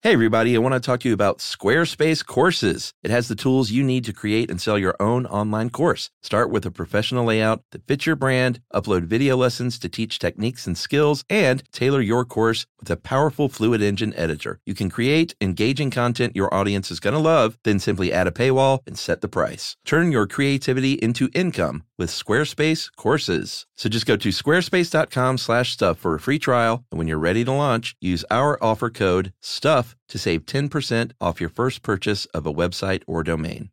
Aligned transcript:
Hey, 0.00 0.12
everybody, 0.12 0.54
I 0.54 0.60
want 0.60 0.74
to 0.74 0.80
talk 0.80 1.00
to 1.00 1.08
you 1.08 1.12
about 1.12 1.38
Squarespace 1.38 2.24
Courses. 2.24 2.94
It 3.02 3.10
has 3.10 3.26
the 3.26 3.34
tools 3.34 3.72
you 3.72 3.82
need 3.82 4.04
to 4.04 4.12
create 4.12 4.48
and 4.48 4.60
sell 4.60 4.78
your 4.78 4.94
own 5.00 5.26
online 5.26 5.70
course. 5.70 6.08
Start 6.22 6.50
with 6.50 6.64
a 6.64 6.70
professional 6.70 7.24
layout 7.24 7.64
that 7.72 7.84
fits 7.84 8.06
your 8.06 8.14
brand, 8.14 8.60
upload 8.72 9.06
video 9.06 9.36
lessons 9.36 9.76
to 9.80 9.88
teach 9.88 10.20
techniques 10.20 10.68
and 10.68 10.78
skills, 10.78 11.24
and 11.28 11.64
tailor 11.72 12.00
your 12.00 12.24
course 12.24 12.64
with 12.78 12.88
a 12.90 12.96
powerful 12.96 13.48
Fluid 13.48 13.82
Engine 13.82 14.14
editor. 14.14 14.60
You 14.64 14.74
can 14.76 14.88
create 14.88 15.34
engaging 15.40 15.90
content 15.90 16.36
your 16.36 16.54
audience 16.54 16.92
is 16.92 17.00
going 17.00 17.14
to 17.14 17.18
love, 17.18 17.58
then 17.64 17.80
simply 17.80 18.12
add 18.12 18.28
a 18.28 18.30
paywall 18.30 18.78
and 18.86 18.96
set 18.96 19.20
the 19.20 19.26
price. 19.26 19.76
Turn 19.84 20.12
your 20.12 20.28
creativity 20.28 20.92
into 20.92 21.28
income 21.34 21.82
with 21.98 22.10
Squarespace 22.10 22.88
Courses. 22.94 23.66
So 23.78 23.88
just 23.88 24.06
go 24.06 24.16
to 24.16 24.30
squarespace.com 24.30 25.38
slash 25.38 25.72
stuff 25.72 25.98
for 25.98 26.16
a 26.16 26.18
free 26.18 26.40
trial. 26.40 26.84
And 26.90 26.98
when 26.98 27.06
you're 27.06 27.16
ready 27.16 27.44
to 27.44 27.52
launch, 27.52 27.94
use 28.00 28.24
our 28.28 28.60
offer 28.60 28.90
code 28.90 29.32
STUFF 29.40 29.94
to 30.08 30.18
save 30.18 30.46
10% 30.46 31.12
off 31.20 31.40
your 31.40 31.48
first 31.48 31.82
purchase 31.82 32.24
of 32.34 32.44
a 32.44 32.52
website 32.52 33.04
or 33.06 33.22
domain. 33.22 33.70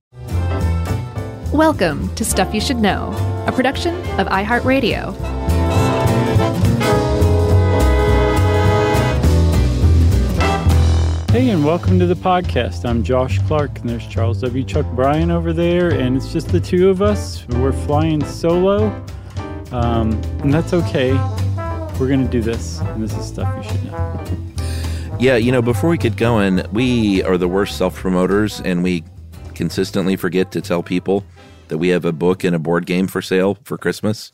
Welcome 1.52 2.14
to 2.14 2.24
Stuff 2.24 2.54
You 2.54 2.62
Should 2.62 2.78
Know, 2.78 3.16
a 3.48 3.52
production 3.52 3.96
of 4.20 4.28
iHeartRadio. 4.28 5.16
Hey, 11.32 11.50
and 11.50 11.66
welcome 11.66 11.98
to 11.98 12.06
the 12.06 12.14
podcast. 12.14 12.88
I'm 12.88 13.04
Josh 13.04 13.40
Clark, 13.48 13.80
and 13.80 13.90
there's 13.90 14.06
Charles 14.06 14.40
W. 14.42 14.64
Chuck 14.64 14.86
Bryan 14.92 15.32
over 15.32 15.52
there, 15.52 15.90
and 15.90 16.16
it's 16.16 16.32
just 16.32 16.50
the 16.50 16.60
two 16.60 16.90
of 16.90 17.02
us. 17.02 17.48
We're 17.48 17.74
flying 17.74 18.24
solo, 18.24 19.04
um, 19.76 20.12
and 20.42 20.54
that's 20.54 20.74
okay. 20.74 21.14
We're 22.00 22.08
going 22.08 22.24
to 22.24 22.30
do 22.30 22.42
this, 22.42 22.80
and 22.82 23.04
this 23.04 23.14
is 23.18 23.26
stuff 23.28 23.54
you 23.58 23.70
should 23.72 23.84
know. 23.86 25.18
Yeah, 25.20 25.36
you 25.38 25.52
know, 25.52 25.62
before 25.62 25.90
we 25.90 25.98
get 25.98 26.16
going, 26.18 26.64
we 26.72 27.24
are 27.24 27.38
the 27.38 27.48
worst 27.48 27.78
self 27.78 27.96
promoters, 27.96 28.60
and 28.62 28.84
we 28.84 29.04
consistently 29.54 30.16
forget 30.18 30.52
to 30.52 30.62
tell 30.62 30.84
people 30.84 31.24
that 31.70 31.78
we 31.78 31.88
have 31.90 32.04
a 32.06 32.12
book 32.12 32.44
and 32.44 32.56
a 32.56 32.60
board 32.60 32.86
game 32.86 33.08
for 33.08 33.22
sale 33.22 33.58
for 33.64 33.78
Christmas. 33.78 34.32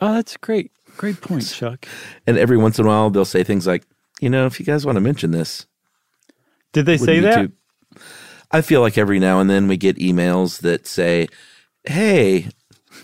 Oh, 0.00 0.14
that's 0.14 0.36
great. 0.38 0.72
Great 0.96 1.20
point, 1.20 1.46
Chuck. 1.52 1.86
And 2.26 2.38
every 2.38 2.56
once 2.56 2.78
in 2.78 2.86
a 2.86 2.88
while, 2.88 3.10
they'll 3.10 3.24
say 3.26 3.44
things 3.44 3.66
like, 3.66 3.84
you 4.20 4.30
know, 4.30 4.46
if 4.46 4.58
you 4.58 4.64
guys 4.66 4.86
want 4.86 4.96
to 4.96 5.00
mention 5.00 5.30
this, 5.30 5.66
Did 6.72 6.86
they 6.86 6.96
say 6.96 7.20
that? 7.20 7.42
too- 7.42 7.52
I 8.50 8.62
feel 8.62 8.80
like 8.80 8.98
every 8.98 9.18
now 9.20 9.38
and 9.38 9.48
then 9.48 9.68
we 9.68 9.76
get 9.76 9.96
emails 9.98 10.62
that 10.62 10.86
say, 10.86 11.28
hey, 11.84 12.48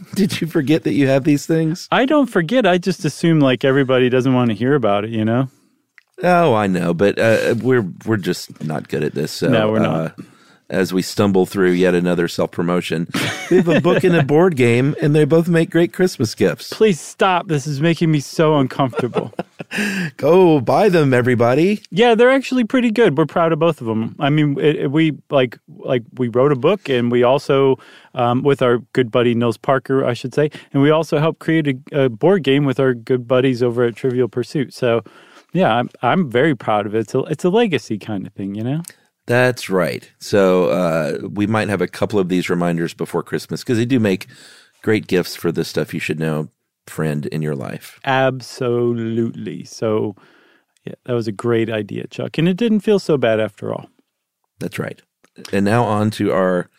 did 0.15 0.41
you 0.41 0.47
forget 0.47 0.85
that 0.85 0.93
you 0.93 1.09
have 1.09 1.25
these 1.25 1.47
things? 1.47 1.89
I 1.91 2.07
don't 2.07 2.27
forget. 2.27 2.67
I 2.67 2.79
just 2.79 3.05
assume 3.05 3.41
like 3.41 3.65
everybody 3.65 4.09
doesn't 4.09 4.35
want 4.35 4.51
to 4.51 4.55
hear 4.55 4.75
about 4.75 5.05
it, 5.05 5.11
you 5.11 5.25
know? 5.25 5.49
Oh, 6.23 6.55
I 6.55 6.67
know, 6.67 6.95
but 6.95 7.19
uh, 7.19 7.55
we're 7.61 7.87
we're 8.07 8.17
just 8.17 8.65
not 8.65 8.89
good 8.89 9.03
at 9.05 9.15
this. 9.15 9.33
So, 9.33 9.49
No, 9.49 9.71
we're 9.71 9.81
not. 9.81 10.19
Uh, 10.19 10.23
as 10.69 10.93
we 10.93 11.01
stumble 11.03 11.47
through 11.47 11.71
yet 11.73 11.95
another 11.95 12.29
self 12.29 12.51
promotion, 12.51 13.07
we 13.51 13.59
have 13.59 13.69
a 13.69 13.81
book 13.81 14.03
and 14.05 14.17
a 14.17 14.23
board 14.23 14.57
game, 14.57 14.95
and 15.01 15.15
they 15.15 15.25
both 15.25 15.49
make 15.49 15.71
great 15.71 15.93
Christmas 15.93 16.35
gifts. 16.35 16.73
Please 16.73 17.01
stop. 17.01 17.47
This 17.49 17.67
is 17.67 17.81
making 17.81 18.11
me 18.11 18.21
so 18.21 18.57
uncomfortable. 18.57 19.33
Go 20.17 20.61
buy 20.61 20.89
them, 20.89 21.13
everybody. 21.13 21.83
yeah, 21.91 22.15
they're 22.15 22.31
actually 22.31 22.65
pretty 22.65 22.91
good. 22.91 23.17
We're 23.19 23.27
proud 23.27 23.53
of 23.53 23.59
both 23.59 23.81
of 23.81 23.87
them. 23.87 24.15
I 24.19 24.31
mean, 24.31 24.59
it, 24.59 24.77
it- 24.77 24.91
we 24.91 25.13
like 25.31 25.59
like 25.79 26.03
we 26.17 26.29
wrote 26.29 26.53
a 26.53 26.57
book, 26.57 26.89
and 26.89 27.11
we 27.13 27.23
also 27.23 27.77
um, 28.15 28.43
with 28.43 28.63
our 28.63 28.79
good 28.93 29.11
buddy 29.11 29.35
Nils 29.35 29.57
Parker, 29.59 30.05
I 30.05 30.15
should 30.15 30.35
say, 30.35 30.51
and 30.73 30.83
we 30.83 30.91
also 30.91 31.19
helped 31.19 31.39
create 31.41 31.67
a, 31.93 32.05
a 32.05 32.09
board 32.09 32.43
game 32.45 32.65
with 32.65 32.81
our 32.81 32.95
good 32.95 33.27
buddies 33.29 33.63
over 33.63 33.85
at 33.85 33.95
Trivial 33.97 34.29
Pursuit. 34.29 34.73
So, 34.73 35.03
yeah, 35.53 35.75
I'm 35.75 35.91
I'm 36.03 36.31
very 36.31 36.55
proud 36.55 36.87
of 36.87 36.95
it. 36.95 37.01
It's 37.01 37.15
a 37.15 37.21
it's 37.25 37.45
a 37.45 37.51
legacy 37.51 37.99
kind 37.99 38.27
of 38.27 38.33
thing, 38.33 38.55
you 38.55 38.63
know. 38.65 38.83
That's 39.27 39.69
right. 39.69 40.11
So 40.19 40.67
uh, 40.71 41.19
we 41.29 41.47
might 41.47 41.69
have 41.69 41.81
a 41.83 41.89
couple 41.89 42.19
of 42.19 42.29
these 42.29 42.49
reminders 42.49 42.95
before 42.95 43.23
Christmas 43.23 43.63
because 43.63 43.79
they 43.79 43.85
do 43.85 43.99
make 44.01 44.27
great 44.83 45.07
gifts 45.09 45.35
for 45.35 45.51
the 45.51 45.65
stuff 45.65 45.93
you 45.93 46.01
should 46.01 46.21
know 46.21 46.49
friend 46.87 47.27
in 47.27 47.43
your 47.43 47.57
life. 47.57 47.99
Absolutely. 48.05 49.65
So, 49.65 50.15
yeah, 50.85 50.95
that 51.05 51.15
was 51.15 51.27
a 51.27 51.33
great 51.33 51.69
idea, 51.69 52.07
Chuck, 52.07 52.39
and 52.39 52.47
it 52.49 52.57
didn't 52.57 52.81
feel 52.81 53.01
so 53.01 53.17
bad 53.19 53.41
after 53.41 53.73
all. 53.75 53.89
That's 54.61 54.79
right. 54.79 55.03
And 55.53 55.65
now 55.65 55.83
on 55.85 56.11
to 56.13 56.33
our 56.33 56.71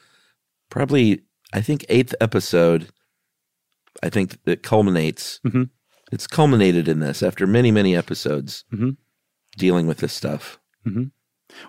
probably, 0.70 1.22
I 1.54 1.60
think, 1.62 1.86
eighth 1.90 2.16
episode. 2.22 2.88
I 4.02 4.10
think 4.10 4.42
that 4.46 4.64
culminates. 4.64 5.40
Mhm. 5.46 5.70
It's 6.12 6.28
culminated 6.28 6.88
in 6.88 7.00
this 7.00 7.22
after 7.22 7.46
many, 7.46 7.72
many 7.72 7.96
episodes 7.96 8.64
Mhm. 8.74 8.96
dealing 9.58 9.88
with 9.88 9.98
this 9.98 10.14
stuff. 10.14 10.60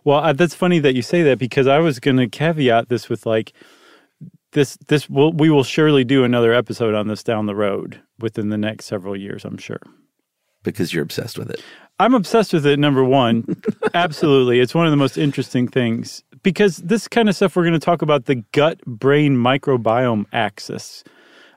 Well, 0.05 0.21
uh, 0.21 0.33
that's 0.33 0.55
funny 0.55 0.79
that 0.81 0.95
you 0.95 1.03
say 1.03 1.23
that 1.25 1.39
because 1.39 1.67
I 1.67 1.79
was 1.79 2.01
going 2.01 2.17
to 2.19 2.29
caveat 2.29 2.89
this 2.89 3.09
with 3.09 3.27
like 3.27 3.53
this 4.53 4.77
this 4.89 5.09
will 5.11 5.33
we 5.33 5.51
will 5.51 5.65
surely 5.65 6.05
do 6.05 6.25
another 6.25 6.53
episode 6.53 6.95
on 6.95 7.09
this 7.09 7.23
down 7.23 7.47
the 7.47 7.55
road 7.55 8.01
within 8.19 8.49
the 8.49 8.59
next 8.59 8.87
several 8.87 9.17
years, 9.17 9.45
I'm 9.45 9.59
sure. 9.59 9.81
because 10.63 10.93
you're 10.93 11.03
obsessed 11.03 11.39
with 11.39 11.51
it. 11.51 11.63
I'm 12.01 12.15
obsessed 12.15 12.53
with 12.53 12.67
it 12.67 12.79
number 12.79 13.03
1. 13.05 13.63
Absolutely. 13.95 14.61
It's 14.61 14.75
one 14.75 14.87
of 14.87 14.93
the 14.93 14.97
most 14.97 15.19
interesting 15.19 15.67
things 15.67 16.23
because 16.43 16.77
this 16.79 17.09
kind 17.09 17.29
of 17.29 17.35
stuff 17.37 17.57
we're 17.57 17.65
going 17.65 17.73
to 17.73 17.79
talk 17.79 18.03
about 18.03 18.27
the 18.27 18.37
gut 18.53 18.81
brain 18.87 19.37
microbiome 19.37 20.27
axis. 20.33 21.03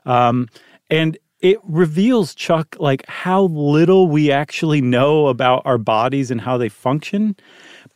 Um, 0.04 0.48
and 0.90 1.16
it 1.40 1.58
reveals 1.64 2.34
Chuck 2.34 2.76
like 2.78 3.06
how 3.08 3.42
little 3.44 4.08
we 4.08 4.30
actually 4.32 4.80
know 4.80 5.28
about 5.28 5.62
our 5.64 5.78
bodies 5.78 6.30
and 6.30 6.40
how 6.40 6.58
they 6.58 6.68
function 6.68 7.36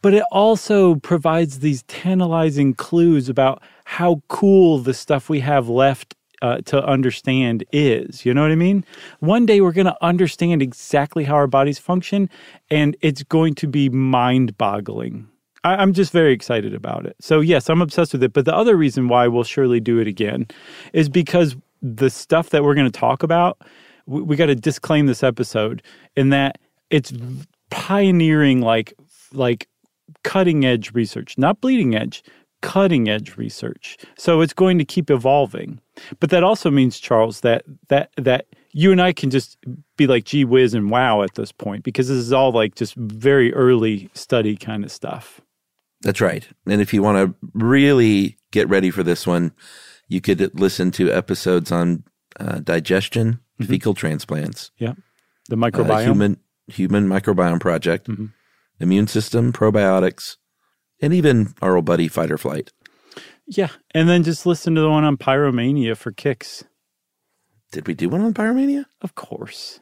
but 0.06 0.14
it 0.14 0.22
also 0.30 0.94
provides 0.94 1.58
these 1.58 1.82
tantalizing 1.88 2.74
clues 2.74 3.28
about 3.28 3.60
how 3.86 4.22
cool 4.28 4.78
the 4.78 4.94
stuff 4.94 5.28
we 5.28 5.40
have 5.40 5.68
left 5.68 6.14
uh, 6.42 6.58
to 6.58 6.80
understand 6.84 7.64
is. 7.72 8.24
You 8.24 8.32
know 8.32 8.42
what 8.42 8.52
I 8.52 8.54
mean? 8.54 8.84
One 9.18 9.46
day 9.46 9.60
we're 9.60 9.72
going 9.72 9.86
to 9.86 9.96
understand 10.04 10.62
exactly 10.62 11.24
how 11.24 11.34
our 11.34 11.48
bodies 11.48 11.80
function, 11.80 12.30
and 12.70 12.96
it's 13.00 13.24
going 13.24 13.56
to 13.56 13.66
be 13.66 13.88
mind 13.88 14.56
boggling. 14.56 15.26
I'm 15.64 15.92
just 15.92 16.12
very 16.12 16.32
excited 16.32 16.72
about 16.72 17.04
it. 17.04 17.16
So, 17.20 17.40
yes, 17.40 17.68
I'm 17.68 17.82
obsessed 17.82 18.12
with 18.12 18.22
it. 18.22 18.32
But 18.32 18.44
the 18.44 18.54
other 18.54 18.76
reason 18.76 19.08
why 19.08 19.26
we'll 19.26 19.42
surely 19.42 19.80
do 19.80 19.98
it 19.98 20.06
again 20.06 20.46
is 20.92 21.08
because 21.08 21.56
the 21.82 22.10
stuff 22.10 22.50
that 22.50 22.62
we're 22.62 22.76
going 22.76 22.88
to 22.88 22.96
talk 22.96 23.24
about, 23.24 23.60
we, 24.06 24.22
we 24.22 24.36
got 24.36 24.46
to 24.46 24.54
disclaim 24.54 25.06
this 25.06 25.24
episode 25.24 25.82
in 26.14 26.28
that 26.28 26.58
it's 26.90 27.12
pioneering, 27.70 28.60
like, 28.60 28.94
like 29.32 29.66
cutting 30.26 30.66
edge 30.66 30.92
research, 30.92 31.38
not 31.38 31.60
bleeding 31.60 31.94
edge, 31.94 32.22
cutting 32.60 33.08
edge 33.08 33.36
research. 33.36 33.96
So 34.18 34.40
it's 34.40 34.52
going 34.52 34.76
to 34.78 34.84
keep 34.84 35.08
evolving. 35.08 35.80
But 36.18 36.30
that 36.30 36.42
also 36.42 36.70
means, 36.70 36.98
Charles, 36.98 37.40
that 37.40 37.64
that 37.88 38.10
that 38.16 38.46
you 38.72 38.92
and 38.92 39.00
I 39.00 39.12
can 39.12 39.30
just 39.30 39.56
be 39.96 40.06
like 40.06 40.24
gee 40.24 40.44
whiz 40.44 40.74
and 40.74 40.90
wow 40.90 41.22
at 41.22 41.36
this 41.36 41.52
point 41.52 41.84
because 41.84 42.08
this 42.08 42.18
is 42.18 42.32
all 42.32 42.52
like 42.52 42.74
just 42.74 42.94
very 42.96 43.54
early 43.54 44.10
study 44.14 44.56
kind 44.56 44.84
of 44.84 44.90
stuff. 44.90 45.40
That's 46.02 46.20
right. 46.20 46.46
And 46.66 46.80
if 46.80 46.92
you 46.92 47.02
want 47.02 47.16
to 47.18 47.48
really 47.54 48.36
get 48.50 48.68
ready 48.68 48.90
for 48.90 49.02
this 49.02 49.26
one, 49.26 49.52
you 50.08 50.20
could 50.20 50.58
listen 50.58 50.90
to 50.92 51.10
episodes 51.10 51.72
on 51.72 52.04
uh, 52.38 52.58
digestion, 52.58 53.40
fecal 53.62 53.94
transplants, 53.94 54.70
Yeah. 54.78 54.92
The 55.48 55.54
uh, 55.54 55.58
microbiome. 55.58 56.04
human 56.04 56.36
human 56.66 57.08
microbiome 57.08 57.60
project, 57.60 58.08
immune 58.80 59.06
system, 59.06 59.52
probiotics, 59.52 60.36
and 61.00 61.12
even 61.14 61.54
our 61.62 61.76
old 61.76 61.84
buddy 61.84 62.08
fight 62.08 62.30
or 62.30 62.38
flight. 62.38 62.72
Yeah. 63.46 63.68
And 63.94 64.08
then 64.08 64.22
just 64.22 64.46
listen 64.46 64.74
to 64.74 64.80
the 64.80 64.90
one 64.90 65.04
on 65.04 65.16
pyromania 65.16 65.96
for 65.96 66.10
kicks. 66.12 66.64
Did 67.72 67.86
we 67.86 67.94
do 67.94 68.08
one 68.08 68.20
on 68.22 68.34
pyromania? 68.34 68.86
Of 69.02 69.14
course. 69.14 69.80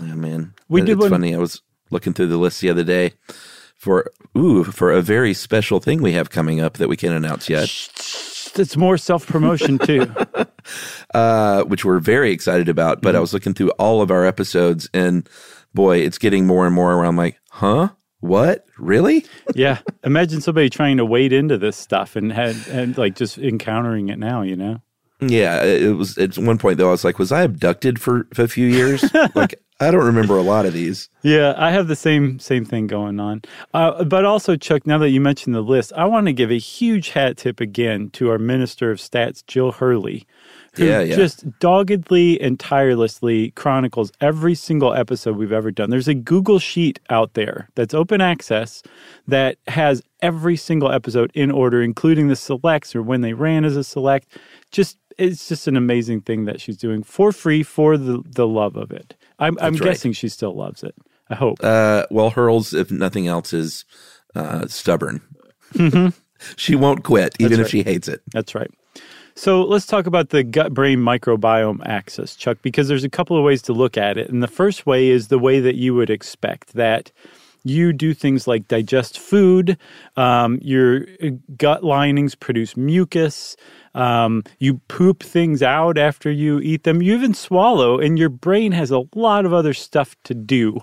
Oh 0.00 0.04
man, 0.14 0.54
We 0.68 0.80
did 0.80 0.90
It's 0.92 1.00
one- 1.00 1.10
funny. 1.10 1.34
I 1.34 1.38
was 1.38 1.60
looking 1.90 2.12
through 2.12 2.28
the 2.28 2.36
list 2.36 2.60
the 2.60 2.70
other 2.70 2.84
day 2.84 3.14
for 3.74 4.10
ooh 4.38 4.62
for 4.64 4.92
a 4.92 5.02
very 5.02 5.34
special 5.34 5.80
thing 5.80 6.00
we 6.00 6.12
have 6.12 6.30
coming 6.30 6.60
up 6.60 6.74
that 6.74 6.88
we 6.88 6.96
can't 6.96 7.14
announce 7.14 7.48
yet, 7.48 7.64
It's 8.54 8.76
more 8.76 8.96
self 8.96 9.26
promotion 9.26 9.78
too. 9.78 10.06
uh, 11.14 11.64
which 11.64 11.84
we're 11.84 11.98
very 11.98 12.30
excited 12.30 12.68
about. 12.68 12.98
Mm-hmm. 12.98 13.02
But 13.04 13.16
I 13.16 13.20
was 13.20 13.32
looking 13.34 13.54
through 13.54 13.70
all 13.70 14.00
of 14.02 14.10
our 14.12 14.24
episodes, 14.24 14.88
and 14.94 15.28
boy, 15.74 15.98
it's 15.98 16.18
getting 16.18 16.46
more 16.46 16.66
and 16.66 16.74
more 16.74 16.96
where 16.96 17.06
I'm 17.06 17.16
like, 17.16 17.38
huh, 17.50 17.90
what, 18.20 18.66
really? 18.78 19.24
yeah. 19.54 19.78
Imagine 20.04 20.40
somebody 20.40 20.70
trying 20.70 20.96
to 20.98 21.04
wade 21.04 21.32
into 21.32 21.58
this 21.58 21.76
stuff 21.76 22.16
and 22.16 22.32
had 22.32 22.56
and 22.68 22.96
like 22.96 23.16
just 23.16 23.38
encountering 23.38 24.08
it 24.08 24.18
now, 24.18 24.42
you 24.42 24.56
know? 24.56 24.80
Yeah, 25.20 25.62
it 25.62 25.96
was 25.96 26.18
at 26.18 26.36
one 26.36 26.58
point 26.58 26.78
though. 26.78 26.88
I 26.88 26.92
was 26.92 27.04
like, 27.04 27.18
was 27.18 27.32
I 27.32 27.42
abducted 27.42 28.00
for 28.00 28.26
a 28.36 28.48
few 28.48 28.66
years? 28.66 29.04
like, 29.34 29.61
I 29.82 29.90
don't 29.90 30.04
remember 30.04 30.36
a 30.36 30.42
lot 30.42 30.66
of 30.66 30.72
these. 30.72 31.08
Yeah, 31.24 31.54
I 31.56 31.70
have 31.70 31.86
the 31.86 31.94
same 31.94 32.40
same 32.40 32.64
thing 32.64 32.88
going 32.88 33.20
on. 33.20 33.42
Uh, 33.72 34.02
but 34.02 34.24
also, 34.24 34.56
Chuck, 34.56 34.88
now 34.88 34.98
that 34.98 35.10
you 35.10 35.20
mentioned 35.20 35.54
the 35.54 35.60
list, 35.60 35.92
I 35.96 36.04
want 36.06 36.26
to 36.26 36.32
give 36.32 36.50
a 36.50 36.58
huge 36.58 37.10
hat 37.10 37.36
tip 37.36 37.60
again 37.60 38.10
to 38.14 38.28
our 38.30 38.38
Minister 38.38 38.90
of 38.90 38.98
Stats, 38.98 39.46
Jill 39.46 39.70
Hurley, 39.70 40.26
who 40.74 40.84
Yeah, 40.86 41.00
yeah. 41.00 41.14
just 41.14 41.44
doggedly 41.60 42.40
and 42.40 42.58
tirelessly 42.58 43.52
chronicles 43.52 44.10
every 44.20 44.56
single 44.56 44.92
episode 44.94 45.36
we've 45.36 45.52
ever 45.52 45.70
done. 45.70 45.90
There's 45.90 46.08
a 46.08 46.14
Google 46.14 46.58
sheet 46.58 46.98
out 47.08 47.34
there 47.34 47.68
that's 47.76 47.94
open 47.94 48.20
access 48.20 48.82
that 49.28 49.58
has 49.68 50.02
every 50.22 50.56
single 50.56 50.90
episode 50.90 51.30
in 51.34 51.52
order, 51.52 51.82
including 51.82 52.26
the 52.26 52.34
selects 52.36 52.96
or 52.96 53.02
when 53.02 53.20
they 53.20 53.32
ran 53.32 53.64
as 53.64 53.76
a 53.76 53.84
select. 53.84 54.26
Just 54.72 54.98
it's 55.18 55.46
just 55.46 55.68
an 55.68 55.76
amazing 55.76 56.22
thing 56.22 56.46
that 56.46 56.60
she's 56.60 56.76
doing 56.76 57.04
for 57.04 57.30
free 57.30 57.62
for 57.62 57.96
the 57.96 58.24
the 58.26 58.48
love 58.48 58.74
of 58.74 58.90
it. 58.90 59.14
I'm, 59.42 59.58
I'm 59.60 59.74
right. 59.74 59.82
guessing 59.82 60.12
she 60.12 60.28
still 60.28 60.54
loves 60.54 60.82
it. 60.82 60.94
I 61.28 61.34
hope. 61.34 61.58
Uh, 61.62 62.06
well, 62.10 62.30
Hurls, 62.30 62.74
if 62.74 62.90
nothing 62.90 63.26
else, 63.26 63.52
is 63.52 63.84
uh, 64.34 64.66
stubborn. 64.66 65.20
she 66.56 66.76
won't 66.76 67.04
quit, 67.04 67.34
even 67.38 67.60
if 67.60 67.68
she 67.68 67.82
hates 67.82 68.08
it. 68.08 68.20
That's 68.32 68.54
right. 68.54 68.70
So 69.34 69.62
let's 69.62 69.86
talk 69.86 70.06
about 70.06 70.28
the 70.28 70.44
gut 70.44 70.74
brain 70.74 70.98
microbiome 70.98 71.80
axis, 71.86 72.36
Chuck, 72.36 72.58
because 72.62 72.88
there's 72.88 73.04
a 73.04 73.08
couple 73.08 73.36
of 73.36 73.44
ways 73.44 73.62
to 73.62 73.72
look 73.72 73.96
at 73.96 74.18
it. 74.18 74.28
And 74.28 74.42
the 74.42 74.48
first 74.48 74.84
way 74.84 75.08
is 75.08 75.28
the 75.28 75.38
way 75.38 75.58
that 75.60 75.74
you 75.74 75.94
would 75.94 76.10
expect 76.10 76.74
that 76.74 77.10
you 77.64 77.92
do 77.92 78.12
things 78.12 78.46
like 78.46 78.68
digest 78.68 79.18
food, 79.18 79.78
um, 80.16 80.58
your 80.60 81.06
gut 81.56 81.84
linings 81.84 82.34
produce 82.34 82.76
mucus, 82.76 83.56
um, 83.94 84.42
you 84.58 84.78
poop 84.88 85.22
things 85.22 85.62
out 85.62 85.98
after 85.98 86.30
you 86.30 86.60
eat 86.60 86.84
them, 86.84 87.02
you 87.02 87.14
even 87.14 87.34
swallow, 87.34 87.98
and 87.98 88.18
your 88.18 88.28
brain 88.28 88.72
has 88.72 88.90
a 88.90 89.04
lot 89.14 89.44
of 89.44 89.52
other 89.52 89.74
stuff 89.74 90.16
to 90.24 90.34
do 90.34 90.80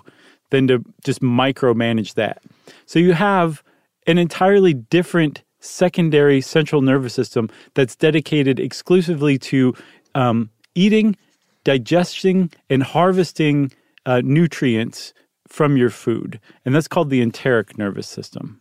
than 0.50 0.68
to 0.68 0.84
just 1.04 1.20
micromanage 1.20 2.14
that. 2.14 2.42
So 2.86 2.98
you 2.98 3.12
have 3.12 3.62
an 4.06 4.18
entirely 4.18 4.74
different 4.74 5.42
secondary 5.60 6.40
central 6.40 6.82
nervous 6.82 7.14
system 7.14 7.48
that's 7.74 7.94
dedicated 7.96 8.58
exclusively 8.58 9.38
to 9.38 9.74
um, 10.14 10.50
eating, 10.74 11.16
digesting, 11.64 12.50
and 12.68 12.82
harvesting 12.82 13.70
uh, 14.06 14.22
nutrients 14.24 15.12
from 15.46 15.76
your 15.76 15.90
food. 15.90 16.40
And 16.64 16.74
that's 16.74 16.88
called 16.88 17.10
the 17.10 17.20
enteric 17.20 17.76
nervous 17.76 18.08
system. 18.08 18.59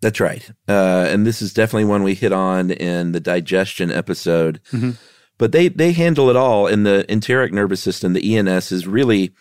That's 0.00 0.20
right. 0.20 0.48
Uh, 0.68 1.06
and 1.10 1.26
this 1.26 1.42
is 1.42 1.52
definitely 1.52 1.84
one 1.84 2.02
we 2.02 2.14
hit 2.14 2.32
on 2.32 2.70
in 2.70 3.12
the 3.12 3.20
digestion 3.20 3.90
episode. 3.90 4.60
But 5.38 5.52
they, 5.52 5.68
they 5.68 5.92
handle 5.92 6.28
it 6.30 6.36
all. 6.36 6.66
In 6.66 6.82
the 6.84 7.04
enteric 7.10 7.52
nervous 7.52 7.80
system, 7.82 8.12
the 8.12 8.36
ENS 8.36 8.72
is 8.72 8.86
really 8.86 9.32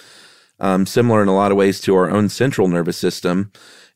um, 0.59 0.85
similar 0.85 1.21
in 1.21 1.27
a 1.27 1.35
lot 1.35 1.51
of 1.51 1.57
ways 1.57 1.79
to 1.81 1.95
our 1.95 2.09
own 2.09 2.29
central 2.29 2.67
nervous 2.67 2.97
system, 2.97 3.51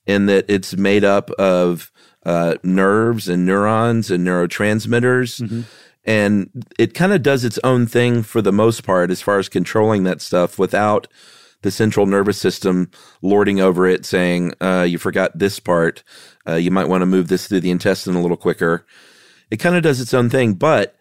in 0.05 0.25
that 0.27 0.45
it's 0.49 0.75
made 0.75 1.03
up 1.03 1.29
of 1.31 1.91
uh, 2.25 2.55
nerves 2.63 3.27
and 3.29 3.45
neurons 3.45 4.09
and 4.11 4.25
neurotransmitters. 4.25 5.65
And 6.05 6.49
it 6.77 6.93
kind 6.93 7.13
of 7.13 7.23
does 7.23 7.45
its 7.45 7.59
own 7.63 7.87
thing 7.87 8.23
for 8.23 8.41
the 8.41 8.51
most 8.51 8.83
part 8.83 9.09
as 9.11 9.21
far 9.21 9.39
as 9.39 9.47
controlling 9.47 10.03
that 10.03 10.21
stuff 10.21 10.59
without 10.59 11.07
the 11.61 11.71
central 11.71 12.05
nervous 12.05 12.37
system 12.37 12.91
lording 13.21 13.61
over 13.61 13.87
it, 13.87 14.05
saying, 14.05 14.53
uh, 14.59 14.85
you 14.87 14.97
forgot 14.97 15.37
this 15.39 15.61
part. 15.61 16.03
Uh, 16.47 16.55
you 16.55 16.71
might 16.71 16.89
want 16.89 17.01
to 17.01 17.05
move 17.05 17.27
this 17.27 17.47
through 17.47 17.61
the 17.61 17.71
intestine 17.71 18.15
a 18.15 18.21
little 18.21 18.37
quicker. 18.37 18.85
It 19.51 19.57
kind 19.57 19.75
of 19.75 19.83
does 19.83 20.01
its 20.01 20.13
own 20.13 20.29
thing, 20.29 20.53
but 20.53 20.95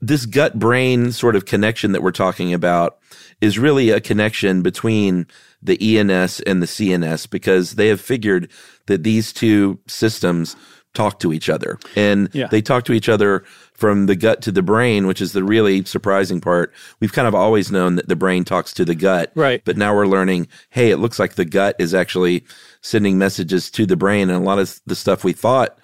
this 0.00 0.24
gut 0.26 0.58
brain 0.58 1.12
sort 1.12 1.36
of 1.36 1.44
connection 1.44 1.92
that 1.92 2.02
we're 2.02 2.10
talking 2.10 2.54
about 2.54 2.98
is 3.40 3.58
really 3.58 3.90
a 3.90 4.00
connection 4.00 4.62
between 4.62 5.26
the 5.62 5.98
ENS 5.98 6.40
and 6.40 6.62
the 6.62 6.66
CNS 6.66 7.28
because 7.28 7.74
they 7.74 7.88
have 7.88 8.00
figured 8.00 8.50
that 8.86 9.02
these 9.02 9.32
two 9.32 9.78
systems 9.86 10.56
talk 10.94 11.20
to 11.20 11.32
each 11.32 11.48
other 11.50 11.78
and 11.96 12.30
Yeah. 12.32 12.46
they 12.48 12.62
talk 12.62 12.84
to 12.86 12.92
each 12.94 13.08
other 13.10 13.44
from 13.80 14.04
the 14.04 14.14
gut 14.14 14.42
to 14.42 14.52
the 14.52 14.62
brain, 14.62 15.06
which 15.06 15.22
is 15.22 15.32
the 15.32 15.42
really 15.42 15.82
surprising 15.86 16.38
part. 16.38 16.72
We've 17.00 17.14
kind 17.14 17.26
of 17.26 17.34
always 17.34 17.72
known 17.72 17.96
that 17.96 18.08
the 18.08 18.14
brain 18.14 18.44
talks 18.44 18.74
to 18.74 18.84
the 18.84 18.94
gut. 18.94 19.32
Right. 19.34 19.64
But 19.64 19.78
now 19.78 19.94
we're 19.94 20.06
learning, 20.06 20.48
hey, 20.68 20.90
it 20.90 20.98
looks 20.98 21.18
like 21.18 21.34
the 21.34 21.46
gut 21.46 21.76
is 21.78 21.94
actually 21.94 22.44
sending 22.82 23.16
messages 23.16 23.70
to 23.70 23.86
the 23.86 23.96
brain. 23.96 24.28
And 24.28 24.38
a 24.38 24.46
lot 24.46 24.58
of 24.58 24.78
the 24.84 24.94
stuff 24.94 25.24
we 25.24 25.32
thought 25.32 25.78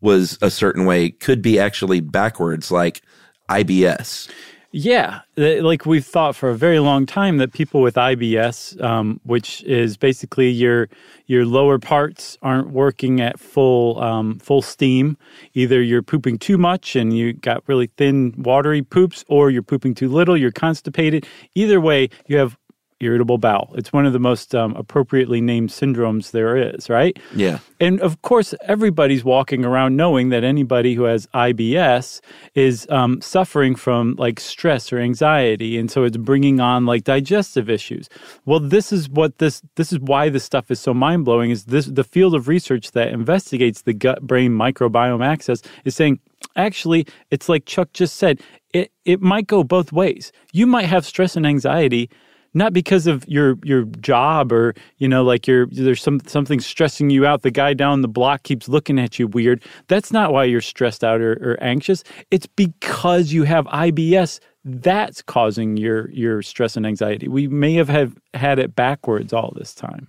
was 0.00 0.38
a 0.40 0.50
certain 0.50 0.86
way 0.86 1.10
could 1.10 1.42
be 1.42 1.58
actually 1.58 2.00
backwards, 2.00 2.70
like 2.70 3.02
IBS. 3.50 4.30
Yeah, 4.78 5.20
like 5.38 5.86
we've 5.86 6.04
thought 6.04 6.36
for 6.36 6.50
a 6.50 6.54
very 6.54 6.80
long 6.80 7.06
time 7.06 7.38
that 7.38 7.54
people 7.54 7.80
with 7.80 7.94
IBS, 7.94 8.78
um, 8.84 9.18
which 9.24 9.62
is 9.62 9.96
basically 9.96 10.50
your 10.50 10.90
your 11.24 11.46
lower 11.46 11.78
parts 11.78 12.36
aren't 12.42 12.68
working 12.68 13.22
at 13.22 13.40
full 13.40 13.98
um, 14.02 14.38
full 14.38 14.60
steam. 14.60 15.16
Either 15.54 15.80
you're 15.80 16.02
pooping 16.02 16.36
too 16.36 16.58
much 16.58 16.94
and 16.94 17.16
you 17.16 17.32
got 17.32 17.66
really 17.66 17.86
thin, 17.96 18.34
watery 18.36 18.82
poops, 18.82 19.24
or 19.28 19.50
you're 19.50 19.62
pooping 19.62 19.94
too 19.94 20.10
little. 20.10 20.36
You're 20.36 20.52
constipated. 20.52 21.26
Either 21.54 21.80
way, 21.80 22.10
you 22.26 22.36
have 22.36 22.58
irritable 23.00 23.38
bowel. 23.38 23.72
It's 23.76 23.92
one 23.92 24.06
of 24.06 24.12
the 24.12 24.18
most 24.18 24.54
um, 24.54 24.74
appropriately 24.76 25.40
named 25.40 25.70
syndromes 25.70 26.30
there 26.30 26.56
is, 26.56 26.88
right? 26.88 27.18
Yeah. 27.34 27.58
And 27.78 28.00
of 28.00 28.22
course, 28.22 28.54
everybody's 28.62 29.22
walking 29.24 29.64
around 29.64 29.96
knowing 29.96 30.30
that 30.30 30.44
anybody 30.44 30.94
who 30.94 31.04
has 31.04 31.26
IBS 31.28 32.20
is 32.54 32.86
um, 32.88 33.20
suffering 33.20 33.74
from 33.74 34.14
like 34.16 34.40
stress 34.40 34.92
or 34.92 34.98
anxiety, 34.98 35.78
and 35.78 35.90
so 35.90 36.04
it's 36.04 36.16
bringing 36.16 36.60
on 36.60 36.86
like 36.86 37.04
digestive 37.04 37.68
issues. 37.68 38.08
Well, 38.46 38.60
this 38.60 38.92
is 38.92 39.08
what 39.10 39.38
this 39.38 39.62
this 39.74 39.92
is 39.92 39.98
why 39.98 40.30
this 40.30 40.44
stuff 40.44 40.70
is 40.70 40.80
so 40.80 40.94
mind 40.94 41.24
blowing. 41.24 41.50
Is 41.50 41.64
this 41.64 41.86
the 41.86 42.04
field 42.04 42.34
of 42.34 42.48
research 42.48 42.92
that 42.92 43.08
investigates 43.08 43.82
the 43.82 43.92
gut 43.92 44.22
brain 44.22 44.52
microbiome 44.52 45.24
axis 45.24 45.62
is 45.84 45.94
saying 45.94 46.20
actually 46.54 47.06
it's 47.30 47.48
like 47.48 47.66
Chuck 47.66 47.92
just 47.92 48.16
said 48.16 48.40
it 48.72 48.90
it 49.04 49.20
might 49.20 49.46
go 49.46 49.62
both 49.62 49.92
ways. 49.92 50.32
You 50.52 50.66
might 50.66 50.86
have 50.86 51.04
stress 51.04 51.36
and 51.36 51.46
anxiety 51.46 52.08
not 52.56 52.72
because 52.72 53.06
of 53.06 53.26
your 53.28 53.58
your 53.62 53.84
job 54.00 54.50
or 54.50 54.74
you 54.96 55.06
know 55.06 55.22
like 55.22 55.46
you're 55.46 55.66
there's 55.66 56.02
some 56.02 56.20
something 56.26 56.58
stressing 56.58 57.10
you 57.10 57.26
out. 57.26 57.42
The 57.42 57.50
guy 57.50 57.74
down 57.74 58.00
the 58.00 58.08
block 58.08 58.42
keeps 58.42 58.68
looking 58.68 58.98
at 58.98 59.18
you 59.18 59.28
weird. 59.28 59.62
That's 59.88 60.12
not 60.12 60.32
why 60.32 60.44
you're 60.44 60.60
stressed 60.60 61.04
out 61.04 61.20
or, 61.20 61.32
or 61.34 61.58
anxious. 61.60 62.02
It's 62.30 62.46
because 62.46 63.32
you 63.32 63.44
have 63.44 63.66
ibs 63.66 64.40
that's 64.64 65.22
causing 65.22 65.76
your 65.76 66.10
your 66.10 66.42
stress 66.42 66.76
and 66.76 66.86
anxiety. 66.86 67.28
We 67.28 67.46
may 67.46 67.74
have, 67.74 67.88
have 67.88 68.16
had 68.34 68.58
it 68.58 68.74
backwards 68.74 69.32
all 69.32 69.52
this 69.56 69.72
time. 69.74 70.08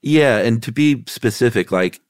Yeah. 0.00 0.38
And 0.38 0.62
to 0.62 0.72
be 0.72 1.04
specific, 1.06 1.70
like 1.70 2.00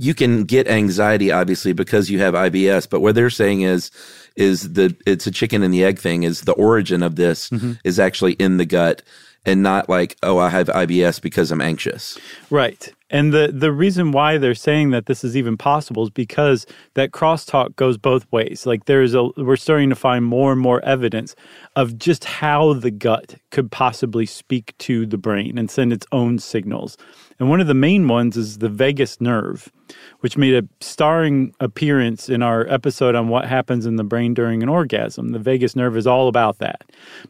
you 0.00 0.14
can 0.14 0.44
get 0.44 0.66
anxiety 0.66 1.30
obviously 1.30 1.72
because 1.72 2.10
you 2.10 2.20
have 2.20 2.34
IBS, 2.34 2.88
but 2.88 3.00
what 3.00 3.14
they're 3.14 3.30
saying 3.30 3.62
is 3.62 3.90
is 4.36 4.72
the 4.72 4.96
it's 5.06 5.26
a 5.26 5.30
chicken 5.30 5.62
and 5.62 5.74
the 5.74 5.84
egg 5.84 5.98
thing 5.98 6.22
is 6.22 6.42
the 6.42 6.52
origin 6.52 7.02
of 7.02 7.16
this 7.16 7.50
mm-hmm. 7.50 7.72
is 7.84 7.98
actually 7.98 8.32
in 8.34 8.56
the 8.56 8.64
gut 8.64 9.02
and 9.46 9.62
not 9.62 9.88
like, 9.88 10.16
oh, 10.22 10.38
I 10.38 10.50
have 10.50 10.68
IBS 10.68 11.20
because 11.20 11.50
I'm 11.50 11.60
anxious. 11.60 12.18
Right. 12.50 12.92
And 13.08 13.32
the, 13.32 13.50
the 13.52 13.72
reason 13.72 14.12
why 14.12 14.38
they're 14.38 14.54
saying 14.54 14.90
that 14.90 15.06
this 15.06 15.24
is 15.24 15.36
even 15.36 15.56
possible 15.56 16.04
is 16.04 16.10
because 16.10 16.66
that 16.94 17.10
crosstalk 17.10 17.74
goes 17.76 17.96
both 17.96 18.30
ways. 18.30 18.66
Like 18.66 18.84
there's 18.84 19.14
a 19.14 19.24
we're 19.36 19.56
starting 19.56 19.88
to 19.90 19.96
find 19.96 20.24
more 20.24 20.52
and 20.52 20.60
more 20.60 20.84
evidence 20.84 21.34
of 21.74 21.98
just 21.98 22.24
how 22.24 22.74
the 22.74 22.90
gut 22.90 23.36
could 23.50 23.72
possibly 23.72 24.26
speak 24.26 24.76
to 24.78 25.06
the 25.06 25.18
brain 25.18 25.58
and 25.58 25.70
send 25.70 25.92
its 25.92 26.06
own 26.12 26.38
signals. 26.38 26.96
And 27.40 27.48
one 27.48 27.60
of 27.60 27.66
the 27.66 27.74
main 27.74 28.06
ones 28.06 28.36
is 28.36 28.58
the 28.58 28.68
vagus 28.68 29.18
nerve, 29.18 29.72
which 30.20 30.36
made 30.36 30.54
a 30.54 30.68
starring 30.84 31.54
appearance 31.58 32.28
in 32.28 32.42
our 32.42 32.68
episode 32.68 33.14
on 33.14 33.28
what 33.28 33.46
happens 33.46 33.86
in 33.86 33.96
the 33.96 34.04
brain 34.04 34.34
during 34.34 34.62
an 34.62 34.68
orgasm. 34.68 35.30
The 35.30 35.38
vagus 35.38 35.74
nerve 35.74 35.96
is 35.96 36.06
all 36.06 36.28
about 36.28 36.58
that. 36.58 36.82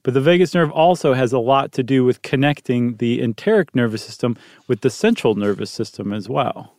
But 0.03 0.15
the 0.15 0.21
vagus 0.21 0.53
nerve 0.53 0.73
also 0.73 1.15
has 1.15 1.33
a 1.33 1.39
lot 1.39 1.71
to 1.73 1.85
do 1.85 2.05
with 2.05 2.23
connecting 2.23 2.97
the 2.97 3.23
enteric 3.23 3.73
nervous 3.73 4.03
system 4.03 4.37
with 4.67 4.81
the 4.81 4.91
central 4.91 5.37
nervous 5.37 5.71
system 5.71 6.13
as 6.13 6.29
well. 6.29 6.75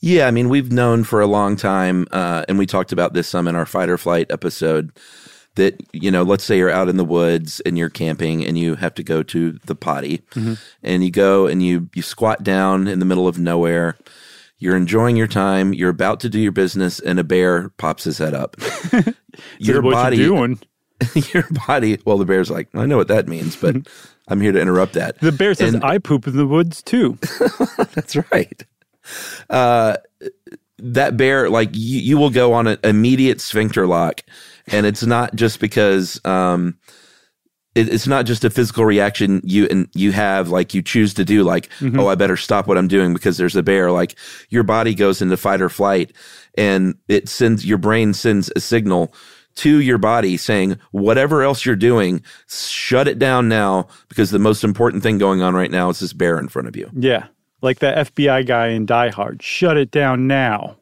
Yeah, 0.00 0.26
I 0.26 0.30
mean, 0.30 0.50
we've 0.50 0.70
known 0.70 1.04
for 1.04 1.22
a 1.22 1.26
long 1.26 1.56
time, 1.56 2.06
uh, 2.12 2.44
and 2.48 2.58
we 2.58 2.66
talked 2.66 2.92
about 2.92 3.14
this 3.14 3.26
some 3.26 3.48
in 3.48 3.56
our 3.56 3.64
fight 3.64 3.88
or 3.88 3.96
flight 3.96 4.26
episode. 4.30 4.92
That 5.56 5.82
you 5.92 6.10
know, 6.10 6.22
let's 6.22 6.44
say 6.44 6.58
you're 6.58 6.70
out 6.70 6.88
in 6.88 6.96
the 6.96 7.04
woods 7.04 7.60
and 7.66 7.76
you're 7.76 7.90
camping 7.90 8.44
and 8.46 8.58
you 8.58 8.76
have 8.76 8.94
to 8.94 9.02
go 9.02 9.22
to 9.24 9.52
the 9.66 9.74
potty, 9.74 10.22
and 10.82 11.04
you 11.04 11.10
go 11.10 11.46
and 11.46 11.62
you 11.62 11.90
you 11.94 12.02
squat 12.02 12.42
down 12.42 12.86
in 12.88 12.98
the 12.98 13.04
middle 13.06 13.26
of 13.28 13.38
nowhere. 13.38 13.96
You're 14.58 14.76
enjoying 14.76 15.16
your 15.16 15.26
time. 15.26 15.74
You're 15.74 15.90
about 15.90 16.20
to 16.20 16.28
do 16.30 16.38
your 16.40 16.52
business, 16.52 16.98
and 17.00 17.18
a 17.18 17.24
bear 17.24 17.70
pops 17.76 18.04
his 18.04 18.18
head 18.18 18.32
up. 18.34 18.56
your 19.58 19.82
what 19.82 19.92
body, 19.92 20.16
you 20.18 20.26
doing? 20.28 20.58
your 21.34 21.44
body. 21.66 21.98
Well, 22.06 22.16
the 22.18 22.24
bear's 22.24 22.50
like, 22.50 22.68
I 22.74 22.86
know 22.86 22.96
what 22.96 23.08
that 23.08 23.28
means, 23.28 23.54
but 23.56 23.76
I'm 24.28 24.40
here 24.40 24.52
to 24.52 24.60
interrupt 24.60 24.94
that. 24.94 25.20
The 25.20 25.32
bear 25.32 25.54
says, 25.54 25.74
And- 25.74 25.84
"I 25.84 25.98
poop 25.98 26.26
in 26.26 26.36
the 26.36 26.46
woods 26.46 26.82
too." 26.82 27.18
That's 27.94 28.16
right. 28.32 28.64
Uh, 29.50 29.96
that 30.78 31.16
bear 31.16 31.48
like 31.48 31.70
you, 31.72 32.00
you 32.00 32.18
will 32.18 32.30
go 32.30 32.52
on 32.52 32.66
an 32.66 32.78
immediate 32.84 33.40
sphincter 33.40 33.86
lock 33.86 34.20
and 34.72 34.86
it's 34.86 35.04
not 35.04 35.34
just 35.34 35.60
because 35.60 36.20
um 36.24 36.78
it, 37.74 37.92
it's 37.92 38.06
not 38.06 38.24
just 38.24 38.44
a 38.44 38.50
physical 38.50 38.84
reaction 38.84 39.40
you 39.44 39.66
and 39.70 39.88
you 39.94 40.12
have 40.12 40.48
like 40.48 40.74
you 40.74 40.82
choose 40.82 41.14
to 41.14 41.24
do 41.24 41.42
like 41.42 41.68
oh 41.98 42.08
i 42.08 42.14
better 42.14 42.36
stop 42.36 42.66
what 42.66 42.78
i'm 42.78 42.88
doing 42.88 43.12
because 43.12 43.36
there's 43.36 43.56
a 43.56 43.62
bear 43.62 43.90
like 43.90 44.16
your 44.48 44.62
body 44.62 44.94
goes 44.94 45.20
into 45.20 45.36
fight 45.36 45.60
or 45.60 45.68
flight 45.68 46.12
and 46.56 46.94
it 47.08 47.28
sends 47.28 47.66
your 47.66 47.78
brain 47.78 48.14
sends 48.14 48.50
a 48.56 48.60
signal 48.60 49.12
to 49.56 49.80
your 49.80 49.98
body 49.98 50.36
saying 50.36 50.78
whatever 50.90 51.42
else 51.42 51.64
you're 51.64 51.76
doing 51.76 52.22
shut 52.48 53.08
it 53.08 53.18
down 53.18 53.48
now 53.48 53.86
because 54.08 54.30
the 54.30 54.38
most 54.38 54.64
important 54.64 55.02
thing 55.02 55.18
going 55.18 55.42
on 55.42 55.54
right 55.54 55.70
now 55.70 55.88
is 55.90 56.00
this 56.00 56.12
bear 56.12 56.38
in 56.38 56.48
front 56.48 56.68
of 56.68 56.76
you 56.76 56.90
Yeah. 56.94 57.26
Like 57.62 57.78
the 57.78 57.86
FBI 57.86 58.46
guy 58.46 58.68
in 58.68 58.84
Die 58.84 59.08
Hard. 59.08 59.42
Shut 59.42 59.76
it 59.78 59.90
down 59.90 60.26
now. 60.26 60.76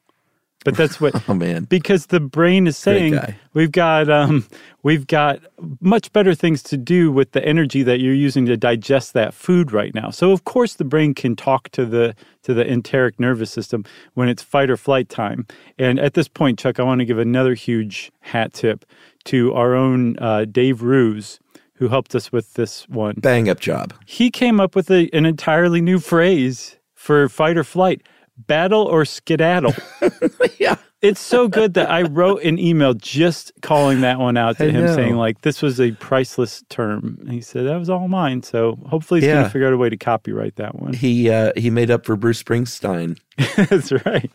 But 0.65 0.77
that's 0.77 1.01
what 1.01 1.23
oh 1.29 1.35
man. 1.35 1.65
because 1.65 2.07
the 2.07 2.21
brain 2.21 2.67
is 2.67 2.77
saying 2.77 3.19
we've 3.53 3.71
got 3.71 4.09
um, 4.11 4.47
we've 4.83 5.07
got 5.07 5.41
much 5.81 6.13
better 6.13 6.35
things 6.35 6.63
to 6.65 6.77
do 6.77 7.13
with 7.13 7.33
the 7.33 7.45
energy 7.45 7.83
that 7.83 8.01
you're 8.01 8.15
using 8.15 8.47
to 8.47 8.57
digest 8.57 9.13
that 9.13 9.35
food 9.35 9.73
right 9.73 9.95
now. 9.95 10.11
So 10.11 10.33
of 10.33 10.45
course 10.45 10.75
the 10.75 10.85
brain 10.85 11.15
can 11.15 11.37
talk 11.37 11.69
to 11.71 11.85
the 11.85 12.17
to 12.43 12.55
the 12.55 12.67
enteric 12.69 13.21
nervous 13.21 13.51
system 13.51 13.85
when 14.15 14.29
it's 14.29 14.43
fight 14.43 14.71
or 14.71 14.77
flight 14.77 15.09
time. 15.09 15.47
And 15.79 15.99
at 15.99 16.15
this 16.15 16.29
point, 16.29 16.59
Chuck, 16.59 16.81
I 16.81 16.83
want 16.83 17.01
to 17.01 17.05
give 17.05 17.19
another 17.19 17.55
huge 17.55 18.11
hat 18.21 18.55
tip 18.55 18.85
to 19.25 19.53
our 19.55 19.75
own 19.75 20.19
uh, 20.19 20.45
Dave 20.45 20.83
Roos, 20.83 21.41
who 21.75 21.89
helped 21.89 22.15
us 22.15 22.31
with 22.31 22.55
this 22.55 22.89
one. 22.89 23.15
Bang 23.19 23.49
up 23.49 23.61
job. 23.61 23.95
He 24.07 24.31
came 24.31 24.61
up 24.61 24.75
with 24.75 24.91
a, 24.91 25.09
an 25.13 25.27
entirely 25.27 25.81
new 25.81 25.99
phrase 25.99 26.77
for 26.95 27.29
fight 27.29 27.57
or 27.57 27.65
flight 27.65 28.03
battle 28.37 28.83
or 28.83 29.05
skedaddle. 29.05 29.75
yeah 30.59 30.77
it's 31.05 31.21
so 31.21 31.49
good 31.49 31.75
that 31.75 31.91
I 31.91 32.03
wrote 32.03 32.43
an 32.45 32.59
email 32.59 32.95
just 32.95 33.53
calling 33.61 34.01
that 34.01 34.19
one 34.19 34.39
out 34.39 34.57
to 34.57 34.65
I 34.65 34.71
him, 34.71 34.87
know. 34.87 34.95
saying, 34.95 35.17
like, 35.17 35.43
this 35.43 35.61
was 35.61 35.79
a 35.79 35.93
priceless 35.93 36.65
term. 36.71 37.19
And 37.21 37.31
he 37.31 37.43
said, 37.43 37.67
that 37.67 37.77
was 37.77 37.91
all 37.91 38.09
mine. 38.09 38.43
So 38.43 38.79
hopefully 38.87 39.21
he's 39.21 39.29
going 39.29 39.45
to 39.45 39.51
figure 39.51 39.67
out 39.67 39.75
a 39.75 39.77
way 39.77 39.91
to 39.91 39.99
copyright 39.99 40.57
that 40.57 40.81
one. 40.81 40.95
he 40.95 41.29
uh 41.29 41.53
he 41.57 41.69
made 41.71 41.91
up 41.91 42.07
for 42.07 42.17
bruce 42.17 42.43
springsteen 42.43 43.19
That's 43.69 43.93
right. 44.07 44.31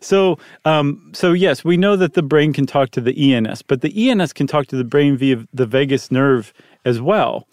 So, 0.00 0.38
um, 0.64 1.10
so 1.14 1.32
yes, 1.32 1.64
we 1.64 1.76
know 1.76 1.96
that 1.96 2.14
the 2.14 2.22
brain 2.22 2.52
can 2.52 2.66
talk 2.66 2.90
to 2.90 3.00
the 3.00 3.34
ENS, 3.34 3.62
but 3.62 3.80
the 3.80 4.10
ENS 4.10 4.32
can 4.32 4.46
talk 4.46 4.66
to 4.66 4.76
the 4.76 4.84
brain 4.84 5.16
via 5.16 5.46
the 5.52 5.64
vagus 5.66 6.10
nerve 6.10 6.52
as 6.84 7.00
well. 7.00 7.46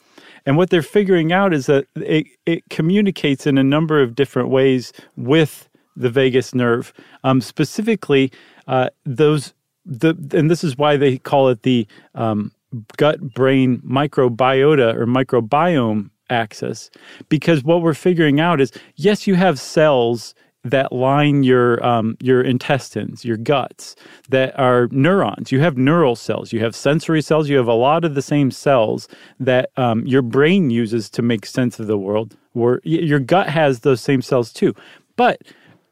And 0.46 0.58
what 0.58 0.70
they're 0.70 0.82
figuring 0.82 1.32
out 1.32 1.54
is 1.54 1.66
that 1.66 1.88
it, 1.96 2.28
it 2.46 2.64
communicates 2.70 3.48
in 3.48 3.58
a 3.58 3.64
number 3.64 4.02
of 4.02 4.16
different 4.16 4.50
ways 4.50 4.94
with 5.16 5.70
the 5.96 6.10
vagus 6.10 6.54
nerve. 6.54 6.94
Um, 7.24 7.42
specifically, 7.42 8.32
uh, 8.68 8.90
those 9.06 9.54
the 9.86 10.18
and 10.34 10.50
this 10.50 10.64
is 10.64 10.78
why 10.78 10.98
they 10.98 11.18
call 11.18 11.50
it 11.50 11.62
the 11.62 11.88
um, 12.16 12.52
gut 12.98 13.22
brain 13.34 13.80
microbiota 13.80 14.96
or 14.96 15.06
microbiome 15.06 16.10
axis, 16.30 16.90
because 17.30 17.64
what 17.64 17.82
we're 17.82 17.94
figuring 17.94 18.40
out 18.40 18.60
is 18.60 18.72
yes, 18.96 19.28
you 19.28 19.36
have 19.36 19.60
cells 19.60 20.34
that 20.66 20.92
line 20.92 21.44
your 21.44 21.84
um, 21.86 22.18
your 22.20 22.42
intestines, 22.42 23.24
your 23.24 23.38
guts, 23.38 23.96
that 24.30 24.58
are 24.60 24.90
neurons. 24.92 25.52
You 25.52 25.62
have 25.62 25.78
neural 25.78 26.16
cells, 26.16 26.52
you 26.52 26.60
have 26.60 26.76
sensory 26.76 27.22
cells, 27.22 27.48
you 27.48 27.58
have 27.58 27.68
a 27.68 27.74
lot 27.74 28.04
of 28.04 28.16
the 28.16 28.22
same 28.22 28.52
cells 28.52 29.08
that 29.40 29.70
um, 29.78 30.06
your 30.06 30.24
brain 30.24 30.72
uses 30.72 31.10
to 31.12 31.22
make 31.22 31.46
sense 31.46 31.80
of 31.80 31.88
the 31.88 31.98
world. 31.98 32.36
Where 32.54 32.82
your 32.84 33.20
gut 33.20 33.50
has 33.50 33.82
those 33.82 34.02
same 34.02 34.22
cells 34.22 34.52
too, 34.52 34.74
but 35.18 35.42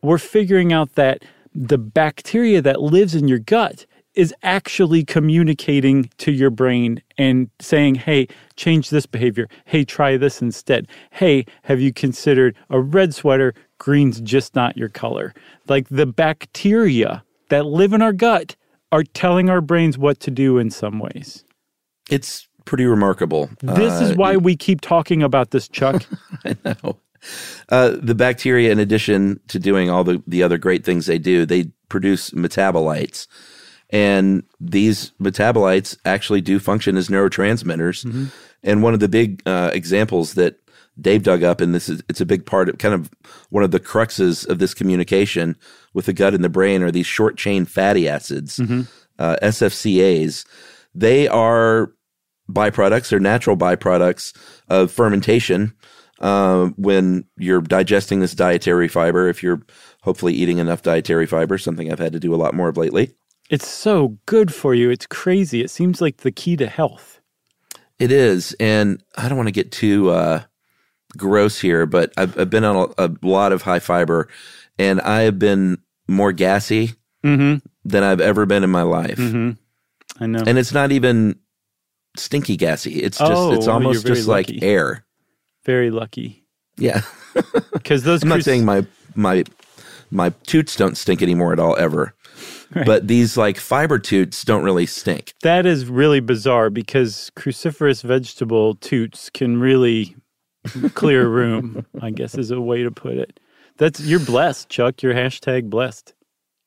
we're 0.02 0.18
figuring 0.18 0.74
out 0.74 0.96
that 0.96 1.24
the 1.54 1.78
bacteria 1.78 2.62
that 2.62 2.82
lives 2.82 3.16
in 3.16 3.28
your 3.28 3.40
gut 3.40 3.86
is 4.16 4.34
actually 4.44 5.04
communicating 5.04 6.10
to 6.18 6.32
your 6.32 6.50
brain 6.50 7.02
and 7.18 7.50
saying, 7.60 7.96
hey, 7.96 8.28
change 8.56 8.90
this 8.90 9.06
behavior. 9.06 9.48
Hey, 9.66 9.84
try 9.84 10.18
this 10.18 10.42
instead. 10.42 10.88
Hey, 11.12 11.46
have 11.64 11.80
you 11.80 11.92
considered 11.92 12.56
a 12.70 12.80
red 12.80 13.14
sweater? 13.16 13.54
Green's 13.80 14.22
just 14.22 14.56
not 14.56 14.78
your 14.78 14.90
color. 14.90 15.34
Like 15.68 15.90
the 15.90 16.06
bacteria 16.06 17.24
that 17.50 17.66
live 17.66 17.94
in 17.94 18.02
our 18.02 18.14
gut 18.14 18.56
are 18.92 19.04
telling 19.04 19.50
our 19.50 19.62
brains 19.62 19.98
what 19.98 20.20
to 20.22 20.32
do 20.32 20.58
in 20.58 20.70
some 20.70 21.00
ways. 21.00 21.44
it's 22.10 22.48
pretty 22.66 22.86
remarkable 22.86 23.50
This 23.62 24.00
is 24.00 24.12
Uh, 24.12 24.16
why 24.16 24.38
we 24.38 24.56
keep 24.56 24.80
talking 24.80 25.22
about 25.22 25.52
this, 25.52 25.68
Chuck. 25.68 26.06
I 26.46 26.56
know. 26.64 26.98
Uh, 27.70 27.96
the 28.02 28.16
bacteria, 28.16 28.72
in 28.72 28.80
addition 28.80 29.40
to 29.50 29.60
doing 29.60 29.90
all 29.90 30.04
the, 30.06 30.22
the 30.28 30.44
other 30.44 30.58
great 30.58 30.86
things 30.86 31.06
they 31.06 31.18
do, 31.18 31.46
they 31.46 31.72
produce 31.90 32.30
metabolites. 32.32 33.28
And 33.94 34.44
these 34.60 35.12
metabolites 35.22 35.96
actually 36.04 36.42
do 36.42 36.60
function 36.60 36.98
as 36.98 37.10
neurotransmitters. 37.10 38.04
And 38.64 38.82
one 38.82 38.96
of 38.96 39.00
the 39.00 39.08
big 39.08 39.44
uh, 39.46 39.70
examples 39.72 40.34
that 40.34 40.60
Dave 41.00 41.24
dug 41.24 41.44
up, 41.44 41.62
and 41.62 41.74
this 41.76 41.90
is 41.90 42.02
it's 42.10 42.22
a 42.22 42.26
big 42.26 42.46
part 42.46 42.70
of 42.70 42.80
kind 42.80 42.94
of 42.96 43.10
one 43.50 43.64
of 43.64 43.72
the 43.72 43.80
cruxes 43.80 44.48
of 44.48 44.58
this 44.60 44.74
communication 44.74 45.56
with 45.94 46.08
the 46.08 46.14
gut 46.14 46.34
and 46.34 46.44
the 46.44 46.50
brain, 46.50 46.82
are 46.82 46.92
these 46.92 47.06
short 47.06 47.38
chain 47.38 47.66
fatty 47.66 48.10
acids, 48.10 48.60
uh, 49.20 49.38
SFCAs. 49.42 50.46
They 50.96 51.28
are 51.28 51.92
byproducts 52.52 53.14
or 53.14 53.20
natural 53.20 53.58
byproducts 53.58 54.36
of 54.70 54.92
fermentation 54.92 55.74
uh, 56.20 56.68
when 56.78 57.26
you're 57.38 57.62
digesting 57.62 58.20
this 58.20 58.34
dietary 58.34 58.88
fiber. 58.88 59.28
If 59.30 59.44
you're 59.44 59.62
hopefully 60.02 60.34
eating 60.34 60.58
enough 60.58 60.82
dietary 60.82 61.26
fiber, 61.26 61.58
something 61.58 61.92
I've 61.92 62.00
had 62.00 62.14
to 62.14 62.20
do 62.20 62.34
a 62.34 62.38
lot 62.38 62.54
more 62.54 62.70
of 62.70 62.78
lately. 62.78 63.16
It's 63.50 63.68
so 63.68 64.18
good 64.26 64.54
for 64.54 64.74
you. 64.74 64.90
It's 64.90 65.06
crazy. 65.06 65.62
It 65.62 65.70
seems 65.70 66.02
like 66.02 66.18
the 66.18 66.32
key 66.32 66.56
to 66.58 66.68
health. 66.68 67.20
It 68.00 68.12
is, 68.12 68.56
and 68.60 69.02
I 69.18 69.28
don't 69.30 69.38
want 69.38 69.48
to 69.48 69.54
get 69.54 69.72
too 69.72 70.10
uh, 70.10 70.44
gross 71.18 71.60
here, 71.60 71.86
but 71.86 72.12
I've, 72.18 72.38
I've 72.40 72.50
been 72.50 72.64
on 72.64 72.92
a, 72.98 73.06
a 73.06 73.12
lot 73.22 73.52
of 73.52 73.62
high 73.62 73.80
fiber, 73.80 74.28
and 74.80 75.00
I 75.02 75.22
have 75.22 75.40
been 75.40 75.78
more 76.08 76.32
gassy 76.32 76.94
Mm-hmm. 77.24 77.66
than 77.86 78.04
I've 78.04 78.20
ever 78.20 78.46
been 78.46 78.66
in 78.66 78.70
my 78.70 78.82
life. 78.82 79.18
Mm-hmm. 79.18 79.52
I 80.22 80.28
know. 80.28 80.44
And 80.46 80.58
it's 80.58 80.74
not 80.74 80.92
even 80.92 81.40
stinky 82.18 82.58
gassy. 82.58 83.02
It's 83.02 83.18
just 83.18 83.32
Oh, 83.32 83.54
it's 83.54 83.68
almost 83.68 84.06
just 84.06 84.28
like 84.28 84.62
air. 84.62 85.06
Very 85.66 85.90
lucky. 85.90 86.44
Yeah. 86.78 87.02
Because 87.72 88.04
those 88.04 88.22
I'm 88.24 88.30
not 88.30 88.44
saying 88.44 88.66
my 88.66 88.86
my 89.16 89.44
my 90.12 90.30
toots 90.46 90.76
don't 90.76 90.96
stink 90.98 91.22
anymore 91.22 91.52
at 91.54 91.60
all 91.60 91.76
ever. 91.78 92.14
Right. 92.76 92.86
But 92.86 93.08
these 93.08 93.38
like 93.38 93.58
fiber 93.58 94.00
toots 94.00 94.44
don't 94.44 94.64
really 94.64 94.86
stink. 94.86 95.34
that 95.44 95.66
is 95.66 95.86
really 95.86 96.20
bizarre 96.20 96.70
because 96.70 97.32
cruciferous 97.36 98.02
vegetable 98.04 98.76
toots 98.76 99.30
can 99.30 99.60
really 99.60 100.16
clear 100.94 101.28
room, 101.28 101.86
I 102.02 102.12
guess 102.12 102.36
is 102.36 102.52
a 102.52 102.60
way 102.62 102.84
to 102.84 102.92
put 102.92 103.14
it. 103.18 103.40
That's 103.78 104.00
you're 104.00 104.20
blessed, 104.20 104.70
Chuck. 104.70 105.02
You're 105.04 105.14
hashtag 105.14 105.70
blessed. 105.70 106.14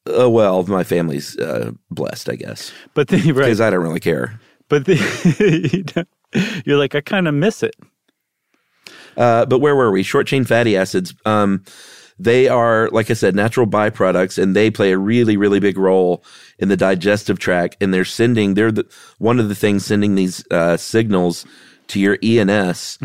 Uh, 0.06 0.30
well, 0.30 0.62
my 0.64 0.84
family's 0.84 1.36
uh, 1.38 1.72
blessed, 1.90 2.28
I 2.28 2.36
guess, 2.36 2.72
But 2.94 3.08
the, 3.08 3.16
right, 3.32 3.34
because 3.34 3.60
I 3.60 3.70
don't 3.70 3.82
really 3.82 4.00
care. 4.00 4.38
but 4.68 4.84
the, 4.84 6.06
you're 6.64 6.78
like 6.78 6.94
I 6.94 7.00
kind 7.00 7.26
of 7.26 7.34
miss 7.34 7.62
it. 7.62 7.74
Uh, 9.16 9.46
but 9.46 9.58
where 9.60 9.74
were 9.74 9.90
we? 9.90 10.02
Short 10.02 10.26
chain 10.26 10.44
fatty 10.44 10.76
acids. 10.76 11.14
Um, 11.24 11.64
they 12.18 12.48
are, 12.48 12.88
like 12.90 13.10
I 13.10 13.14
said, 13.14 13.34
natural 13.34 13.66
byproducts, 13.66 14.42
and 14.42 14.56
they 14.56 14.70
play 14.70 14.92
a 14.92 14.98
really, 14.98 15.36
really 15.36 15.60
big 15.60 15.76
role 15.76 16.24
in 16.58 16.68
the 16.68 16.76
digestive 16.76 17.38
tract. 17.38 17.76
And 17.80 17.92
they're 17.92 18.04
sending, 18.06 18.54
they're 18.54 18.72
the, 18.72 18.86
one 19.18 19.38
of 19.38 19.48
the 19.48 19.54
things 19.54 19.84
sending 19.84 20.14
these 20.14 20.44
uh, 20.50 20.76
signals 20.76 21.44
to 21.88 22.00
your 22.00 22.18
ENS, 22.22 22.98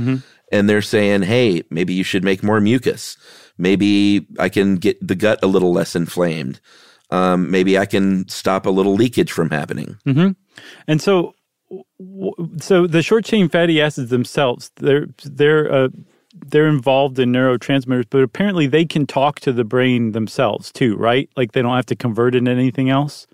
and 0.51 0.70
they're 0.70 0.82
saying, 0.82 1.24
"Hey, 1.24 1.63
maybe 1.70 1.94
you 1.94 2.03
should 2.03 2.24
make 2.24 2.41
more 2.41 2.60
mucus. 2.62 3.18
Maybe 3.58 4.27
I 4.39 4.50
can 4.50 4.75
get 4.75 5.06
the 5.06 5.15
gut 5.15 5.39
a 5.44 5.48
little 5.48 5.72
less 5.72 5.96
inflamed. 5.96 6.60
Um, 7.10 7.51
maybe 7.51 7.77
I 7.77 7.86
can 7.86 8.27
stop 8.30 8.65
a 8.65 8.70
little 8.72 8.96
leakage 8.96 9.32
from 9.32 9.50
happening." 9.50 9.98
And 10.88 11.01
so, 11.01 11.36
so 12.60 12.88
the 12.88 13.01
short 13.01 13.25
chain 13.25 13.50
fatty 13.50 13.82
acids 13.82 14.10
themselves, 14.10 14.72
they're 14.77 15.08
they're 15.24 15.72
uh, 15.72 15.89
they're 16.33 16.67
involved 16.67 17.19
in 17.19 17.31
neurotransmitters, 17.31 18.05
but 18.09 18.21
apparently 18.23 18.67
they 18.67 18.85
can 18.85 19.05
talk 19.05 19.39
to 19.41 19.51
the 19.51 19.63
brain 19.63 20.11
themselves 20.11 20.71
too, 20.71 20.95
right? 20.95 21.29
Like 21.35 21.51
they 21.53 21.61
don't 21.61 21.75
have 21.75 21.85
to 21.88 21.95
convert 21.95 22.35
it 22.35 22.39
into 22.39 22.51
anything 22.51 22.89
else. 22.89 23.27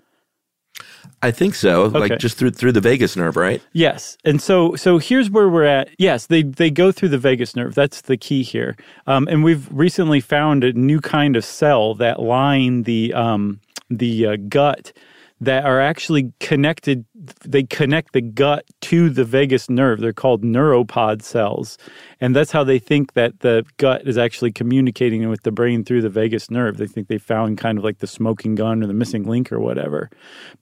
I 1.22 1.32
think 1.32 1.56
so, 1.56 1.84
Okay. 1.86 1.98
like 1.98 2.18
just 2.20 2.38
through 2.38 2.50
through 2.52 2.70
the 2.72 2.80
vagus 2.80 3.16
nerve, 3.16 3.34
right? 3.36 3.60
Yes, 3.72 4.16
and 4.24 4.40
so 4.40 4.76
so 4.76 4.98
here's 4.98 5.28
where 5.30 5.48
we're 5.48 5.64
at. 5.64 5.88
Yes, 5.98 6.26
they 6.26 6.44
they 6.44 6.70
go 6.70 6.92
through 6.92 7.08
the 7.08 7.18
vagus 7.18 7.56
nerve. 7.56 7.74
That's 7.74 8.02
the 8.02 8.16
key 8.16 8.44
here. 8.44 8.76
Um, 9.08 9.26
and 9.28 9.42
we've 9.42 9.68
recently 9.72 10.20
found 10.20 10.62
a 10.62 10.72
new 10.74 11.00
kind 11.00 11.34
of 11.34 11.44
cell 11.44 11.94
that 11.96 12.20
line 12.20 12.84
the 12.84 13.12
um, 13.14 13.60
the 13.90 14.26
uh, 14.26 14.36
gut 14.48 14.92
that 15.40 15.64
are 15.64 15.80
actually 15.80 16.32
connected. 16.38 17.04
They 17.44 17.64
connect 17.64 18.12
the 18.12 18.20
gut 18.20 18.64
to 18.82 19.10
the 19.10 19.24
vagus 19.24 19.68
nerve. 19.68 19.98
They're 20.00 20.12
called 20.12 20.44
neuropod 20.44 21.22
cells. 21.22 21.78
And 22.20 22.34
that's 22.34 22.50
how 22.50 22.64
they 22.64 22.78
think 22.78 23.12
that 23.12 23.40
the 23.40 23.64
gut 23.76 24.06
is 24.06 24.18
actually 24.18 24.52
communicating 24.52 25.28
with 25.28 25.42
the 25.42 25.52
brain 25.52 25.84
through 25.84 26.02
the 26.02 26.08
vagus 26.08 26.50
nerve. 26.50 26.76
They 26.76 26.86
think 26.86 27.08
they 27.08 27.18
found 27.18 27.58
kind 27.58 27.78
of 27.78 27.84
like 27.84 27.98
the 27.98 28.06
smoking 28.06 28.54
gun 28.54 28.82
or 28.82 28.86
the 28.86 28.94
missing 28.94 29.24
link 29.24 29.52
or 29.52 29.60
whatever. 29.60 30.10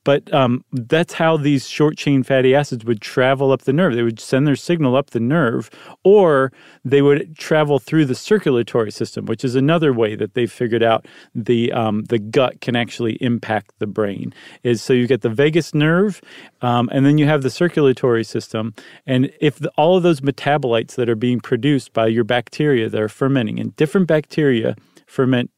But 0.05 0.33
um, 0.35 0.65
that's 0.73 1.15
how 1.15 1.37
these 1.37 1.69
short 1.69 1.97
chain 1.97 2.23
fatty 2.23 2.55
acids 2.55 2.85
would 2.85 3.01
travel 3.01 3.53
up 3.53 3.63
the 3.63 3.73
nerve. 3.73 3.95
They 3.95 4.03
would 4.03 4.21
send 4.21 4.47
their 4.47 4.57
signal 4.57 4.97
up 4.97 5.11
the 5.11 5.21
nerve, 5.21 5.71
or 6.05 6.53
they 6.85 7.03
would 7.03 7.37
travel 7.37 7.79
through 7.79 8.05
the 8.05 8.15
circulatory 8.15 8.91
system, 8.91 9.27
which 9.27 9.45
is 9.45 9.55
another 9.55 9.93
way 9.93 10.15
that 10.15 10.35
they've 10.35 10.53
figured 10.53 10.83
out 10.83 11.07
the 11.35 11.73
um, 11.73 12.05
the 12.05 12.19
gut 12.19 12.61
can 12.61 12.77
actually 12.77 13.15
impact 13.23 13.73
the 13.79 13.87
brain. 13.87 14.33
Is 14.63 14.83
so 14.83 14.93
you 14.93 15.07
get 15.07 15.23
the 15.23 15.31
vagus 15.31 15.75
nerve, 15.75 16.21
um, 16.63 16.89
and 16.93 17.07
then 17.07 17.19
you 17.19 17.27
have 17.27 17.43
the 17.43 17.51
circulatory 17.51 18.25
system, 18.25 18.75
and 19.07 19.33
if 19.41 19.59
the, 19.59 19.71
all 19.77 19.97
of 19.97 20.03
those 20.03 20.21
metabolites 20.21 20.95
that 20.97 21.09
are 21.09 21.17
being 21.17 21.41
produced 21.47 21.93
by 21.93 22.09
your 22.09 22.25
bacteria 22.25 22.89
that 22.89 23.01
are 23.01 23.09
fermenting, 23.09 23.61
and 23.61 23.75
different 23.77 24.09
bacteria 24.09 24.75
ferment 25.07 25.49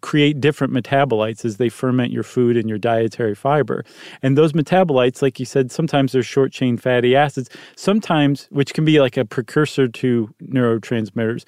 create 0.00 0.40
different 0.40 0.72
metabolites 0.72 1.44
as 1.44 1.58
they 1.58 1.68
ferment 1.68 2.10
your 2.10 2.24
food 2.24 2.56
and 2.56 2.68
your 2.68 2.78
dietary 2.78 3.36
fiber. 3.36 3.84
And 4.24 4.36
those 4.36 4.52
metabolites, 4.54 5.22
like 5.22 5.38
you 5.38 5.46
said, 5.46 5.70
sometimes 5.70 6.10
they're 6.10 6.24
short 6.24 6.50
chain 6.50 6.76
fatty 6.76 7.14
acids, 7.14 7.48
sometimes, 7.76 8.48
which 8.50 8.74
can 8.74 8.84
be 8.84 9.00
like 9.00 9.16
a 9.16 9.24
precursor 9.24 9.86
to 9.86 10.34
neurotransmitters 10.42 11.44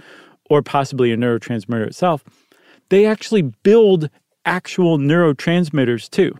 or 0.48 0.62
possibly 0.62 1.10
a 1.10 1.16
neurotransmitter 1.16 1.88
itself, 1.88 2.22
they 2.90 3.04
actually 3.04 3.42
build 3.42 4.08
actual 4.44 4.96
neurotransmitters 4.96 6.08
too, 6.08 6.32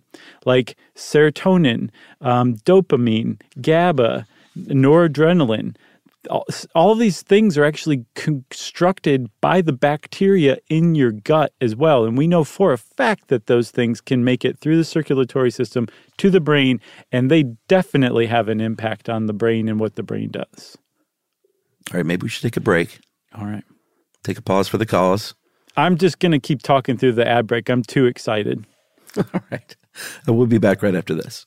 like 0.44 0.76
serotonin, 0.94 1.90
um, 2.20 2.54
dopamine, 2.58 3.40
GABA, 3.60 4.24
noradrenaline 4.56 5.74
all, 6.28 6.44
all 6.74 6.92
of 6.92 6.98
these 6.98 7.22
things 7.22 7.56
are 7.56 7.64
actually 7.64 8.04
constructed 8.14 9.30
by 9.40 9.60
the 9.60 9.72
bacteria 9.72 10.58
in 10.68 10.94
your 10.94 11.12
gut 11.12 11.52
as 11.60 11.74
well. 11.76 12.04
And 12.04 12.16
we 12.16 12.26
know 12.26 12.44
for 12.44 12.72
a 12.72 12.78
fact 12.78 13.28
that 13.28 13.46
those 13.46 13.70
things 13.70 14.00
can 14.00 14.24
make 14.24 14.44
it 14.44 14.58
through 14.58 14.76
the 14.76 14.84
circulatory 14.84 15.50
system 15.50 15.86
to 16.18 16.30
the 16.30 16.40
brain, 16.40 16.80
and 17.12 17.30
they 17.30 17.44
definitely 17.68 18.26
have 18.26 18.48
an 18.48 18.60
impact 18.60 19.08
on 19.08 19.26
the 19.26 19.32
brain 19.32 19.68
and 19.68 19.80
what 19.80 19.96
the 19.96 20.02
brain 20.02 20.30
does. 20.30 20.76
All 21.92 21.98
right, 21.98 22.06
maybe 22.06 22.24
we 22.24 22.28
should 22.28 22.42
take 22.42 22.56
a 22.56 22.60
break. 22.60 23.00
All 23.34 23.46
right. 23.46 23.64
Take 24.24 24.38
a 24.38 24.42
pause 24.42 24.66
for 24.68 24.78
the 24.78 24.86
cause. 24.86 25.34
I'm 25.76 25.98
just 25.98 26.18
going 26.18 26.32
to 26.32 26.40
keep 26.40 26.62
talking 26.62 26.96
through 26.96 27.12
the 27.12 27.28
ad 27.28 27.46
break. 27.46 27.68
I'm 27.68 27.82
too 27.82 28.06
excited. 28.06 28.64
All 29.16 29.40
right. 29.50 29.76
And 30.26 30.36
We'll 30.36 30.46
be 30.46 30.58
back 30.58 30.82
right 30.82 30.94
after 30.94 31.14
this. 31.14 31.46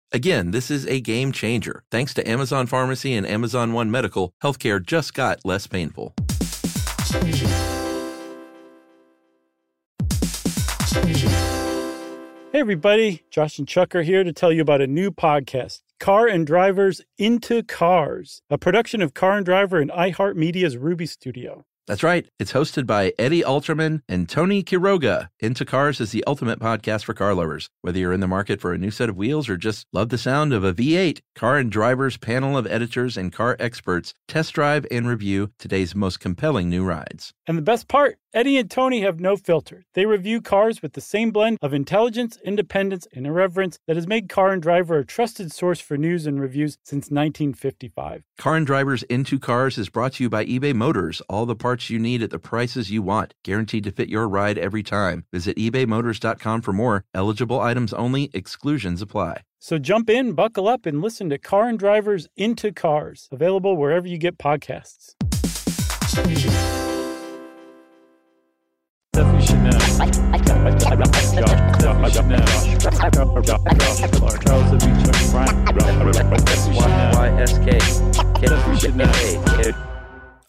Again, 0.13 0.51
this 0.51 0.69
is 0.69 0.85
a 0.87 0.99
game 0.99 1.31
changer. 1.31 1.83
Thanks 1.89 2.13
to 2.15 2.29
Amazon 2.29 2.67
Pharmacy 2.67 3.13
and 3.13 3.25
Amazon 3.25 3.71
One 3.71 3.89
Medical, 3.89 4.33
healthcare 4.43 4.85
just 4.85 5.13
got 5.13 5.39
less 5.45 5.67
painful. 5.67 6.13
Hey, 12.51 12.59
everybody. 12.59 13.23
Josh 13.29 13.57
and 13.57 13.65
Chuck 13.65 13.95
are 13.95 14.03
here 14.03 14.25
to 14.25 14.33
tell 14.33 14.51
you 14.51 14.61
about 14.61 14.81
a 14.81 14.87
new 14.87 15.11
podcast, 15.11 15.81
Car 15.97 16.27
and 16.27 16.45
Drivers 16.45 16.99
Into 17.17 17.63
Cars, 17.63 18.41
a 18.49 18.57
production 18.57 19.01
of 19.01 19.13
Car 19.13 19.37
and 19.37 19.45
Driver 19.45 19.79
and 19.79 19.89
iHeartMedia's 19.91 20.75
Ruby 20.75 21.05
Studio. 21.05 21.63
That's 21.91 22.03
right. 22.03 22.25
It's 22.39 22.53
hosted 22.53 22.87
by 22.87 23.11
Eddie 23.19 23.41
Alterman 23.41 24.01
and 24.07 24.29
Tony 24.29 24.63
Quiroga. 24.63 25.27
Into 25.41 25.65
Cars 25.65 25.99
is 25.99 26.11
the 26.11 26.23
ultimate 26.25 26.57
podcast 26.57 27.03
for 27.03 27.13
car 27.13 27.33
lovers. 27.33 27.69
Whether 27.81 27.99
you're 27.99 28.13
in 28.13 28.21
the 28.21 28.29
market 28.29 28.61
for 28.61 28.71
a 28.71 28.77
new 28.77 28.91
set 28.91 29.09
of 29.09 29.17
wheels 29.17 29.49
or 29.49 29.57
just 29.57 29.87
love 29.91 30.07
the 30.07 30.17
sound 30.17 30.53
of 30.53 30.63
a 30.63 30.71
V8, 30.73 31.19
Car 31.35 31.57
and 31.57 31.69
Driver's 31.69 32.15
panel 32.15 32.57
of 32.57 32.65
editors 32.65 33.17
and 33.17 33.33
car 33.33 33.57
experts 33.59 34.13
test 34.25 34.53
drive 34.53 34.85
and 34.89 35.05
review 35.05 35.51
today's 35.59 35.93
most 35.93 36.21
compelling 36.21 36.69
new 36.69 36.85
rides. 36.85 37.33
And 37.45 37.57
the 37.57 37.61
best 37.61 37.89
part, 37.89 38.17
Eddie 38.33 38.57
and 38.57 38.71
Tony 38.71 39.01
have 39.01 39.19
no 39.19 39.35
filter. 39.35 39.83
They 39.93 40.05
review 40.05 40.39
cars 40.39 40.81
with 40.81 40.93
the 40.93 41.01
same 41.01 41.31
blend 41.31 41.57
of 41.61 41.73
intelligence, 41.73 42.37
independence, 42.45 43.05
and 43.13 43.27
irreverence 43.27 43.77
that 43.87 43.97
has 43.97 44.07
made 44.07 44.29
Car 44.29 44.53
and 44.53 44.61
Driver 44.61 44.99
a 44.99 45.05
trusted 45.05 45.51
source 45.51 45.81
for 45.81 45.97
news 45.97 46.25
and 46.25 46.39
reviews 46.39 46.77
since 46.81 47.11
1955. 47.11 48.23
Car 48.37 48.55
and 48.55 48.65
Drivers 48.65 49.03
Into 49.03 49.37
Cars 49.37 49.77
is 49.77 49.89
brought 49.89 50.13
to 50.13 50.23
you 50.23 50.29
by 50.29 50.45
eBay 50.45 50.73
Motors. 50.73 51.21
All 51.27 51.45
the 51.45 51.57
parts 51.57 51.89
you 51.89 51.99
need 51.99 52.23
at 52.23 52.29
the 52.29 52.39
prices 52.39 52.89
you 52.89 53.01
want, 53.01 53.33
guaranteed 53.43 53.83
to 53.83 53.91
fit 53.91 54.07
your 54.07 54.29
ride 54.29 54.57
every 54.57 54.81
time. 54.81 55.25
Visit 55.33 55.57
ebaymotors.com 55.57 56.61
for 56.61 56.71
more. 56.71 57.03
Eligible 57.13 57.59
items 57.59 57.91
only, 57.91 58.29
exclusions 58.33 59.01
apply. 59.01 59.41
So 59.59 59.77
jump 59.77 60.09
in, 60.09 60.31
buckle 60.33 60.69
up, 60.69 60.85
and 60.85 61.01
listen 61.01 61.29
to 61.31 61.37
Car 61.37 61.67
and 61.67 61.77
Drivers 61.77 62.29
Into 62.37 62.71
Cars, 62.71 63.27
available 63.29 63.75
wherever 63.75 64.07
you 64.07 64.17
get 64.17 64.37
podcasts. 64.37 65.15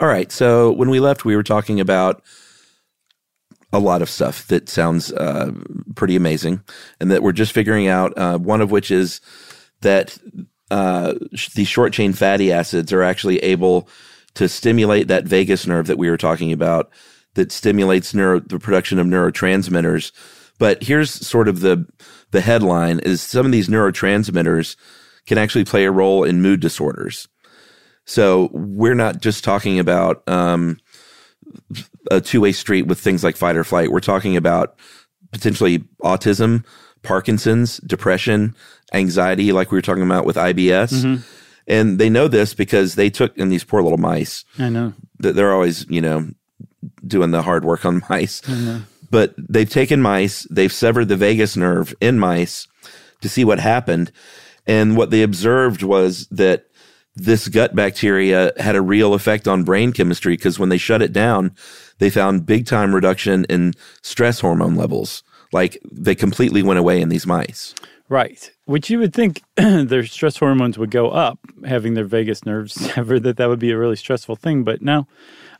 All 0.00 0.08
right. 0.08 0.32
So 0.32 0.72
when 0.72 0.90
we 0.90 1.00
left, 1.00 1.24
we 1.24 1.36
were 1.36 1.42
talking 1.42 1.80
about 1.80 2.22
a 3.72 3.78
lot 3.78 4.02
of 4.02 4.10
stuff 4.10 4.46
that 4.48 4.68
sounds 4.68 5.12
uh, 5.12 5.52
pretty 5.94 6.16
amazing, 6.16 6.62
and 7.00 7.10
that 7.10 7.22
we're 7.22 7.32
just 7.32 7.52
figuring 7.52 7.88
out. 7.88 8.12
Uh, 8.16 8.38
one 8.38 8.60
of 8.60 8.70
which 8.70 8.90
is 8.90 9.20
that 9.80 10.18
uh, 10.70 11.14
these 11.54 11.68
short 11.68 11.92
chain 11.92 12.12
fatty 12.12 12.52
acids 12.52 12.92
are 12.92 13.02
actually 13.02 13.38
able 13.38 13.88
to 14.34 14.48
stimulate 14.48 15.08
that 15.08 15.24
vagus 15.24 15.66
nerve 15.66 15.86
that 15.86 15.98
we 15.98 16.10
were 16.10 16.16
talking 16.16 16.52
about, 16.52 16.90
that 17.34 17.52
stimulates 17.52 18.14
neuro, 18.14 18.40
the 18.40 18.58
production 18.58 18.98
of 18.98 19.06
neurotransmitters. 19.06 20.12
But 20.58 20.82
here's 20.82 21.10
sort 21.10 21.48
of 21.48 21.60
the 21.60 21.86
the 22.30 22.40
headline: 22.40 23.00
is 23.00 23.20
some 23.20 23.46
of 23.46 23.52
these 23.52 23.68
neurotransmitters 23.68 24.76
can 25.26 25.38
actually 25.38 25.64
play 25.64 25.84
a 25.84 25.90
role 25.90 26.24
in 26.24 26.42
mood 26.42 26.60
disorders. 26.60 27.28
So 28.04 28.50
we're 28.52 28.94
not 28.94 29.20
just 29.20 29.44
talking 29.44 29.78
about 29.78 30.28
um, 30.28 30.78
a 32.10 32.20
two 32.20 32.40
way 32.40 32.52
street 32.52 32.82
with 32.82 32.98
things 32.98 33.22
like 33.22 33.36
fight 33.36 33.56
or 33.56 33.64
flight. 33.64 33.92
We're 33.92 34.00
talking 34.00 34.36
about 34.36 34.76
potentially 35.30 35.78
autism, 36.02 36.64
Parkinson's, 37.02 37.78
depression, 37.78 38.54
anxiety, 38.92 39.52
like 39.52 39.70
we 39.70 39.78
were 39.78 39.82
talking 39.82 40.02
about 40.02 40.26
with 40.26 40.36
IBS. 40.36 40.92
Mm-hmm. 40.92 41.22
And 41.68 41.98
they 41.98 42.10
know 42.10 42.26
this 42.26 42.54
because 42.54 42.96
they 42.96 43.08
took, 43.08 43.38
and 43.38 43.50
these 43.50 43.62
poor 43.62 43.82
little 43.82 43.98
mice. 43.98 44.44
I 44.58 44.68
know. 44.68 44.94
That 45.20 45.36
they're 45.36 45.52
always, 45.52 45.88
you 45.88 46.00
know, 46.00 46.28
doing 47.06 47.30
the 47.30 47.42
hard 47.42 47.64
work 47.64 47.84
on 47.84 48.02
mice. 48.10 48.40
Mm-hmm. 48.42 48.84
But 49.10 49.34
they've 49.36 49.68
taken 49.68 50.00
mice, 50.00 50.46
they've 50.50 50.72
severed 50.72 51.08
the 51.08 51.16
vagus 51.16 51.56
nerve 51.56 51.94
in 52.00 52.18
mice 52.18 52.66
to 53.20 53.28
see 53.28 53.44
what 53.44 53.60
happened. 53.60 54.10
And 54.66 54.96
what 54.96 55.10
they 55.10 55.22
observed 55.22 55.82
was 55.82 56.26
that 56.30 56.66
this 57.14 57.48
gut 57.48 57.74
bacteria 57.74 58.52
had 58.56 58.74
a 58.74 58.80
real 58.80 59.12
effect 59.12 59.46
on 59.46 59.64
brain 59.64 59.92
chemistry 59.92 60.34
because 60.34 60.58
when 60.58 60.70
they 60.70 60.78
shut 60.78 61.02
it 61.02 61.12
down, 61.12 61.54
they 61.98 62.08
found 62.08 62.46
big 62.46 62.66
time 62.66 62.94
reduction 62.94 63.44
in 63.46 63.74
stress 64.02 64.40
hormone 64.40 64.76
levels. 64.76 65.22
Like 65.52 65.78
they 65.90 66.14
completely 66.14 66.62
went 66.62 66.78
away 66.78 67.00
in 67.00 67.10
these 67.10 67.26
mice. 67.26 67.74
Right. 68.08 68.50
which 68.66 68.90
you 68.90 68.98
would 68.98 69.14
think 69.14 69.42
their 69.56 70.04
stress 70.04 70.36
hormones 70.36 70.76
would 70.76 70.90
go 70.90 71.08
up, 71.10 71.38
having 71.64 71.94
their 71.94 72.04
vagus 72.04 72.44
nerves 72.44 72.74
severed. 72.94 73.22
That 73.22 73.36
that 73.38 73.48
would 73.48 73.58
be 73.58 73.70
a 73.70 73.78
really 73.78 73.96
stressful 73.96 74.36
thing, 74.36 74.64
but 74.64 74.82
no. 74.82 75.06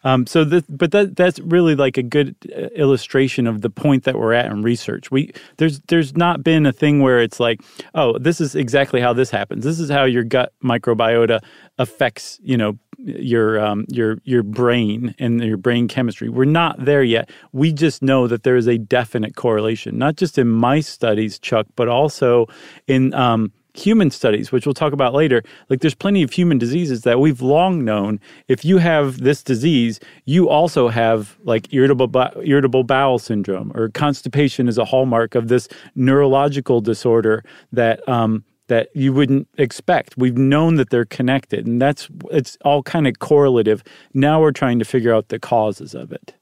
Um, 0.05 0.27
so, 0.27 0.45
this, 0.45 0.65
but 0.69 0.91
that 0.93 1.17
that's 1.17 1.39
really 1.41 1.75
like 1.75 1.97
a 1.97 2.03
good 2.03 2.35
uh, 2.55 2.67
illustration 2.75 3.47
of 3.47 3.63
the 3.63 3.71
point 3.71 4.05
that 4.05 4.19
we're 4.19 4.33
at 4.33 4.47
in 4.47 4.63
research. 4.63 5.11
We 5.11 5.33
there's 5.59 5.81
there's 5.89 6.17
not 6.17 6.43
been 6.43 6.67
a 6.67 6.73
thing 6.73 7.01
where 7.03 7.21
it's 7.21 7.41
like, 7.41 7.61
oh, 7.95 8.19
this 8.19 8.41
is 8.41 8.55
exactly 8.55 9.01
how 9.01 9.13
this 9.13 9.31
happens. 9.31 9.65
This 9.65 9.79
is 9.79 9.91
how 9.91 10.05
your 10.05 10.25
gut 10.25 10.53
microbiota 10.63 11.41
affects, 11.79 12.39
you 12.43 12.57
know, 12.57 12.79
your 12.99 13.61
um, 13.65 13.85
your 13.89 14.19
your 14.25 14.43
brain 14.43 15.15
and 15.19 15.43
your 15.43 15.57
brain 15.57 15.89
chemistry. 15.89 16.29
We're 16.29 16.45
not 16.45 16.85
there 16.85 17.03
yet. 17.03 17.31
We 17.53 17.73
just 17.73 18.03
know 18.03 18.27
that 18.27 18.43
there 18.43 18.57
is 18.57 18.69
a 18.69 18.79
definite 18.79 19.37
correlation, 19.37 19.99
not 19.99 20.17
just 20.17 20.39
in 20.39 20.49
my 20.49 20.81
studies, 20.81 21.39
Chuck, 21.39 21.67
but 21.77 21.89
also 21.89 22.47
in 22.87 23.15
um, 23.15 23.53
human 23.75 24.11
studies, 24.11 24.53
which 24.53 24.67
we'll 24.67 24.75
talk 24.75 24.93
about 24.93 25.15
later, 25.15 25.43
like 25.69 25.81
there's 25.81 25.95
plenty 25.95 26.23
of 26.23 26.33
human 26.33 26.59
diseases 26.59 27.03
that 27.03 27.21
we've 27.21 27.41
long 27.41 27.85
known. 27.85 28.21
If 28.49 28.65
you 28.65 28.79
have 28.79 29.19
this 29.19 29.43
disease, 29.43 30.01
you 30.25 30.49
also 30.49 30.89
have 30.89 31.39
like 31.45 31.73
irritable 31.73 32.11
irritable 32.45 32.85
bowel 32.85 33.19
syndrome 33.19 33.73
or 33.75 33.89
constipation 33.89 34.69
is 34.69 34.79
a 34.79 34.85
hallmark 34.85 35.35
of 35.35 35.49
this 35.49 35.69
neurological 35.95 36.81
disorder 36.81 37.45
that 37.73 38.07
um, 38.09 38.45
that 38.69 38.89
you 38.95 39.13
wouldn't 39.13 39.49
expect. 39.59 40.17
We've 40.17 40.37
known 40.37 40.77
that 40.77 40.91
they're 40.91 41.05
connected, 41.05 41.67
and 41.67 41.81
that's 41.81 42.09
it's 42.31 42.57
all 42.65 42.83
kind 42.83 43.07
of 43.07 43.19
correlative. 43.19 43.83
Now 44.15 44.41
we're 44.41 44.53
trying 44.53 44.79
to 44.79 44.85
figure 44.85 45.15
out 45.15 45.29
the 45.29 45.39
causes 45.39 45.95
of 45.95 46.13
it. 46.13 46.35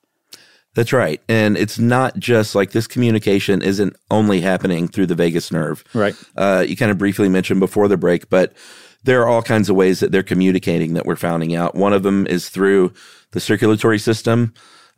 That's 0.75 0.93
right. 0.93 1.21
And 1.29 1.57
it's 1.57 1.79
not 1.79 2.19
just 2.19 2.55
like 2.55 2.71
this 2.71 2.87
communication 2.87 3.61
isn't 3.61 3.97
only 4.11 4.41
happening 4.41 4.87
through 4.87 5.07
the 5.07 5.17
vagus 5.17 5.51
nerve. 5.51 5.83
Right. 5.95 6.15
Uh, 6.37 6.65
you 6.67 6.77
kind 6.77 6.93
of 6.93 6.99
briefly 6.99 7.29
mentioned 7.29 7.61
before 7.61 7.89
the 7.89 7.97
break, 7.97 8.31
but 8.31 8.53
there 9.03 9.21
are 9.23 9.29
all 9.29 9.43
kinds 9.43 9.69
of 9.69 9.77
ways 9.77 10.01
that 10.01 10.13
they're 10.13 10.23
communicating 10.23 10.95
that 10.95 11.07
we're 11.07 11.17
finding 11.17 11.55
out. 11.55 11.75
One 11.75 11.93
of 11.93 12.03
them 12.03 12.27
is 12.27 12.49
through 12.49 12.93
the 13.33 13.41
circulatory 13.41 13.99
system. 13.99 14.53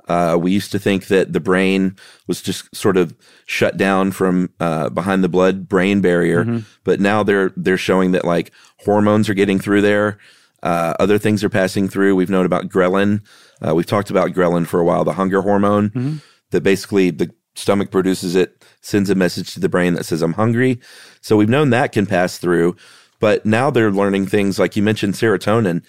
Uh, 0.08 0.36
we 0.38 0.50
used 0.50 0.72
to 0.72 0.78
think 0.78 1.06
that 1.06 1.32
the 1.32 1.40
brain 1.40 1.96
was 2.26 2.42
just 2.42 2.74
sort 2.74 2.96
of 2.96 3.14
shut 3.46 3.76
down 3.76 4.10
from 4.10 4.50
uh, 4.58 4.88
behind 4.90 5.22
the 5.22 5.28
blood 5.28 5.68
brain 5.68 6.00
barrier, 6.00 6.44
mm-hmm. 6.44 6.58
but 6.82 6.98
now 6.98 7.22
they're 7.22 7.52
they're 7.56 7.76
showing 7.76 8.10
that 8.10 8.24
like 8.24 8.50
hormones 8.78 9.28
are 9.28 9.34
getting 9.34 9.60
through 9.60 9.80
there. 9.80 10.18
Uh, 10.62 10.94
other 10.98 11.18
things 11.18 11.44
are 11.44 11.48
passing 11.48 11.88
through. 11.88 12.16
We've 12.16 12.30
known 12.30 12.46
about 12.46 12.68
ghrelin. 12.68 13.22
Uh, 13.66 13.74
we've 13.74 13.86
talked 13.86 14.10
about 14.10 14.32
ghrelin 14.32 14.66
for 14.66 14.80
a 14.80 14.84
while, 14.84 15.04
the 15.04 15.12
hunger 15.12 15.42
hormone 15.42 15.90
mm-hmm. 15.90 16.16
that 16.50 16.62
basically 16.62 17.10
the 17.10 17.32
stomach 17.54 17.90
produces 17.90 18.34
it, 18.34 18.64
sends 18.80 19.10
a 19.10 19.14
message 19.14 19.54
to 19.54 19.60
the 19.60 19.68
brain 19.68 19.94
that 19.94 20.04
says, 20.04 20.22
I'm 20.22 20.32
hungry. 20.32 20.80
So 21.20 21.36
we've 21.36 21.48
known 21.48 21.70
that 21.70 21.92
can 21.92 22.06
pass 22.06 22.38
through. 22.38 22.76
But 23.20 23.46
now 23.46 23.70
they're 23.70 23.92
learning 23.92 24.26
things 24.26 24.58
like 24.58 24.74
you 24.74 24.82
mentioned 24.82 25.14
serotonin. 25.14 25.84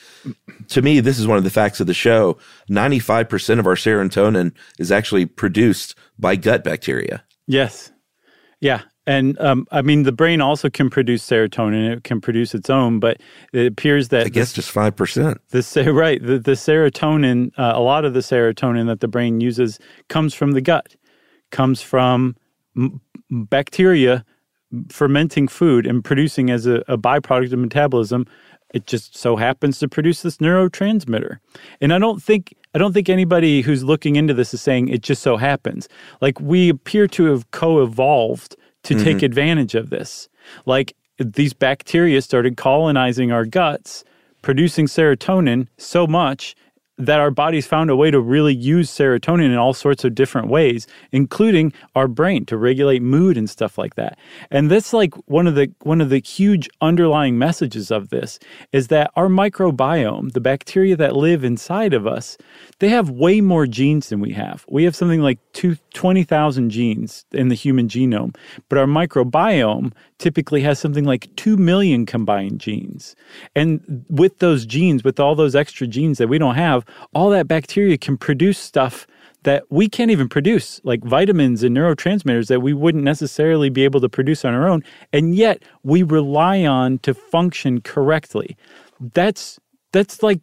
To 0.67 0.81
me, 0.83 0.99
this 0.99 1.17
is 1.17 1.25
one 1.25 1.39
of 1.39 1.43
the 1.43 1.49
facts 1.49 1.79
of 1.79 1.87
the 1.87 1.93
show. 1.93 2.37
95% 2.69 3.57
of 3.57 3.65
our 3.65 3.73
serotonin 3.73 4.53
is 4.77 4.91
actually 4.91 5.25
produced 5.25 5.95
by 6.19 6.35
gut 6.35 6.63
bacteria. 6.63 7.23
Yes. 7.47 7.91
Yeah. 8.59 8.81
And 9.05 9.39
um, 9.39 9.67
I 9.71 9.81
mean, 9.81 10.03
the 10.03 10.13
brain 10.13 10.39
also 10.39 10.69
can 10.69 10.89
produce 10.89 11.27
serotonin. 11.27 11.91
It 11.91 12.03
can 12.03 12.21
produce 12.21 12.55
its 12.55 12.69
own, 12.69 12.99
but 12.99 13.19
it 13.51 13.65
appears 13.67 14.09
that 14.09 14.27
I 14.27 14.29
guess 14.29 14.53
just 14.53 14.71
five 14.71 14.95
percent. 14.95 15.41
The 15.49 15.93
right, 15.93 16.25
the, 16.25 16.39
the 16.39 16.53
serotonin, 16.53 17.51
uh, 17.57 17.73
a 17.75 17.81
lot 17.81 18.05
of 18.05 18.13
the 18.13 18.21
serotonin 18.21 18.87
that 18.87 19.01
the 19.01 19.09
brain 19.09 19.41
uses 19.41 19.79
comes 20.07 20.33
from 20.33 20.51
the 20.51 20.61
gut, 20.61 20.95
comes 21.51 21.81
from 21.81 22.37
m- 22.77 23.01
bacteria 23.29 24.23
fermenting 24.89 25.47
food 25.47 25.85
and 25.85 26.03
producing 26.03 26.49
as 26.49 26.65
a, 26.65 26.83
a 26.87 26.97
byproduct 26.97 27.51
of 27.51 27.59
metabolism. 27.59 28.25
It 28.73 28.87
just 28.87 29.15
so 29.15 29.35
happens 29.35 29.77
to 29.79 29.87
produce 29.87 30.23
this 30.23 30.37
neurotransmitter, 30.37 31.37
and 31.81 31.93
I 31.93 31.99
don't 31.99 32.23
think 32.23 32.55
I 32.73 32.79
don't 32.79 32.93
think 32.93 33.09
anybody 33.09 33.61
who's 33.61 33.83
looking 33.83 34.15
into 34.15 34.33
this 34.33 34.53
is 34.53 34.61
saying 34.61 34.87
it 34.87 35.03
just 35.03 35.21
so 35.21 35.35
happens. 35.35 35.89
Like 36.21 36.39
we 36.39 36.69
appear 36.69 37.07
to 37.09 37.25
have 37.25 37.51
co-evolved 37.51 38.55
to 38.83 38.93
mm-hmm. 38.93 39.03
take 39.03 39.23
advantage 39.23 39.75
of 39.75 39.89
this. 39.89 40.29
Like 40.65 40.95
these 41.17 41.53
bacteria 41.53 42.21
started 42.21 42.57
colonizing 42.57 43.31
our 43.31 43.45
guts, 43.45 44.03
producing 44.41 44.87
serotonin 44.87 45.67
so 45.77 46.07
much 46.07 46.55
that 46.97 47.19
our 47.19 47.31
bodies 47.31 47.65
found 47.65 47.89
a 47.89 47.95
way 47.95 48.11
to 48.11 48.19
really 48.19 48.53
use 48.53 48.89
serotonin 48.89 49.45
in 49.45 49.57
all 49.57 49.73
sorts 49.73 50.03
of 50.03 50.13
different 50.13 50.47
ways, 50.47 50.85
including 51.11 51.73
our 51.95 52.07
brain 52.07 52.45
to 52.45 52.55
regulate 52.55 53.01
mood 53.01 53.35
and 53.35 53.49
stuff 53.49 53.77
like 53.77 53.95
that. 53.95 54.17
And 54.51 54.69
that's 54.69 54.93
like 54.93 55.13
one 55.27 55.47
of 55.47 55.55
the 55.55 55.73
one 55.81 56.01
of 56.01 56.09
the 56.09 56.19
huge 56.19 56.69
underlying 56.81 57.37
messages 57.37 57.89
of 57.89 58.09
this 58.09 58.37
is 58.71 58.89
that 58.89 59.11
our 59.15 59.27
microbiome, 59.27 60.33
the 60.33 60.41
bacteria 60.41 60.95
that 60.97 61.15
live 61.15 61.43
inside 61.43 61.93
of 61.93 62.05
us, 62.05 62.37
they 62.79 62.89
have 62.89 63.09
way 63.09 63.41
more 63.41 63.65
genes 63.67 64.09
than 64.09 64.19
we 64.19 64.31
have. 64.33 64.65
We 64.69 64.83
have 64.83 64.95
something 64.95 65.21
like 65.21 65.39
20,000 65.53 66.69
genes 66.69 67.25
in 67.31 67.47
the 67.47 67.55
human 67.55 67.87
genome, 67.87 68.35
but 68.69 68.77
our 68.77 68.85
microbiome 68.85 69.93
typically 70.17 70.61
has 70.61 70.79
something 70.79 71.05
like 71.05 71.33
2 71.35 71.57
million 71.57 72.05
combined 72.05 72.59
genes. 72.59 73.15
And 73.55 74.05
with 74.09 74.39
those 74.39 74.65
genes, 74.65 75.03
with 75.03 75.19
all 75.19 75.35
those 75.35 75.55
extra 75.55 75.87
genes 75.87 76.17
that 76.17 76.27
we 76.27 76.37
don't 76.37 76.55
have, 76.55 76.85
all 77.13 77.29
that 77.29 77.47
bacteria 77.47 77.97
can 77.97 78.17
produce 78.17 78.59
stuff 78.59 79.07
that 79.43 79.63
we 79.69 79.89
can't 79.89 80.11
even 80.11 80.29
produce, 80.29 80.79
like 80.83 81.03
vitamins 81.03 81.63
and 81.63 81.75
neurotransmitters 81.75 82.47
that 82.47 82.61
we 82.61 82.73
wouldn't 82.73 83.03
necessarily 83.03 83.69
be 83.69 83.83
able 83.83 83.99
to 84.01 84.09
produce 84.09 84.45
on 84.45 84.53
our 84.53 84.67
own. 84.67 84.83
And 85.11 85.35
yet 85.35 85.63
we 85.83 86.03
rely 86.03 86.65
on 86.65 86.99
to 86.99 87.13
function 87.13 87.81
correctly. 87.81 88.57
That's 88.99 89.59
that's 89.91 90.23
like 90.23 90.39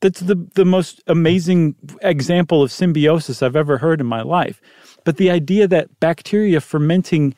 that's 0.00 0.20
the, 0.20 0.36
the 0.54 0.64
most 0.64 1.02
amazing 1.06 1.74
example 2.02 2.62
of 2.62 2.70
symbiosis 2.70 3.42
I've 3.42 3.56
ever 3.56 3.78
heard 3.78 4.00
in 4.00 4.06
my 4.06 4.22
life. 4.22 4.60
But 5.04 5.16
the 5.16 5.30
idea 5.30 5.66
that 5.68 6.00
bacteria 6.00 6.60
fermenting 6.60 7.34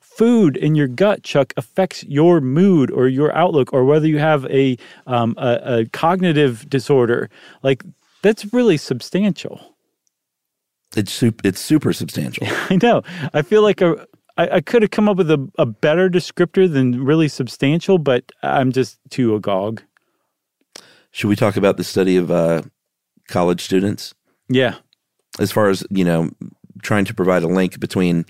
food 0.00 0.56
in 0.56 0.74
your 0.74 0.88
gut, 0.88 1.22
Chuck, 1.22 1.52
affects 1.56 2.04
your 2.04 2.40
mood 2.40 2.90
or 2.90 3.08
your 3.08 3.34
outlook, 3.36 3.72
or 3.72 3.84
whether 3.84 4.06
you 4.06 4.18
have 4.18 4.44
a, 4.46 4.76
um, 5.06 5.34
a, 5.38 5.80
a 5.80 5.86
cognitive 5.86 6.68
disorder, 6.68 7.28
like 7.62 7.84
that's 8.22 8.52
really 8.52 8.76
substantial. 8.76 9.76
It's 10.96 11.12
super, 11.12 11.46
it's 11.46 11.60
super 11.60 11.92
substantial. 11.92 12.46
I 12.70 12.78
know. 12.82 13.02
I 13.34 13.42
feel 13.42 13.62
like 13.62 13.80
a, 13.80 14.06
I, 14.38 14.48
I 14.56 14.60
could 14.60 14.82
have 14.82 14.90
come 14.90 15.08
up 15.08 15.18
with 15.18 15.30
a, 15.30 15.50
a 15.58 15.66
better 15.66 16.08
descriptor 16.08 16.72
than 16.72 17.04
really 17.04 17.28
substantial, 17.28 17.98
but 17.98 18.32
I'm 18.42 18.72
just 18.72 18.98
too 19.10 19.34
agog. 19.34 19.82
Should 21.18 21.26
we 21.26 21.34
talk 21.34 21.56
about 21.56 21.76
the 21.76 21.82
study 21.82 22.16
of 22.16 22.30
uh, 22.30 22.62
college 23.26 23.60
students? 23.60 24.14
Yeah. 24.48 24.76
As 25.40 25.50
far 25.50 25.68
as, 25.68 25.84
you 25.90 26.04
know, 26.04 26.30
trying 26.80 27.06
to 27.06 27.14
provide 27.14 27.42
a 27.42 27.48
link 27.48 27.80
between 27.80 28.24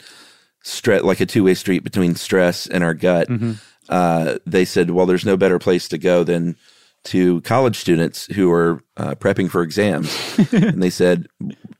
stress, 0.64 1.02
like 1.02 1.20
a 1.20 1.26
two 1.26 1.44
way 1.44 1.52
street 1.52 1.84
between 1.84 2.14
stress 2.14 2.66
and 2.66 2.82
our 2.82 2.94
gut, 2.94 3.28
mm-hmm. 3.28 3.52
uh, 3.90 4.38
they 4.46 4.64
said, 4.64 4.88
well, 4.88 5.04
there's 5.04 5.26
no 5.26 5.36
better 5.36 5.58
place 5.58 5.86
to 5.88 5.98
go 5.98 6.24
than 6.24 6.56
to 7.04 7.42
college 7.42 7.76
students 7.76 8.24
who 8.34 8.50
are 8.50 8.82
uh, 8.96 9.14
prepping 9.16 9.50
for 9.50 9.60
exams. 9.60 10.10
and 10.54 10.82
they 10.82 10.88
said, 10.88 11.28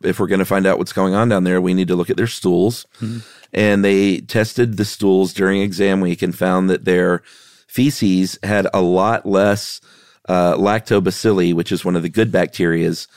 if 0.03 0.21
we're 0.21 0.27
going 0.27 0.41
to 0.41 0.45
find 0.45 0.67
out 0.67 0.77
what's 0.77 0.93
going 0.93 1.15
on 1.15 1.31
down 1.31 1.45
there, 1.45 1.59
we 1.59 1.73
need 1.73 1.89
to 1.89 1.97
look 1.97 2.11
at 2.11 2.19
their 2.19 2.27
stools. 2.27 2.85
Mm-hmm. 3.01 3.21
And 3.55 3.83
they 3.83 4.21
tested 4.21 4.77
the 4.77 4.85
stools 4.85 5.33
during 5.33 5.63
exam 5.63 6.03
week 6.03 6.21
and 6.21 6.37
found 6.37 6.69
that 6.69 6.85
their 6.85 7.23
feces 7.67 8.39
had 8.43 8.67
a 8.75 8.83
lot 8.83 9.25
less 9.25 9.81
uh, 10.29 10.55
lactobacilli, 10.55 11.55
which 11.55 11.73
is 11.73 11.85
one 11.85 11.97
of 11.97 12.03
the 12.03 12.09
good 12.09 12.31
bacterias, 12.31 13.09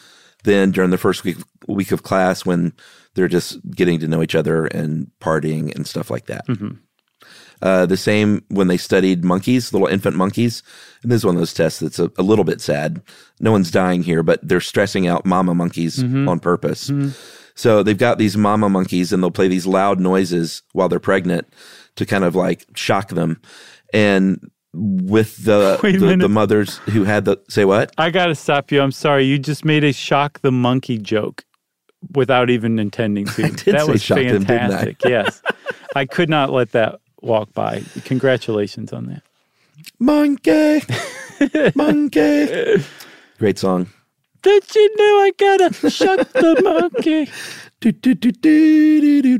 then 0.43 0.71
during 0.71 0.89
the 0.89 0.97
first 0.97 1.23
week 1.23 1.37
week 1.67 1.91
of 1.91 2.03
class 2.03 2.45
when 2.45 2.73
they're 3.13 3.27
just 3.27 3.59
getting 3.71 3.99
to 3.99 4.07
know 4.07 4.21
each 4.21 4.35
other 4.35 4.65
and 4.67 5.11
partying 5.19 5.75
and 5.75 5.85
stuff 5.85 6.09
like 6.09 6.25
that. 6.27 6.47
Mm-hmm. 6.47 6.75
Uh, 7.61 7.85
the 7.85 7.97
same 7.97 8.43
when 8.49 8.67
they 8.67 8.77
studied 8.77 9.23
monkeys, 9.23 9.71
little 9.71 9.87
infant 9.87 10.15
monkeys. 10.15 10.63
And 11.03 11.11
this 11.11 11.17
is 11.17 11.25
one 11.25 11.35
of 11.35 11.41
those 11.41 11.53
tests 11.53 11.79
that's 11.79 11.99
a, 11.99 12.11
a 12.17 12.23
little 12.23 12.45
bit 12.45 12.59
sad. 12.59 13.03
No 13.39 13.51
one's 13.51 13.69
dying 13.69 14.01
here, 14.01 14.23
but 14.23 14.39
they're 14.41 14.59
stressing 14.59 15.07
out 15.07 15.25
mama 15.27 15.53
monkeys 15.53 15.97
mm-hmm. 15.97 16.27
on 16.27 16.39
purpose. 16.39 16.89
Mm-hmm. 16.89 17.09
So 17.53 17.83
they've 17.83 17.97
got 17.97 18.17
these 18.17 18.35
mama 18.35 18.69
monkeys 18.69 19.13
and 19.13 19.21
they'll 19.21 19.29
play 19.29 19.47
these 19.47 19.67
loud 19.67 19.99
noises 19.99 20.63
while 20.73 20.89
they're 20.89 20.99
pregnant 20.99 21.47
to 21.97 22.05
kind 22.05 22.23
of 22.23 22.33
like 22.33 22.65
shock 22.73 23.09
them. 23.09 23.39
And 23.93 24.49
with 24.73 25.43
the 25.43 25.77
the, 25.81 26.17
the, 26.17 26.29
mothers 26.29 26.77
who 26.89 27.03
had 27.03 27.25
the 27.25 27.37
say 27.49 27.65
what? 27.65 27.91
I 27.97 28.09
gotta 28.09 28.35
stop 28.35 28.71
you. 28.71 28.81
I'm 28.81 28.91
sorry. 28.91 29.25
You 29.25 29.37
just 29.37 29.65
made 29.65 29.83
a 29.83 29.93
shock 29.93 30.41
the 30.41 30.51
monkey 30.51 30.97
joke 30.97 31.43
without 32.15 32.49
even 32.49 32.79
intending 32.79 33.25
to. 33.35 33.71
that 33.71 33.87
was 33.87 34.05
fantastic. 34.05 35.03
Him, 35.03 35.11
yes, 35.11 35.41
I 35.95 36.05
could 36.05 36.29
not 36.29 36.51
let 36.51 36.71
that 36.71 36.99
walk 37.21 37.53
by. 37.53 37.83
Congratulations 38.05 38.93
on 38.93 39.07
that. 39.07 39.23
Monkey, 39.99 40.81
monkey. 41.75 42.83
Great 43.37 43.59
song. 43.59 43.87
Did 44.41 44.75
you 44.75 44.95
know 44.95 45.03
I 45.03 45.31
gotta 45.37 45.89
shock 45.89 46.31
the 46.33 46.61
monkey? 46.63 47.29
Do, 47.81 48.13
do, 48.13 48.31
do, 48.31 49.39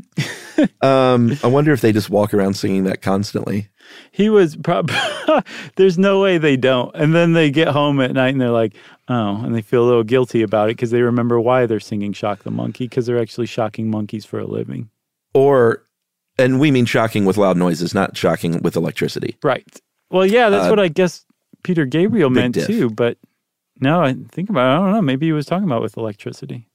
um, 0.86 1.38
I 1.42 1.46
wonder 1.46 1.72
if 1.72 1.80
they 1.80 1.92
just 1.92 2.10
walk 2.10 2.34
around 2.34 2.54
singing 2.54 2.84
that 2.84 3.00
constantly. 3.02 3.68
He 4.10 4.28
was 4.28 4.56
probably, 4.56 4.96
there's 5.76 5.98
no 5.98 6.20
way 6.20 6.38
they 6.38 6.56
don't. 6.56 6.94
And 6.94 7.14
then 7.14 7.32
they 7.32 7.50
get 7.50 7.68
home 7.68 8.00
at 8.00 8.12
night 8.12 8.28
and 8.30 8.40
they're 8.40 8.50
like, 8.50 8.74
oh, 9.08 9.42
and 9.44 9.54
they 9.54 9.62
feel 9.62 9.84
a 9.84 9.86
little 9.86 10.02
guilty 10.04 10.42
about 10.42 10.68
it 10.70 10.76
because 10.76 10.90
they 10.90 11.02
remember 11.02 11.40
why 11.40 11.66
they're 11.66 11.80
singing 11.80 12.12
Shock 12.12 12.42
the 12.42 12.50
Monkey 12.50 12.86
because 12.88 13.06
they're 13.06 13.20
actually 13.20 13.46
shocking 13.46 13.90
monkeys 13.90 14.24
for 14.24 14.38
a 14.38 14.46
living. 14.46 14.90
Or, 15.34 15.84
and 16.38 16.58
we 16.60 16.70
mean 16.70 16.84
shocking 16.86 17.24
with 17.24 17.36
loud 17.36 17.56
noises, 17.56 17.94
not 17.94 18.16
shocking 18.16 18.60
with 18.60 18.76
electricity. 18.76 19.36
Right. 19.42 19.66
Well, 20.10 20.26
yeah, 20.26 20.50
that's 20.50 20.66
Uh, 20.66 20.70
what 20.70 20.80
I 20.80 20.88
guess 20.88 21.24
Peter 21.62 21.84
Gabriel 21.86 22.30
meant 22.30 22.54
diff. 22.54 22.66
too. 22.66 22.90
But 22.90 23.18
no, 23.80 24.02
I 24.02 24.14
think 24.30 24.50
about 24.50 24.66
it. 24.66 24.74
I 24.80 24.84
don't 24.84 24.92
know. 24.94 25.02
Maybe 25.02 25.26
he 25.26 25.32
was 25.32 25.46
talking 25.46 25.66
about 25.66 25.82
with 25.82 25.96
electricity. 25.96 26.68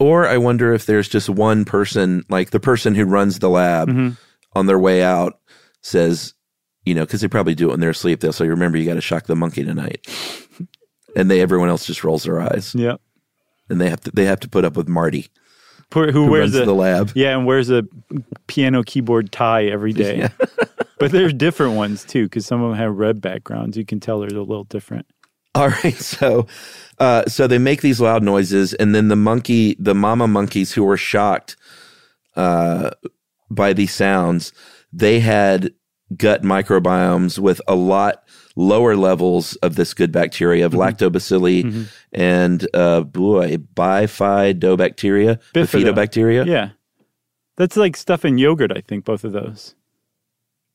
Or 0.00 0.26
I 0.26 0.38
wonder 0.38 0.72
if 0.72 0.86
there's 0.86 1.08
just 1.08 1.28
one 1.28 1.64
person, 1.64 2.24
like 2.28 2.50
the 2.50 2.58
person 2.60 2.94
who 2.96 3.04
runs 3.04 3.38
the 3.38 3.50
lab 3.50 3.88
Mhm. 3.88 4.16
on 4.54 4.66
their 4.66 4.78
way 4.78 5.02
out 5.02 5.38
says, 5.82 6.34
you 6.84 6.94
know, 6.94 7.02
because 7.02 7.20
they 7.20 7.28
probably 7.28 7.54
do 7.54 7.68
it 7.68 7.70
when 7.72 7.80
they're 7.80 7.90
asleep. 7.90 8.20
They'll 8.20 8.32
say, 8.32 8.48
remember, 8.48 8.78
you 8.78 8.86
got 8.86 8.94
to 8.94 9.00
shock 9.02 9.26
the 9.26 9.36
monkey 9.36 9.62
tonight. 9.64 10.06
and 11.16 11.30
they, 11.30 11.40
everyone 11.40 11.68
else 11.68 11.84
just 11.86 12.02
rolls 12.04 12.22
their 12.24 12.40
eyes 12.40 12.72
Yeah. 12.74 12.94
and 13.68 13.80
they 13.80 13.90
have 13.90 14.00
to, 14.02 14.10
they 14.12 14.24
have 14.24 14.40
to 14.40 14.48
put 14.48 14.64
up 14.64 14.76
with 14.76 14.88
Marty 14.88 15.26
who, 15.92 16.10
who 16.12 16.30
wears 16.30 16.52
runs 16.52 16.62
a, 16.62 16.64
the 16.66 16.74
lab. 16.74 17.10
Yeah, 17.16 17.36
and 17.36 17.46
wears 17.46 17.68
a 17.68 17.82
piano 18.46 18.82
keyboard 18.84 19.32
tie 19.32 19.64
every 19.66 19.92
day. 19.92 20.28
but 21.00 21.10
there's 21.10 21.32
different 21.34 21.74
ones 21.74 22.04
too, 22.04 22.24
because 22.26 22.46
some 22.46 22.62
of 22.62 22.70
them 22.70 22.78
have 22.78 22.94
red 22.96 23.20
backgrounds. 23.20 23.76
You 23.76 23.84
can 23.84 23.98
tell 24.00 24.20
they're 24.20 24.28
a 24.28 24.40
little 24.40 24.64
different. 24.64 25.04
All 25.54 25.68
right, 25.68 25.96
so 25.96 26.46
uh, 26.98 27.24
so 27.26 27.46
they 27.46 27.58
make 27.58 27.80
these 27.80 28.00
loud 28.00 28.22
noises, 28.22 28.74
and 28.74 28.94
then 28.94 29.08
the 29.08 29.16
monkey, 29.16 29.76
the 29.78 29.94
mama 29.94 30.28
monkeys 30.28 30.72
who 30.72 30.84
were 30.84 30.96
shocked 30.96 31.56
uh, 32.36 32.90
by 33.50 33.72
these 33.72 33.94
sounds, 33.94 34.52
they 34.92 35.20
had 35.20 35.72
gut 36.16 36.42
microbiomes 36.42 37.38
with 37.38 37.60
a 37.68 37.74
lot 37.74 38.24
lower 38.56 38.96
levels 38.96 39.54
of 39.56 39.76
this 39.76 39.94
good 39.94 40.10
bacteria 40.12 40.66
of 40.66 40.72
lactobacilli 40.72 41.86
and 42.12 42.68
uh, 42.74 43.00
boy 43.02 43.56
bifidobacteria, 43.56 45.40
Bifido. 45.54 45.92
bifidobacteria, 45.94 46.46
Yeah. 46.46 46.70
That's 47.56 47.76
like 47.76 47.96
stuff 47.96 48.24
in 48.24 48.38
yogurt, 48.38 48.72
I 48.74 48.80
think, 48.80 49.04
both 49.04 49.22
of 49.22 49.32
those. 49.32 49.74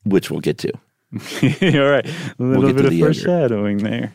which 0.04 0.30
we'll 0.30 0.40
get 0.40 0.60
to. 0.60 0.72
All 1.82 1.90
right. 1.90 2.06
A 2.08 2.44
little 2.44 2.70
to 2.70 2.74
bit 2.74 2.86
of 2.86 2.92
the 2.92 2.98
yogurt. 2.98 3.16
foreshadowing 3.16 3.78
there. 3.78 4.14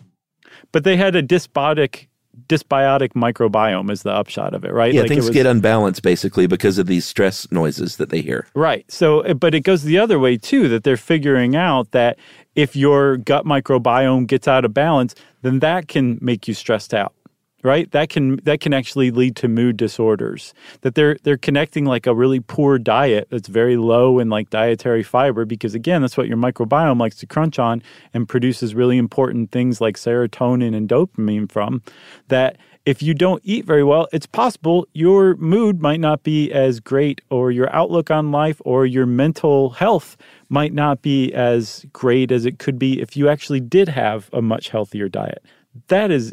But 0.73 0.85
they 0.85 0.97
had 0.97 1.17
a 1.17 1.23
dysbiotic 1.23 2.07
dysbiotic 2.49 3.11
microbiome 3.13 3.91
is 3.91 4.03
the 4.03 4.11
upshot 4.13 4.55
of 4.55 4.65
it, 4.65 4.73
right? 4.73 4.95
Yeah, 4.95 5.01
Like 5.03 5.07
it 5.11 5.15
things 5.15 5.27
was- 5.27 5.35
get 5.35 5.47
unbalanced 5.47 6.03
basically 6.03 6.47
because 6.47 6.79
of 6.79 6.87
these 6.87 7.05
stress 7.05 7.47
noises 7.51 7.97
that 7.97 8.11
they 8.11 8.23
hear. 8.23 8.47
Right. 8.55 8.85
So, 8.91 9.21
uh, 9.21 9.35
but 9.35 9.55
it 9.55 9.61
goes 9.61 9.83
the 9.83 9.99
other 9.99 10.19
way 10.19 10.37
too, 10.37 10.69
that 10.69 10.85
they're 10.85 10.97
figuring 10.97 11.55
out 11.57 11.91
that 11.91 12.19
if 12.55 12.75
your 12.77 13.17
gut 13.19 13.45
microbiome 13.45 14.27
gets 14.27 14.49
out 14.49 14.65
of 14.65 14.73
balance, 14.73 15.15
then 15.43 15.59
that 15.59 15.89
can 15.89 16.19
make 16.21 16.49
you 16.49 16.55
stressed 16.55 16.95
out. 16.95 17.13
Right? 17.63 17.91
That 17.91 18.09
can 18.09 18.37
that 18.45 18.61
can 18.61 18.73
actually 18.73 19.11
lead 19.11 19.37
to 19.37 19.49
mood 19.49 19.77
disorders. 19.77 20.55
That 20.81 20.95
they're 20.95 21.17
they're 21.23 21.37
connecting 21.37 21.85
like 21.85 22.07
a 22.07 22.15
really 22.15 22.41
poor 22.41 22.79
diet 22.79 23.29
that's 23.31 23.49
very 23.49 23.77
low 23.77 24.19
in 24.19 24.31
like 24.31 24.49
dietary 24.51 25.03
fiber 25.03 25.45
because 25.45 25.75
again, 25.75 26.01
that's 26.01 26.17
what 26.17 26.29
your 26.29 26.39
microbiome 26.39 26.99
likes 26.99 27.17
to 27.17 27.27
crunch 27.27 27.59
on 27.59 27.83
and 28.15 28.29
produces 28.29 28.75
really 28.75 28.97
important 28.97 29.51
things 29.51 29.81
like 29.81 29.97
serotonin 29.97 30.75
and 30.75 30.89
dopamine 30.89 31.51
from. 31.51 31.83
That 32.29 32.57
if 32.87 33.03
you 33.03 33.13
don't 33.13 33.43
eat 33.45 33.67
very 33.67 33.85
well, 33.85 34.09
it's 34.13 34.27
possible 34.27 34.87
your 34.95 35.37
mood 35.37 35.83
might 35.83 36.01
not 36.01 36.23
be 36.23 36.51
as 36.51 36.81
great, 36.81 37.21
or 37.31 37.51
your 37.51 37.73
outlook 37.75 38.11
on 38.11 38.33
life, 38.33 38.61
or 38.65 38.87
your 38.87 39.07
mental 39.07 39.71
health 39.71 40.17
might 40.49 40.73
not 40.73 41.03
be 41.03 41.33
as 41.35 41.85
great 41.93 42.33
as 42.33 42.47
it 42.47 42.59
could 42.59 42.79
be 42.79 43.01
if 43.01 43.17
you 43.17 43.29
actually 43.29 43.61
did 43.61 43.89
have 43.89 44.31
a 44.33 44.41
much 44.41 44.71
healthier 44.71 45.09
diet. 45.09 45.45
That 45.89 46.11
is 46.11 46.33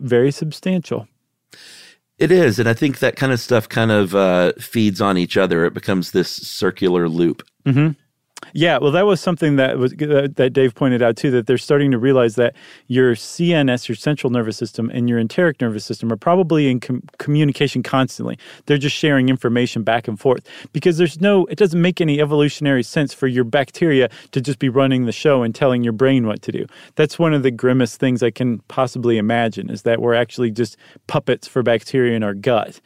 very 0.00 0.30
substantial. 0.30 1.08
It 2.18 2.30
is, 2.30 2.58
and 2.58 2.68
I 2.68 2.72
think 2.72 3.00
that 3.00 3.16
kind 3.16 3.32
of 3.32 3.40
stuff 3.40 3.68
kind 3.68 3.90
of 3.90 4.14
uh, 4.14 4.52
feeds 4.58 5.00
on 5.02 5.18
each 5.18 5.36
other. 5.36 5.66
It 5.66 5.74
becomes 5.74 6.12
this 6.12 6.30
circular 6.30 7.08
loop. 7.08 7.42
Yeah, 8.52 8.78
well, 8.78 8.92
that 8.92 9.06
was 9.06 9.20
something 9.20 9.56
that 9.56 9.78
was 9.78 9.92
uh, 9.94 10.28
that 10.36 10.52
Dave 10.52 10.74
pointed 10.74 11.02
out 11.02 11.16
too. 11.16 11.30
That 11.30 11.46
they're 11.46 11.58
starting 11.58 11.90
to 11.90 11.98
realize 11.98 12.36
that 12.36 12.54
your 12.86 13.14
CNS, 13.14 13.88
your 13.88 13.96
central 13.96 14.30
nervous 14.30 14.56
system, 14.56 14.90
and 14.90 15.08
your 15.08 15.18
enteric 15.18 15.60
nervous 15.60 15.84
system 15.84 16.12
are 16.12 16.16
probably 16.16 16.70
in 16.70 16.80
com- 16.80 17.02
communication 17.18 17.82
constantly. 17.82 18.38
They're 18.66 18.78
just 18.78 18.96
sharing 18.96 19.28
information 19.28 19.82
back 19.82 20.06
and 20.06 20.18
forth 20.18 20.46
because 20.72 20.98
there's 20.98 21.20
no. 21.20 21.46
It 21.46 21.58
doesn't 21.58 21.80
make 21.80 22.00
any 22.00 22.20
evolutionary 22.20 22.82
sense 22.82 23.14
for 23.14 23.26
your 23.26 23.44
bacteria 23.44 24.08
to 24.32 24.40
just 24.40 24.58
be 24.58 24.68
running 24.68 25.06
the 25.06 25.12
show 25.12 25.42
and 25.42 25.54
telling 25.54 25.82
your 25.82 25.94
brain 25.94 26.26
what 26.26 26.42
to 26.42 26.52
do. 26.52 26.66
That's 26.94 27.18
one 27.18 27.34
of 27.34 27.42
the 27.42 27.50
grimmest 27.50 27.98
things 27.98 28.22
I 28.22 28.30
can 28.30 28.60
possibly 28.68 29.18
imagine 29.18 29.70
is 29.70 29.82
that 29.82 30.00
we're 30.00 30.14
actually 30.14 30.50
just 30.50 30.76
puppets 31.06 31.48
for 31.48 31.62
bacteria 31.62 32.16
in 32.16 32.22
our 32.22 32.34
gut. 32.34 32.80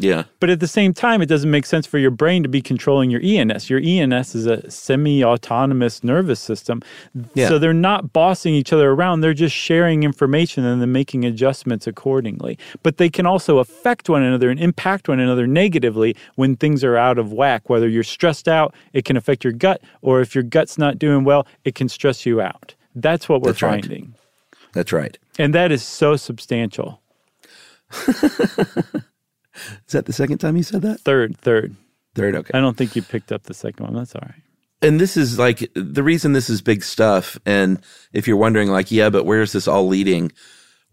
Yeah, 0.00 0.24
But 0.38 0.48
at 0.48 0.60
the 0.60 0.68
same 0.68 0.94
time, 0.94 1.20
it 1.22 1.26
doesn't 1.26 1.50
make 1.50 1.66
sense 1.66 1.84
for 1.84 1.98
your 1.98 2.12
brain 2.12 2.44
to 2.44 2.48
be 2.48 2.62
controlling 2.62 3.10
your 3.10 3.20
ENS. 3.20 3.68
Your 3.68 3.80
ENS 3.82 4.34
is 4.36 4.46
a 4.46 4.70
semi 4.70 5.24
autonomous 5.24 6.04
nervous 6.04 6.38
system. 6.38 6.82
Yeah. 7.34 7.48
So 7.48 7.58
they're 7.58 7.74
not 7.74 8.12
bossing 8.12 8.54
each 8.54 8.72
other 8.72 8.90
around. 8.92 9.22
They're 9.22 9.34
just 9.34 9.56
sharing 9.56 10.04
information 10.04 10.64
and 10.64 10.80
then 10.80 10.92
making 10.92 11.24
adjustments 11.24 11.88
accordingly. 11.88 12.56
But 12.84 12.98
they 12.98 13.08
can 13.08 13.26
also 13.26 13.58
affect 13.58 14.08
one 14.08 14.22
another 14.22 14.50
and 14.50 14.60
impact 14.60 15.08
one 15.08 15.18
another 15.18 15.48
negatively 15.48 16.14
when 16.36 16.54
things 16.54 16.84
are 16.84 16.96
out 16.96 17.18
of 17.18 17.32
whack. 17.32 17.68
Whether 17.68 17.88
you're 17.88 18.04
stressed 18.04 18.46
out, 18.46 18.74
it 18.92 19.04
can 19.04 19.16
affect 19.16 19.42
your 19.42 19.52
gut, 19.52 19.82
or 20.00 20.20
if 20.20 20.32
your 20.32 20.44
gut's 20.44 20.78
not 20.78 21.00
doing 21.00 21.24
well, 21.24 21.44
it 21.64 21.74
can 21.74 21.88
stress 21.88 22.24
you 22.24 22.40
out. 22.40 22.74
That's 22.94 23.28
what 23.28 23.42
we're 23.42 23.50
That's 23.50 23.62
right. 23.62 23.82
finding. 23.84 24.14
that's 24.72 24.92
right. 24.92 25.18
And 25.40 25.52
that 25.54 25.72
is 25.72 25.82
so 25.84 26.14
substantial. 26.16 27.00
Is 29.86 29.92
that 29.92 30.06
the 30.06 30.12
second 30.12 30.38
time 30.38 30.56
you 30.56 30.62
said 30.62 30.82
that? 30.82 31.00
Third, 31.00 31.36
third. 31.38 31.76
Third, 32.14 32.34
okay. 32.36 32.50
I 32.54 32.60
don't 32.60 32.76
think 32.76 32.96
you 32.96 33.02
picked 33.02 33.32
up 33.32 33.44
the 33.44 33.54
second 33.54 33.84
one. 33.86 33.94
That's 33.94 34.14
all 34.14 34.22
right. 34.24 34.42
and 34.82 35.00
this 35.00 35.16
is 35.16 35.38
like 35.38 35.70
the 35.74 36.02
reason 36.02 36.32
this 36.32 36.50
is 36.50 36.62
big 36.62 36.82
stuff. 36.82 37.38
And 37.46 37.80
if 38.12 38.26
you're 38.28 38.36
wondering, 38.36 38.70
like, 38.70 38.90
yeah, 38.90 39.10
but 39.10 39.24
where's 39.24 39.52
this 39.52 39.68
all 39.68 39.86
leading? 39.86 40.32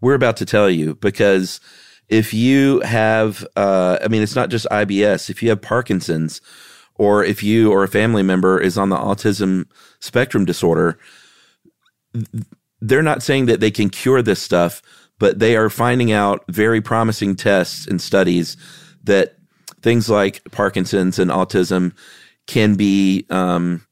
We're 0.00 0.14
about 0.14 0.36
to 0.38 0.46
tell 0.46 0.68
you 0.70 0.94
because 0.96 1.60
if 2.08 2.34
you 2.34 2.80
have, 2.80 3.46
uh, 3.56 3.98
I 4.02 4.08
mean, 4.08 4.22
it's 4.22 4.36
not 4.36 4.50
just 4.50 4.66
IBS. 4.70 5.30
If 5.30 5.42
you 5.42 5.48
have 5.50 5.62
Parkinson's, 5.62 6.40
or 6.96 7.24
if 7.24 7.42
you 7.42 7.72
or 7.72 7.82
a 7.84 7.88
family 7.88 8.22
member 8.22 8.60
is 8.60 8.78
on 8.78 8.88
the 8.90 8.96
autism 8.96 9.66
spectrum 10.00 10.44
disorder, 10.44 10.98
they're 12.80 13.02
not 13.02 13.22
saying 13.22 13.46
that 13.46 13.60
they 13.60 13.70
can 13.70 13.90
cure 13.90 14.22
this 14.22 14.40
stuff, 14.40 14.82
but 15.18 15.38
they 15.38 15.56
are 15.56 15.70
finding 15.70 16.12
out 16.12 16.44
very 16.48 16.80
promising 16.80 17.34
tests 17.36 17.86
and 17.86 18.00
studies 18.00 18.56
that 19.04 19.36
things 19.82 20.08
like 20.08 20.42
Parkinson's 20.50 21.18
and 21.18 21.30
autism 21.30 21.92
can 22.46 22.74
be 22.74 23.26
um, 23.30 23.86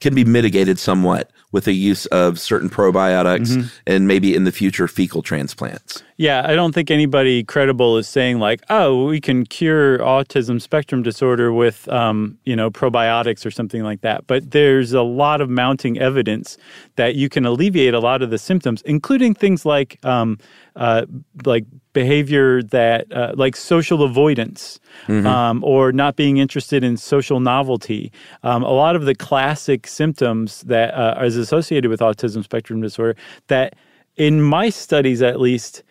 can 0.00 0.14
be 0.14 0.24
mitigated 0.24 0.78
somewhat 0.78 1.30
with 1.52 1.64
the 1.64 1.72
use 1.72 2.06
of 2.06 2.40
certain 2.40 2.68
probiotics 2.70 3.70
and 3.86 4.08
maybe 4.08 4.34
in 4.34 4.44
the 4.44 4.52
future 4.52 4.88
fecal 4.88 5.22
transplants. 5.22 6.02
Yeah, 6.22 6.42
I 6.46 6.54
don't 6.54 6.72
think 6.72 6.88
anybody 6.92 7.42
credible 7.42 7.98
is 7.98 8.06
saying 8.06 8.38
like, 8.38 8.60
"Oh, 8.70 9.06
we 9.06 9.20
can 9.20 9.44
cure 9.44 9.98
autism 9.98 10.62
spectrum 10.62 11.02
disorder 11.02 11.52
with, 11.52 11.88
um, 11.88 12.38
you 12.44 12.54
know, 12.54 12.70
probiotics 12.70 13.44
or 13.44 13.50
something 13.50 13.82
like 13.82 14.02
that." 14.02 14.28
But 14.28 14.52
there's 14.52 14.92
a 14.92 15.02
lot 15.02 15.40
of 15.40 15.50
mounting 15.50 15.98
evidence 15.98 16.56
that 16.94 17.16
you 17.16 17.28
can 17.28 17.44
alleviate 17.44 17.92
a 17.92 17.98
lot 17.98 18.22
of 18.22 18.30
the 18.30 18.38
symptoms, 18.38 18.82
including 18.82 19.34
things 19.34 19.66
like, 19.66 19.98
um, 20.04 20.38
uh, 20.76 21.06
like 21.44 21.64
behavior 21.92 22.62
that, 22.62 23.10
uh, 23.12 23.32
like 23.34 23.56
social 23.56 24.04
avoidance, 24.04 24.78
um, 25.26 25.64
or 25.64 25.90
not 25.90 26.14
being 26.14 26.36
interested 26.36 26.84
in 26.84 26.96
social 26.96 27.40
novelty. 27.40 28.12
Um, 28.44 28.62
a 28.62 28.70
lot 28.70 28.94
of 28.94 29.06
the 29.06 29.16
classic 29.16 29.88
symptoms 29.88 30.60
that 30.68 30.94
uh, 30.94 31.20
is 31.24 31.36
associated 31.36 31.90
with 31.90 31.98
autism 31.98 32.44
spectrum 32.44 32.80
disorder 32.80 33.16
that, 33.48 33.74
in 34.16 34.40
my 34.40 34.70
studies 34.70 35.20
at 35.20 35.40
least 35.40 35.82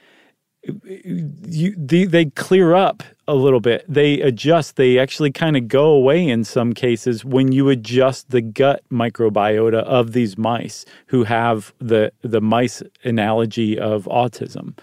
you, 0.64 1.76
they, 1.76 2.06
they 2.06 2.26
clear 2.26 2.76
up 2.76 3.04
a 3.28 3.36
little 3.36 3.60
bit. 3.60 3.84
They 3.88 4.22
adjust. 4.22 4.76
They 4.76 5.00
actually 5.00 5.32
kind 5.32 5.58
of 5.58 5.68
go 5.68 5.86
away 5.86 6.28
in 6.28 6.44
some 6.44 6.74
cases 6.74 7.26
when 7.26 7.52
you 7.52 7.70
adjust 7.70 8.30
the 8.30 8.42
gut 8.42 8.84
microbiota 8.92 9.84
of 9.84 10.14
these 10.14 10.38
mice 10.38 10.86
who 11.08 11.24
have 11.24 11.74
the 11.80 12.12
the 12.22 12.42
mice 12.42 12.84
analogy 13.04 13.80
of 13.80 14.06
autism. 14.06 14.78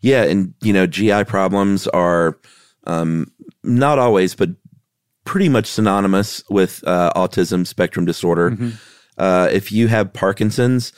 Yeah, 0.00 0.24
and 0.24 0.54
you 0.62 0.72
know, 0.72 0.86
GI 0.86 1.24
problems 1.24 1.86
are 1.88 2.38
um, 2.84 3.30
not 3.62 3.98
always, 3.98 4.34
but 4.34 4.50
pretty 5.24 5.48
much 5.48 5.66
synonymous 5.66 6.42
with 6.50 6.82
uh, 6.86 7.12
autism 7.14 7.66
spectrum 7.66 8.04
disorder. 8.04 8.56
Uh, 9.18 9.48
if 9.52 9.70
you 9.70 9.88
have 9.88 10.12
Parkinson's, 10.12 10.92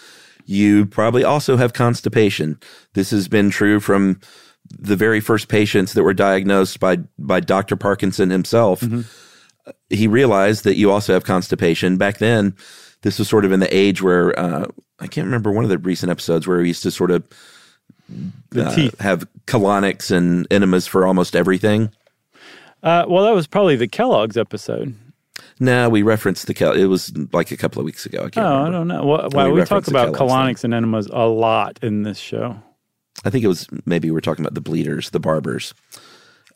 you 0.46 0.86
probably 0.86 1.24
also 1.24 1.56
have 1.56 1.72
constipation. 1.72 2.58
This 2.94 3.10
has 3.10 3.28
been 3.28 3.50
true 3.50 3.80
from 3.80 4.20
the 4.78 4.96
very 4.96 5.20
first 5.20 5.48
patients 5.48 5.92
that 5.92 6.02
were 6.02 6.14
diagnosed 6.14 6.80
by 6.80 6.98
by 7.18 7.40
Dr. 7.40 7.76
Parkinson 7.76 8.30
himself. 8.30 8.84
he 9.90 10.08
realized 10.08 10.64
that 10.64 10.76
you 10.76 10.90
also 10.90 11.12
have 11.12 11.24
constipation. 11.24 11.96
Back 11.96 12.18
then, 12.18 12.56
this 13.02 13.18
was 13.18 13.28
sort 13.28 13.44
of 13.44 13.52
in 13.52 13.60
the 13.60 13.74
age 13.74 14.02
where 14.02 14.38
uh, 14.38 14.66
I 14.98 15.06
can't 15.06 15.26
remember 15.26 15.50
one 15.52 15.64
of 15.64 15.70
the 15.70 15.78
recent 15.78 16.10
episodes 16.10 16.46
where 16.46 16.60
he 16.60 16.68
used 16.68 16.82
to 16.84 16.90
sort 16.90 17.10
of 17.10 17.24
uh, 18.56 18.88
have 19.00 19.26
colonics 19.46 20.10
and 20.10 20.46
enemas 20.50 20.86
for 20.86 21.06
almost 21.06 21.36
everything. 21.36 21.90
Uh, 22.82 23.04
well, 23.08 23.24
that 23.24 23.34
was 23.34 23.46
probably 23.46 23.76
the 23.76 23.88
Kellogg's 23.88 24.36
episode. 24.36 24.94
No, 25.60 25.88
we 25.88 26.02
referenced 26.02 26.46
the 26.46 26.54
Kel. 26.54 26.72
It 26.72 26.86
was 26.86 27.12
like 27.32 27.50
a 27.50 27.56
couple 27.56 27.80
of 27.80 27.84
weeks 27.84 28.06
ago. 28.06 28.24
I 28.24 28.30
can't 28.30 28.46
Oh, 28.46 28.62
I 28.64 28.70
don't 28.70 28.88
know. 28.88 29.04
Well, 29.04 29.28
we 29.52 29.60
we, 29.60 29.64
talk 29.64 29.86
about 29.88 30.14
colonics 30.14 30.64
and 30.64 30.74
enemas 30.74 31.06
a 31.12 31.26
lot 31.26 31.78
in 31.82 32.02
this 32.02 32.18
show. 32.18 32.60
I 33.24 33.30
think 33.30 33.44
it 33.44 33.48
was 33.48 33.68
maybe 33.86 34.08
we 34.08 34.12
were 34.12 34.20
talking 34.20 34.44
about 34.44 34.54
the 34.54 34.60
bleeders, 34.60 35.10
the 35.10 35.20
barbers. 35.20 35.74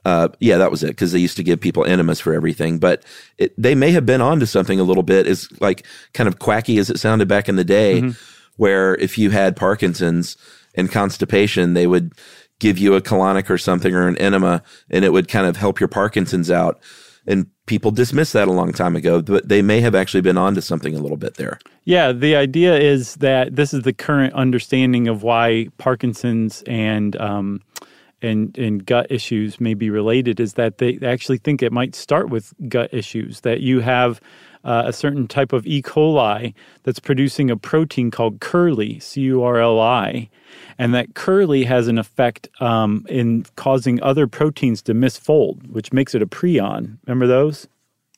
Uh, 0.05 0.29
yeah, 0.39 0.57
that 0.57 0.71
was 0.71 0.83
it 0.85 0.89
because 0.89 1.11
they 1.13 1.19
used 1.19 1.37
to 1.37 1.43
give 1.43 1.61
people 1.61 1.85
enemas 1.85 2.21
for 2.21 2.33
everything. 2.33 2.79
But 2.79 3.03
it, 3.39 3.53
they 3.61 3.75
may 3.75 3.91
have 3.91 4.07
been 4.07 4.21
onto 4.21 4.47
something 4.47 4.79
a 4.79 4.85
little 4.85 5.03
bit, 5.03 5.27
Is 5.27 5.49
like 5.61 5.85
kind 6.15 6.29
of 6.29 6.39
quacky 6.39 6.79
as 6.79 6.91
it 6.91 6.99
sounded 6.99 7.27
back 7.29 7.49
in 7.49 7.57
the 7.57 7.65
day, 7.65 8.01
Mm-hmm. 8.03 8.11
where 8.57 8.95
if 8.97 9.19
you 9.19 9.31
had 9.31 9.57
Parkinson's 9.57 10.37
and 10.75 10.91
constipation, 10.93 11.75
they 11.75 11.87
would 11.87 12.13
give 12.59 12.79
you 12.79 12.95
a 12.95 13.03
colonic 13.03 13.51
or 13.51 13.59
something 13.59 13.95
or 13.95 14.07
an 14.09 14.17
enema, 14.19 14.63
and 14.91 15.05
it 15.05 15.13
would 15.13 15.29
kind 15.29 15.47
of 15.47 15.57
help 15.57 15.81
your 15.81 15.89
Parkinson's 15.89 16.51
out. 16.51 16.81
And 17.27 17.47
people 17.67 17.91
dismissed 17.91 18.33
that 18.35 18.49
a 18.49 18.53
long 18.53 18.73
time 18.73 18.95
ago, 18.95 19.21
but 19.21 19.49
they 19.49 19.63
may 19.63 19.81
have 19.81 19.95
actually 19.95 20.21
been 20.21 20.39
onto 20.39 20.61
something 20.61 20.95
a 20.95 21.01
little 21.01 21.17
bit 21.17 21.35
there. 21.35 21.59
Yeah, 21.85 22.13
the 22.13 22.37
idea 22.37 22.79
is 22.79 23.17
that 23.17 23.57
this 23.57 23.75
is 23.75 23.83
the 23.83 23.93
current 23.93 24.33
understanding 24.35 25.09
of 25.09 25.23
why 25.23 25.69
Parkinson's 25.79 26.63
and 26.67 27.17
um, 27.17 27.63
and 28.23 28.57
and 28.57 28.87
gut 28.87 29.07
issues 29.11 29.61
may 29.61 29.75
be 29.75 29.91
related. 29.91 30.41
Is 30.41 30.55
that 30.55 30.79
they 30.79 30.99
actually 31.03 31.39
think 31.39 31.63
it 31.63 31.73
might 31.73 31.95
start 31.95 32.31
with 32.31 32.55
gut 32.69 32.93
issues. 32.93 33.41
That 33.41 33.61
you 33.61 33.81
have 33.81 34.21
uh, 34.65 34.85
a 34.87 34.93
certain 34.93 35.27
type 35.27 35.53
of 35.53 35.67
E. 35.67 35.83
coli 35.83 36.55
that's 36.83 37.01
producing 37.01 37.51
a 37.51 37.57
protein 37.57 38.11
called 38.11 38.41
curli, 38.41 39.01
C 39.01 39.23
U 39.23 39.43
R 39.43 39.59
L 39.59 39.81
I, 39.81 40.29
and 40.79 40.95
that 40.95 41.15
curli 41.15 41.65
has 41.65 41.89
an 41.89 41.99
effect 41.99 42.49
um, 42.61 43.07
in 43.09 43.45
causing 43.57 44.03
other 44.03 44.27
proteins 44.27 44.83
to 44.83 44.95
misfold, 44.95 45.71
which 45.71 45.93
makes 45.93 46.15
it 46.15 46.23
a 46.23 46.27
prion. 46.27 46.99
Remember 47.07 47.27
those? 47.27 47.69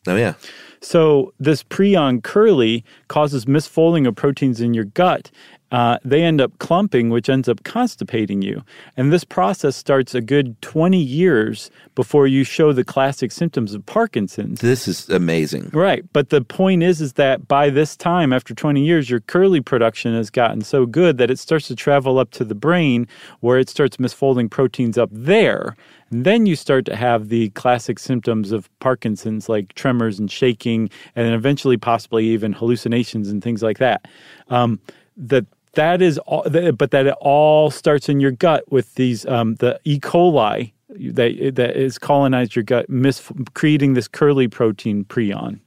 Oh 0.06 0.16
yeah, 0.16 0.34
So 0.80 1.34
this 1.38 1.62
prion 1.62 2.22
curli 2.22 2.84
causes 3.08 3.44
misfolding 3.46 4.06
of 4.06 4.14
proteins 4.14 4.60
in 4.60 4.74
your 4.74 4.84
gut. 4.84 5.30
Uh, 5.70 5.98
they 6.02 6.22
end 6.22 6.40
up 6.40 6.56
clumping, 6.58 7.10
which 7.10 7.28
ends 7.28 7.48
up 7.48 7.62
constipating 7.62 8.40
you. 8.40 8.62
And 8.96 9.12
this 9.12 9.24
process 9.24 9.76
starts 9.76 10.14
a 10.14 10.20
good 10.20 10.60
20 10.62 10.98
years 10.98 11.70
before 11.94 12.26
you 12.26 12.42
show 12.42 12.72
the 12.72 12.84
classic 12.84 13.32
symptoms 13.32 13.74
of 13.74 13.84
Parkinson's. 13.84 14.60
this 14.60 14.88
is 14.88 15.08
amazing. 15.10 15.70
Right. 15.72 16.04
But 16.12 16.30
the 16.30 16.40
point 16.40 16.82
is 16.82 17.00
is 17.00 17.14
that 17.14 17.46
by 17.48 17.68
this 17.70 17.96
time 17.96 18.32
after 18.32 18.54
20 18.54 18.82
years 18.82 19.10
your 19.10 19.20
curli 19.20 19.60
production 19.60 20.14
has 20.14 20.30
gotten 20.30 20.62
so 20.62 20.86
good 20.86 21.18
that 21.18 21.30
it 21.30 21.38
starts 21.38 21.68
to 21.68 21.76
travel 21.76 22.18
up 22.18 22.30
to 22.32 22.44
the 22.44 22.54
brain 22.54 23.06
where 23.40 23.58
it 23.58 23.68
starts 23.68 23.98
misfolding 23.98 24.50
proteins 24.50 24.96
up 24.96 25.10
there. 25.12 25.76
And 26.10 26.24
then 26.24 26.46
you 26.46 26.56
start 26.56 26.86
to 26.86 26.96
have 26.96 27.28
the 27.28 27.50
classic 27.50 27.98
symptoms 27.98 28.52
of 28.52 28.70
Parkinson's 28.80 29.48
like 29.48 29.74
tremors 29.74 30.18
and 30.18 30.30
shaking 30.30 30.88
and 31.14 31.26
then 31.26 31.34
eventually 31.34 31.76
possibly 31.76 32.24
even 32.26 32.54
hallucinations 32.54 33.28
and 33.28 33.42
things 33.42 33.62
like 33.62 33.78
that. 33.78 34.06
Um, 34.48 34.80
that 35.18 35.44
that 35.78 36.02
is 36.02 36.18
all, 36.18 36.42
but 36.42 36.90
that 36.90 37.06
it 37.06 37.14
all 37.20 37.70
starts 37.70 38.08
in 38.08 38.18
your 38.18 38.32
gut 38.32 38.70
with 38.70 38.96
these 38.96 39.24
um, 39.26 39.54
the 39.56 39.78
E. 39.84 40.00
coli 40.00 40.72
that 40.88 41.52
that 41.54 41.76
is 41.76 41.98
colonized 41.98 42.56
your 42.56 42.64
gut, 42.64 42.90
mis- 42.90 43.30
creating 43.54 43.94
this 43.94 44.08
curli 44.08 44.48
protein 44.48 45.04
prion. 45.04 45.60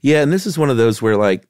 Yeah, 0.00 0.22
and 0.22 0.32
this 0.32 0.46
is 0.46 0.58
one 0.58 0.70
of 0.70 0.78
those 0.78 1.02
where 1.02 1.18
like 1.18 1.46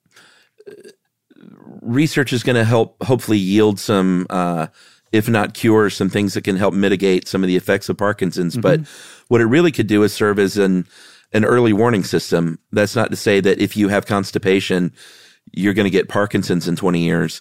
research 1.80 2.32
is 2.32 2.42
going 2.42 2.56
to 2.56 2.64
help 2.64 3.00
hopefully 3.02 3.38
yield 3.38 3.78
some 3.78 4.26
uh 4.30 4.66
if 5.12 5.28
not 5.28 5.54
cure 5.54 5.90
some 5.90 6.08
things 6.08 6.34
that 6.34 6.42
can 6.42 6.56
help 6.56 6.74
mitigate 6.74 7.28
some 7.28 7.44
of 7.44 7.48
the 7.48 7.56
effects 7.56 7.88
of 7.90 7.98
Parkinson's, 7.98 8.56
but 8.56 8.80
what 9.28 9.42
it 9.42 9.44
really 9.44 9.70
could 9.70 9.86
do 9.86 10.02
is 10.02 10.12
serve 10.12 10.38
as 10.38 10.56
an 10.56 10.86
an 11.32 11.44
early 11.44 11.72
warning 11.72 12.02
system. 12.02 12.58
That's 12.72 12.96
not 12.96 13.10
to 13.10 13.16
say 13.16 13.40
that 13.40 13.60
if 13.60 13.76
you 13.76 13.88
have 13.88 14.04
constipation 14.06 14.92
you're 15.52 15.74
going 15.74 15.84
to 15.84 15.90
get 15.90 16.08
Parkinson's 16.08 16.68
in 16.68 16.76
20 16.76 17.00
years. 17.00 17.40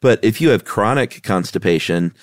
But 0.00 0.22
if 0.24 0.40
you 0.40 0.50
have 0.50 0.64
chronic 0.64 1.22
constipation 1.22 2.14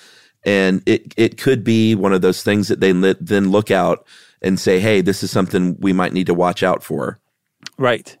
and 0.44 0.82
it 0.86 1.14
it 1.16 1.38
could 1.38 1.64
be 1.64 1.94
one 1.94 2.12
of 2.12 2.20
those 2.20 2.42
things 2.42 2.68
that 2.68 2.80
they 2.80 2.92
li- 2.92 3.16
then 3.20 3.50
look 3.50 3.70
out 3.70 4.06
and 4.42 4.60
say, 4.60 4.78
"Hey, 4.78 5.00
this 5.00 5.22
is 5.22 5.30
something 5.30 5.76
we 5.80 5.92
might 5.92 6.12
need 6.12 6.26
to 6.26 6.34
watch 6.34 6.62
out 6.62 6.82
for." 6.82 7.18
Right. 7.78 8.16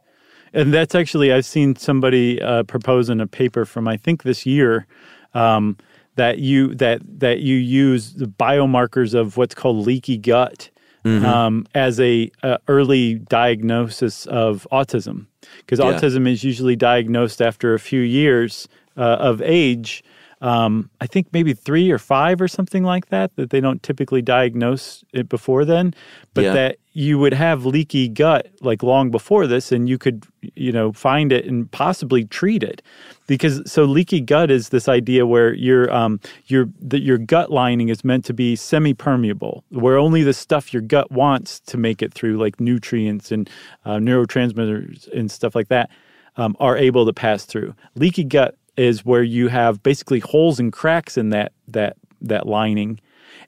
And 0.54 0.72
that's 0.72 0.94
actually, 0.94 1.32
I've 1.32 1.44
seen 1.44 1.74
somebody 1.76 2.40
uh, 2.40 2.62
propose 2.62 3.10
in 3.10 3.20
a 3.20 3.26
paper 3.26 3.64
from, 3.64 3.88
I 3.88 3.96
think, 3.96 4.22
this 4.22 4.46
year. 4.46 4.86
Um, 5.34 5.76
that 6.16 6.38
you 6.38 6.74
that 6.76 7.00
that 7.20 7.40
you 7.40 7.56
use 7.56 8.14
the 8.14 8.26
biomarkers 8.26 9.14
of 9.14 9.36
what's 9.36 9.54
called 9.54 9.84
leaky 9.84 10.16
gut 10.16 10.70
um, 11.04 11.66
as 11.74 11.98
a, 12.00 12.30
a 12.42 12.58
early 12.68 13.16
diagnosis 13.16 14.24
of 14.26 14.66
autism 14.72 15.26
because 15.58 15.78
Yeah. 15.78 15.86
autism 15.92 16.28
is 16.30 16.44
usually 16.44 16.76
diagnosed 16.76 17.40
after 17.42 17.74
a 17.74 17.78
few 17.78 18.00
years 18.00 18.68
uh, 18.96 19.02
of 19.18 19.42
age. 19.42 20.04
Um, 20.40 20.90
I 21.00 21.06
think 21.06 21.28
maybe 21.32 21.54
three 21.54 21.90
or 21.90 21.98
five 21.98 22.40
or 22.40 22.48
something 22.48 22.84
like 22.84 23.06
that. 23.08 23.34
That 23.36 23.50
they 23.50 23.60
don't 23.60 23.82
typically 23.82 24.20
diagnose 24.20 25.02
it 25.12 25.28
before 25.28 25.64
then, 25.64 25.94
but 26.34 26.44
Yeah. 26.44 26.52
that 26.52 26.76
you 26.92 27.18
would 27.18 27.32
have 27.34 27.64
leaky 27.64 28.08
gut 28.08 28.48
like 28.60 28.82
long 28.82 29.10
before 29.10 29.46
this, 29.46 29.72
and 29.72 29.88
you 29.88 29.96
could 29.98 30.24
you 30.54 30.70
know 30.70 30.92
find 30.92 31.32
it 31.32 31.46
and 31.46 31.70
possibly 31.70 32.24
treat 32.24 32.62
it 32.62 32.82
because 33.26 33.62
so 33.70 33.84
leaky 33.84 34.20
gut 34.20 34.50
is 34.50 34.68
this 34.68 34.88
idea 34.88 35.26
where 35.26 35.54
your 35.54 35.92
um 35.92 36.20
your 36.46 36.68
your 36.92 37.18
gut 37.18 37.50
lining 37.50 37.88
is 37.88 38.04
meant 38.04 38.24
to 38.24 38.34
be 38.34 38.56
semi-permeable 38.56 39.64
where 39.70 39.96
only 39.96 40.22
the 40.22 40.34
stuff 40.34 40.72
your 40.72 40.82
gut 40.82 41.10
wants 41.10 41.60
to 41.60 41.76
make 41.76 42.02
it 42.02 42.12
through 42.12 42.36
like 42.36 42.60
nutrients 42.60 43.32
and 43.32 43.48
uh, 43.84 43.96
neurotransmitters 43.96 45.10
and 45.12 45.30
stuff 45.30 45.54
like 45.54 45.68
that 45.68 45.90
um, 46.36 46.56
are 46.60 46.76
able 46.76 47.06
to 47.06 47.12
pass 47.12 47.44
through. 47.44 47.74
Leaky 47.94 48.24
gut 48.24 48.56
is 48.76 49.04
where 49.04 49.22
you 49.22 49.48
have 49.48 49.82
basically 49.82 50.20
holes 50.20 50.58
and 50.58 50.72
cracks 50.72 51.16
in 51.16 51.30
that 51.30 51.52
that 51.68 51.96
that 52.20 52.46
lining 52.46 52.98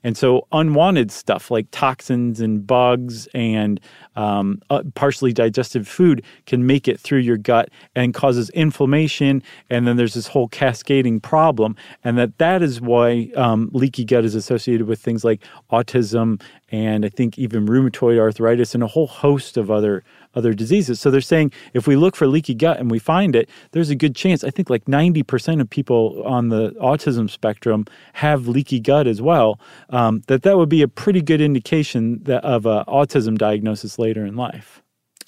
and 0.06 0.16
so 0.16 0.46
unwanted 0.52 1.10
stuff 1.10 1.50
like 1.50 1.66
toxins 1.72 2.38
and 2.40 2.64
bugs 2.64 3.26
and 3.34 3.80
um, 4.14 4.62
uh, 4.70 4.84
partially 4.94 5.32
digested 5.32 5.84
food 5.84 6.22
can 6.46 6.64
make 6.64 6.86
it 6.86 7.00
through 7.00 7.18
your 7.18 7.36
gut 7.36 7.70
and 7.96 8.14
causes 8.14 8.48
inflammation. 8.50 9.42
And 9.68 9.84
then 9.84 9.96
there's 9.96 10.14
this 10.14 10.28
whole 10.28 10.46
cascading 10.46 11.18
problem. 11.18 11.74
And 12.04 12.16
that 12.18 12.38
that 12.38 12.62
is 12.62 12.80
why 12.80 13.32
um, 13.34 13.68
leaky 13.72 14.04
gut 14.04 14.24
is 14.24 14.36
associated 14.36 14.86
with 14.86 15.00
things 15.00 15.24
like 15.24 15.42
autism 15.72 16.40
and 16.70 17.04
I 17.04 17.08
think 17.08 17.36
even 17.36 17.66
rheumatoid 17.66 18.18
arthritis 18.18 18.74
and 18.74 18.84
a 18.84 18.88
whole 18.88 19.06
host 19.08 19.56
of 19.56 19.70
other 19.72 20.04
other 20.36 20.54
diseases. 20.54 21.00
So 21.00 21.10
they're 21.10 21.20
saying 21.20 21.50
if 21.74 21.86
we 21.86 21.96
look 21.96 22.14
for 22.14 22.26
leaky 22.28 22.54
gut 22.54 22.78
and 22.78 22.90
we 22.90 22.98
find 23.00 23.34
it, 23.34 23.48
there's 23.72 23.90
a 23.90 23.96
good 23.96 24.14
chance. 24.14 24.44
I 24.44 24.50
think 24.50 24.70
like 24.70 24.84
90% 24.84 25.60
of 25.60 25.68
people 25.68 26.22
on 26.24 26.50
the 26.50 26.70
autism 26.72 27.28
spectrum 27.28 27.86
have 28.12 28.46
leaky 28.46 28.78
gut 28.78 29.06
as 29.06 29.20
well. 29.20 29.58
Um, 29.90 30.22
that 30.28 30.42
that 30.42 30.56
would 30.58 30.68
be 30.68 30.82
a 30.82 30.88
pretty 30.88 31.22
good 31.22 31.40
indication 31.40 32.22
that 32.24 32.44
of 32.44 32.66
a 32.66 32.84
autism 32.86 33.36
diagnosis 33.38 33.98
later 33.98 34.24
in 34.24 34.36
life. 34.36 34.82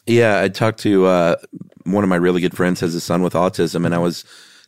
Yeah, 0.06 0.40
I 0.40 0.48
talked 0.48 0.78
to 0.80 1.06
uh, 1.06 1.36
one 1.84 2.04
of 2.04 2.08
my 2.10 2.16
really 2.16 2.40
good 2.40 2.56
friends 2.56 2.80
has 2.80 2.94
a 2.94 3.00
son 3.00 3.22
with 3.22 3.34
autism, 3.34 3.84
and 3.84 3.94
I 3.94 3.98
was 3.98 4.24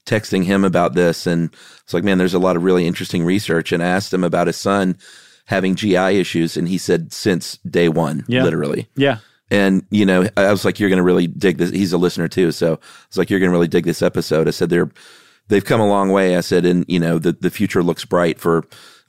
texting 0.07 0.45
him 0.45 0.65
about 0.65 0.95
this, 0.95 1.27
and 1.27 1.51
it's 1.83 1.95
like, 1.95 2.05
man, 2.05 2.19
there's 2.19 2.35
a 2.35 2.39
lot 2.39 2.57
of 2.57 2.65
really 2.65 2.87
interesting 2.87 3.25
research. 3.25 3.73
And 3.73 3.83
I 3.83 3.87
asked 3.87 4.13
him 4.13 4.25
about 4.25 4.47
his 4.49 4.57
son 4.57 4.97
having 5.47 5.75
GI 5.75 6.19
issues, 6.19 6.57
and 6.57 6.69
he 6.69 6.79
said 6.79 7.13
since 7.13 7.57
day 7.69 7.89
one, 7.89 8.25
Yeah. 8.29 8.45
literally. 8.45 8.89
Yeah. 8.97 9.19
And 9.51 9.85
you 9.91 10.07
know, 10.07 10.29
I 10.37 10.51
was 10.51 10.65
like, 10.65 10.79
"You're 10.79 10.89
going 10.89 10.99
to 10.99 11.03
really 11.03 11.27
dig 11.27 11.59
this." 11.59 11.71
He's 11.71 11.93
a 11.93 11.99
listener 11.99 12.29
too, 12.29 12.53
so 12.53 12.75
I 12.75 12.79
was 13.09 13.19
like, 13.19 13.31
"You're 13.31 13.41
going 13.41 13.51
to 13.51 13.57
really 13.57 13.69
dig 13.69 13.85
this 13.85 14.03
episode." 14.03 14.47
I 14.47 14.53
said, 14.53 14.71
"They're 14.71 14.91
they've 15.49 15.65
come 15.65 15.81
a 15.81 15.89
long 15.89 16.11
way." 16.11 16.37
I 16.37 16.41
said, 16.41 16.65
"And 16.65 16.85
you 16.89 17.01
know, 17.01 17.19
the 17.19 17.33
the 17.33 17.51
future 17.51 17.83
looks 17.83 18.05
bright 18.05 18.39
for 18.39 18.65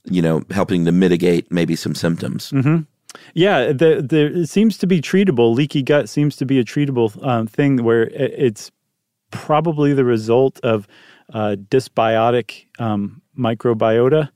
you 0.05 0.21
know 0.21 0.43
helping 0.49 0.85
to 0.85 0.91
mitigate 0.91 1.51
maybe 1.51 1.75
some 1.75 1.95
symptoms." 1.95 2.51
Yeah, 3.33 3.73
the, 3.73 4.05
the, 4.07 4.41
it 4.41 4.47
seems 4.47 4.77
to 4.79 4.87
be 4.87 5.01
treatable. 5.01 5.53
Leaky 5.53 5.83
gut 5.83 6.07
seems 6.07 6.37
to 6.37 6.45
be 6.45 6.59
a 6.59 6.63
treatable 6.63 7.23
um, 7.25 7.45
thing 7.45 7.83
where 7.83 8.03
it, 8.03 8.33
it's 8.37 8.71
probably 9.31 9.93
the 9.93 10.05
result 10.05 10.59
of 10.61 10.87
uh, 11.33 11.55
dysbiotic 11.69 12.65
um, 12.79 13.21
microbiota, 13.37 14.29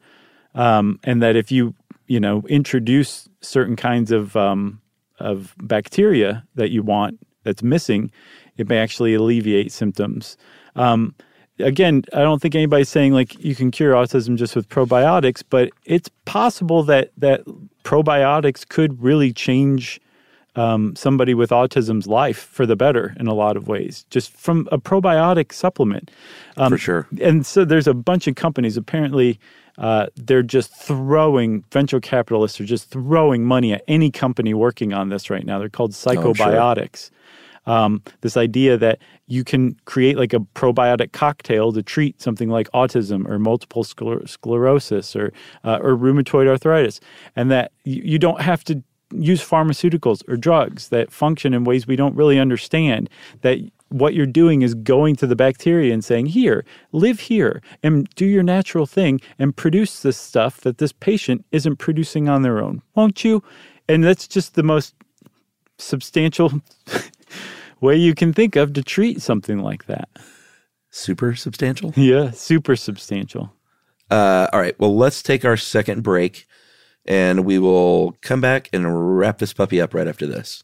um, 0.53 0.99
and 1.03 1.21
that 1.21 1.35
if 1.35 1.51
you 1.51 1.73
you 2.07 2.19
know 2.19 2.43
introduce 2.47 3.27
certain 3.41 3.75
kinds 3.75 4.11
of 4.11 4.35
um, 4.35 4.81
of 5.19 5.55
bacteria 5.61 6.43
that 6.55 6.71
you 6.71 6.83
want 6.83 7.19
that's 7.43 7.63
missing, 7.63 8.11
it 8.57 8.67
may 8.67 8.77
actually 8.77 9.13
alleviate 9.13 9.71
symptoms. 9.71 10.37
Um, 10.75 11.15
again, 11.59 12.03
I 12.13 12.21
don't 12.21 12.41
think 12.41 12.55
anybody's 12.55 12.89
saying 12.89 13.13
like 13.13 13.41
you 13.43 13.55
can 13.55 13.71
cure 13.71 13.93
autism 13.93 14.35
just 14.37 14.55
with 14.55 14.67
probiotics, 14.69 15.43
but 15.49 15.71
it's 15.85 16.09
possible 16.25 16.83
that 16.83 17.11
that 17.17 17.43
probiotics 17.83 18.67
could 18.67 19.01
really 19.01 19.31
change 19.31 20.01
um, 20.55 20.95
somebody 20.95 21.33
with 21.33 21.49
autism's 21.49 22.07
life 22.07 22.37
for 22.37 22.65
the 22.65 22.75
better 22.75 23.13
in 23.19 23.27
a 23.27 23.33
lot 23.33 23.57
of 23.57 23.67
ways, 23.67 24.05
just 24.09 24.31
from 24.31 24.67
a 24.71 24.77
probiotic 24.77 25.51
supplement. 25.51 26.09
Um, 26.57 26.71
For 26.71 26.77
sure. 26.77 27.07
And 27.21 27.45
so 27.45 27.65
there's 27.65 27.87
a 27.87 27.93
bunch 27.93 28.27
of 28.27 28.35
companies. 28.35 28.77
Apparently, 28.77 29.39
uh, 29.77 30.07
they're 30.15 30.43
just 30.43 30.73
throwing 30.73 31.63
venture 31.71 31.99
capitalists 31.99 32.59
are 32.61 32.65
just 32.65 32.89
throwing 32.89 33.45
money 33.45 33.73
at 33.73 33.83
any 33.87 34.11
company 34.11 34.53
working 34.53 34.93
on 34.93 35.09
this 35.09 35.29
right 35.29 35.45
now. 35.45 35.59
They're 35.59 35.69
called 35.69 35.91
psychobiotics. 35.91 37.11
Um, 37.67 38.03
this 38.21 38.37
idea 38.37 38.77
that 38.77 38.99
you 39.27 39.43
can 39.43 39.75
create 39.85 40.17
like 40.17 40.33
a 40.33 40.39
probiotic 40.39 41.13
cocktail 41.13 41.71
to 41.73 41.81
treat 41.81 42.21
something 42.21 42.49
like 42.49 42.69
autism 42.71 43.27
or 43.27 43.39
multiple 43.39 43.83
scler- 43.83 44.27
sclerosis 44.29 45.15
or 45.15 45.33
uh, 45.63 45.79
or 45.81 45.95
rheumatoid 45.97 46.47
arthritis, 46.47 46.99
and 47.35 47.49
that 47.49 47.71
you, 47.83 48.01
you 48.03 48.19
don't 48.19 48.41
have 48.41 48.63
to 48.65 48.83
use 49.11 49.41
pharmaceuticals 49.41 50.27
or 50.27 50.37
drugs 50.37 50.89
that 50.89 51.11
function 51.11 51.53
in 51.53 51.63
ways 51.63 51.87
we 51.87 51.95
don't 51.95 52.15
really 52.15 52.37
understand. 52.37 53.09
That 53.41 53.59
what 53.97 54.13
you're 54.13 54.25
doing 54.25 54.61
is 54.61 54.73
going 54.73 55.15
to 55.17 55.27
the 55.27 55.35
bacteria 55.35 55.93
and 55.93 56.03
saying, 56.03 56.27
"Here, 56.27 56.65
live 56.91 57.21
here, 57.21 57.61
and 57.81 58.07
do 58.15 58.25
your 58.25 58.43
natural 58.43 58.85
thing, 58.85 59.21
and 59.39 59.55
produce 59.55 60.01
this 60.01 60.17
stuff 60.17 60.61
that 60.61 60.77
this 60.77 60.91
patient 60.91 61.45
isn't 61.51 61.77
producing 61.77 62.27
on 62.27 62.41
their 62.41 62.61
own, 62.61 62.81
won't 62.95 63.23
you?" 63.23 63.41
And 63.87 64.03
that's 64.03 64.27
just 64.27 64.55
the 64.55 64.63
most 64.63 64.95
substantial 65.77 66.61
way 67.81 67.95
you 67.95 68.15
can 68.15 68.33
think 68.33 68.55
of 68.55 68.73
to 68.73 68.83
treat 68.83 69.21
something 69.21 69.59
like 69.59 69.85
that. 69.85 70.09
Super 70.89 71.35
substantial. 71.35 71.93
Yeah, 71.97 72.31
super 72.31 72.75
substantial. 72.75 73.53
Uh, 74.09 74.47
all 74.53 74.59
right. 74.59 74.79
Well, 74.79 74.95
let's 74.95 75.23
take 75.23 75.43
our 75.43 75.57
second 75.57 76.03
break 76.03 76.45
and 77.05 77.45
we 77.45 77.59
will 77.59 78.15
come 78.21 78.41
back 78.41 78.69
and 78.73 79.17
wrap 79.17 79.39
this 79.39 79.53
puppy 79.53 79.81
up 79.81 79.93
right 79.93 80.07
after 80.07 80.25
this. 80.25 80.63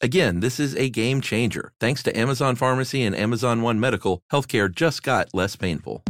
Again, 0.00 0.38
this 0.38 0.60
is 0.60 0.76
a 0.76 0.88
game 0.88 1.20
changer. 1.20 1.72
Thanks 1.80 2.04
to 2.04 2.16
Amazon 2.16 2.54
Pharmacy 2.54 3.02
and 3.02 3.16
Amazon 3.16 3.62
One 3.62 3.80
Medical, 3.80 4.22
healthcare 4.30 4.72
just 4.72 5.02
got 5.02 5.28
less 5.34 5.56
painful. 5.56 6.04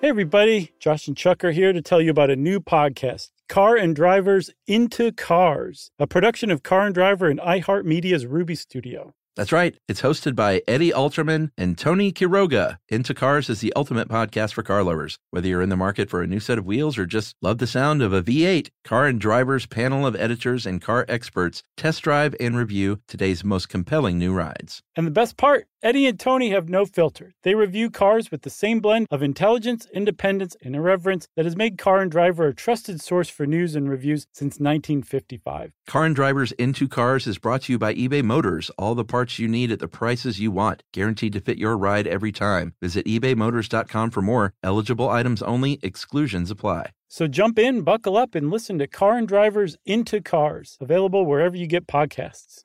Hey, 0.00 0.08
everybody. 0.08 0.70
Josh 0.78 1.08
and 1.08 1.16
Chuck 1.16 1.42
are 1.42 1.50
here 1.50 1.72
to 1.72 1.82
tell 1.82 2.00
you 2.00 2.12
about 2.12 2.30
a 2.30 2.36
new 2.36 2.60
podcast, 2.60 3.30
Car 3.48 3.74
and 3.74 3.96
Drivers 3.96 4.50
Into 4.68 5.10
Cars, 5.10 5.90
a 5.98 6.06
production 6.06 6.52
of 6.52 6.62
Car 6.62 6.86
and 6.86 6.94
Driver 6.94 7.26
and 7.26 7.40
iHeartMedia's 7.40 8.24
Ruby 8.24 8.54
Studio. 8.54 9.14
That's 9.38 9.52
right. 9.52 9.78
It's 9.86 10.02
hosted 10.02 10.34
by 10.34 10.62
Eddie 10.66 10.90
Alterman 10.90 11.52
and 11.56 11.78
Tony 11.78 12.10
Quiroga. 12.10 12.78
Into 12.88 13.14
Cars 13.14 13.48
is 13.48 13.60
the 13.60 13.72
ultimate 13.76 14.08
podcast 14.08 14.52
for 14.52 14.64
car 14.64 14.82
lovers. 14.82 15.20
Whether 15.30 15.46
you're 15.46 15.62
in 15.62 15.68
the 15.68 15.76
market 15.76 16.10
for 16.10 16.22
a 16.22 16.26
new 16.26 16.40
set 16.40 16.58
of 16.58 16.66
wheels 16.66 16.98
or 16.98 17.06
just 17.06 17.36
love 17.40 17.58
the 17.58 17.68
sound 17.68 18.02
of 18.02 18.12
a 18.12 18.20
V8, 18.20 18.70
Car 18.82 19.06
and 19.06 19.20
Driver's 19.20 19.64
panel 19.64 20.04
of 20.04 20.16
editors 20.16 20.66
and 20.66 20.82
car 20.82 21.06
experts 21.08 21.62
test 21.76 22.02
drive 22.02 22.34
and 22.40 22.56
review 22.56 22.98
today's 23.06 23.44
most 23.44 23.68
compelling 23.68 24.18
new 24.18 24.32
rides. 24.32 24.82
And 24.96 25.06
the 25.06 25.12
best 25.12 25.36
part, 25.36 25.68
Eddie 25.80 26.06
and 26.08 26.18
Tony 26.18 26.50
have 26.50 26.68
no 26.68 26.84
filter. 26.84 27.34
They 27.44 27.54
review 27.54 27.88
cars 27.88 28.32
with 28.32 28.42
the 28.42 28.50
same 28.50 28.80
blend 28.80 29.06
of 29.12 29.22
intelligence, 29.22 29.86
independence, 29.94 30.56
and 30.60 30.74
irreverence 30.74 31.28
that 31.36 31.44
has 31.44 31.54
made 31.54 31.78
Car 31.78 32.00
and 32.00 32.10
Driver 32.10 32.48
a 32.48 32.54
trusted 32.54 33.00
source 33.00 33.28
for 33.28 33.46
news 33.46 33.76
and 33.76 33.88
reviews 33.88 34.26
since 34.32 34.54
1955. 34.58 35.72
Car 35.86 36.04
and 36.04 36.16
Drivers 36.16 36.50
Into 36.52 36.88
Cars 36.88 37.28
is 37.28 37.38
brought 37.38 37.62
to 37.62 37.72
you 37.72 37.78
by 37.78 37.94
eBay 37.94 38.24
Motors. 38.24 38.72
All 38.76 38.96
the 38.96 39.04
parts 39.04 39.38
you 39.38 39.46
need 39.46 39.70
at 39.70 39.78
the 39.78 39.86
prices 39.86 40.40
you 40.40 40.50
want, 40.50 40.82
guaranteed 40.92 41.32
to 41.34 41.40
fit 41.40 41.58
your 41.58 41.78
ride 41.78 42.08
every 42.08 42.32
time. 42.32 42.74
Visit 42.82 43.06
ebaymotors.com 43.06 44.10
for 44.10 44.20
more. 44.20 44.54
Eligible 44.64 45.08
items 45.08 45.42
only, 45.42 45.78
exclusions 45.84 46.50
apply. 46.50 46.90
So 47.06 47.28
jump 47.28 47.56
in, 47.56 47.82
buckle 47.82 48.16
up, 48.16 48.34
and 48.34 48.50
listen 48.50 48.80
to 48.80 48.88
Car 48.88 49.16
and 49.16 49.28
Drivers 49.28 49.76
Into 49.86 50.20
Cars, 50.20 50.76
available 50.80 51.24
wherever 51.24 51.56
you 51.56 51.68
get 51.68 51.86
podcasts. 51.86 52.64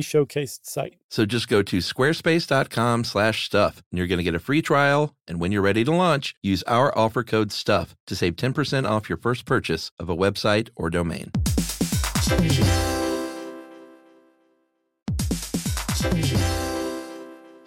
showcased 0.00 0.60
site. 0.64 0.96
So 1.08 1.24
just 1.26 1.48
go 1.48 1.62
to 1.62 1.78
squarespace.com 1.78 3.04
slash 3.04 3.46
stuff 3.46 3.82
and 3.90 3.98
you're 3.98 4.06
going 4.06 4.18
to 4.18 4.24
get 4.24 4.34
a 4.34 4.40
free 4.40 4.62
trial. 4.62 5.14
And 5.26 5.40
when 5.40 5.52
you're 5.52 5.62
ready 5.62 5.84
to 5.84 5.92
launch, 5.92 6.34
use 6.42 6.62
our 6.64 6.96
offer 6.96 7.22
code 7.22 7.52
STUFF 7.52 7.96
to 8.06 8.16
save 8.16 8.36
10% 8.36 8.88
off 8.88 9.08
your 9.08 9.18
first 9.18 9.44
purchase 9.44 9.90
of 9.98 10.08
a 10.08 10.16
website 10.16 10.70
or 10.76 10.90
domain. 10.90 11.30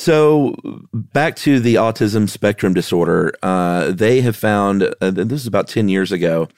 So, 0.00 0.54
back 0.94 1.36
to 1.36 1.60
the 1.60 1.74
autism 1.74 2.26
spectrum 2.26 2.72
disorder, 2.72 3.34
uh, 3.42 3.92
they 3.92 4.22
have 4.22 4.34
found, 4.34 4.94
uh, 5.02 5.10
this 5.10 5.42
is 5.42 5.46
about 5.46 5.68
10 5.68 5.90
years 5.90 6.10
ago, 6.10 6.48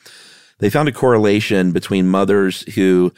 they 0.61 0.71
found 0.71 0.89
a 0.89 0.93
correlation 0.93 1.73
between 1.73 2.07
mothers 2.07 2.61
who 2.77 3.13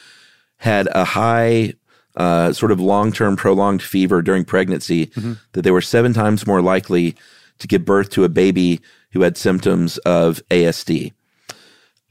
had 0.57 0.89
a 0.93 1.05
high, 1.05 1.75
uh, 2.17 2.55
sort 2.55 2.73
of 2.73 2.81
long 2.81 3.13
term 3.13 3.37
prolonged 3.37 3.83
fever 3.83 4.23
during 4.23 4.47
pregnancy, 4.47 5.11
that 5.53 5.61
they 5.61 5.71
were 5.71 5.83
seven 5.83 6.15
times 6.15 6.47
more 6.47 6.63
likely 6.63 7.15
to 7.59 7.67
give 7.67 7.85
birth 7.85 8.09
to 8.09 8.25
a 8.25 8.31
baby 8.31 8.81
who 9.13 9.21
had 9.21 9.37
symptoms 9.37 9.99
of 9.99 10.41
ASD. 10.51 11.13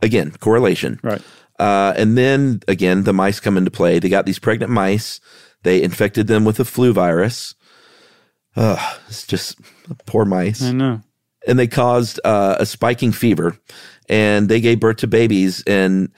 Again, 0.04 0.30
correlation. 0.40 1.00
Right. 1.02 1.22
Uh, 1.58 1.96
and 1.98 2.16
then 2.16 2.62
again, 2.68 3.06
the 3.06 3.14
mice 3.14 3.40
come 3.40 3.58
into 3.58 3.72
play. 3.72 3.98
They 3.98 4.10
got 4.10 4.28
these 4.28 4.38
pregnant 4.38 4.72
mice. 4.72 5.20
They 5.64 5.82
infected 5.82 6.28
them 6.28 6.46
with 6.46 6.60
a 6.60 6.66
flu 6.66 6.94
virus. 6.94 7.56
Ugh, 8.56 9.00
it's 9.08 9.26
just 9.26 9.60
poor 10.06 10.26
mice. 10.26 10.62
I 10.62 10.72
know. 10.72 11.02
And 11.48 11.60
they 11.60 11.68
caused 11.68 12.20
uh, 12.24 12.56
a 12.60 12.66
spiking 12.66 13.12
fever. 13.12 13.58
And 14.10 14.50
they 14.50 14.60
gave 14.60 14.80
birth 14.80 14.98
to 14.98 15.08
babies. 15.08 15.64
And 15.66 16.12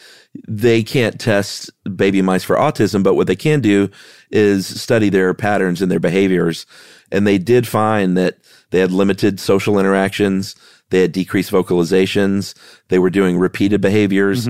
they 0.47 0.83
can't 0.83 1.19
test 1.19 1.69
baby 1.95 2.21
mice 2.21 2.43
for 2.43 2.55
autism, 2.55 3.03
but 3.03 3.13
what 3.15 3.27
they 3.27 3.35
can 3.35 3.61
do 3.61 3.89
is 4.31 4.81
study 4.81 5.09
their 5.09 5.33
patterns 5.33 5.81
and 5.81 5.91
their 5.91 5.99
behaviors. 5.99 6.65
And 7.11 7.25
they 7.25 7.37
did 7.37 7.67
find 7.67 8.17
that 8.17 8.37
they 8.71 8.79
had 8.79 8.91
limited 8.91 9.39
social 9.39 9.79
interactions. 9.79 10.55
They 10.89 11.01
had 11.01 11.11
decreased 11.11 11.51
vocalizations. 11.51 12.55
They 12.89 12.99
were 12.99 13.09
doing 13.09 13.37
repeated 13.37 13.81
behaviors. 13.81 14.47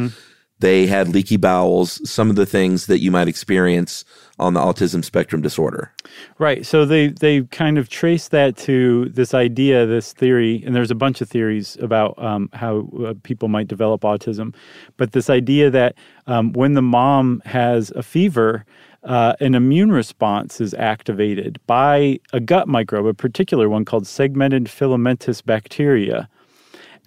They 0.59 0.88
had 0.88 1.09
leaky 1.09 1.38
bowels, 1.38 2.09
some 2.09 2.29
of 2.29 2.38
the 2.38 2.45
things 2.45 2.86
that 2.88 2.99
you 2.99 3.11
might 3.11 3.27
experience 3.27 4.05
on 4.38 4.53
the 4.53 4.59
autism 4.59 5.03
spectrum 5.03 5.41
disorder. 5.41 5.91
Right. 6.39 6.65
So 6.65 6.86
they 6.86 7.07
they 7.07 7.43
kind 7.43 7.77
of 7.77 7.89
trace 7.89 8.27
that 8.29 8.57
to 8.57 9.05
this 9.09 9.33
idea, 9.33 9.86
this 9.86 10.13
theory, 10.13 10.63
and 10.65 10.75
there's 10.75 10.91
a 10.91 10.95
bunch 10.95 11.21
of 11.21 11.29
theories 11.29 11.77
about 11.81 12.21
um, 12.21 12.49
how 12.53 12.89
uh, 13.05 13.13
people 13.23 13.47
might 13.47 13.67
develop 13.67 14.01
autism, 14.01 14.53
but 14.97 15.13
this 15.13 15.29
idea 15.29 15.69
that 15.69 15.95
um, 16.27 16.51
when 16.53 16.73
the 16.73 16.81
mom 16.81 17.41
has 17.45 17.91
a 17.91 18.03
fever. 18.03 18.65
Uh, 19.03 19.36
an 19.39 19.53
immune 19.53 19.91
response 19.91 20.59
is 20.59 20.73
activated 20.73 21.59
by 21.67 22.19
a 22.33 22.39
gut 22.39 22.67
microbe, 22.67 23.05
a 23.05 23.13
particular 23.13 23.69
one 23.69 23.86
called 23.86 24.07
segmented 24.07 24.67
filamentous 24.67 25.43
bacteria, 25.43 26.27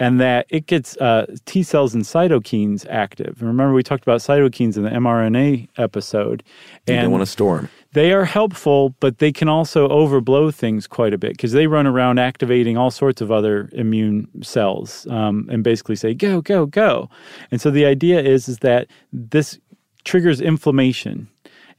and 0.01 0.20
that 0.20 0.46
it 0.49 0.66
gets 0.66 0.96
uh, 0.99 1.26
T 1.44 1.62
cells 1.62 1.94
and 1.94 2.05
cytokines 2.05 2.86
active. 2.88 3.36
And 3.40 3.49
remember, 3.49 3.74
we 3.74 3.82
talked 3.82 4.03
about 4.05 4.20
cytokines 4.20 4.76
in 4.76 4.82
the 4.84 4.90
mRNA 4.90 5.68
episode. 5.76 6.42
You 6.86 6.94
And 6.94 7.03
don't 7.05 7.12
want 7.12 7.22
to 7.22 7.26
storm. 7.26 7.68
they 7.92 8.12
are 8.12 8.24
helpful, 8.24 8.94
but 9.01 9.18
they 9.18 9.32
can 9.32 9.49
also 9.49 9.88
overblow 9.88 10.55
things 10.55 10.86
quite 10.86 11.12
a 11.14 11.18
bit 11.18 11.32
because 11.32 11.53
they 11.53 11.66
run 11.66 11.86
around 11.86 12.18
activating 12.18 12.76
all 12.76 12.90
sorts 12.90 13.20
of 13.20 13.30
other 13.32 13.68
immune 13.72 14.28
cells 14.42 15.07
um, 15.11 15.49
and 15.51 15.64
basically 15.64 15.96
say 15.96 16.14
go, 16.14 16.40
go, 16.40 16.66
go. 16.66 17.11
And 17.51 17.61
so 17.61 17.70
the 17.70 17.84
idea 17.84 18.20
is 18.20 18.49
is 18.49 18.59
that 18.59 18.86
this 19.12 19.59
triggers 20.05 20.40
inflammation. 20.40 21.28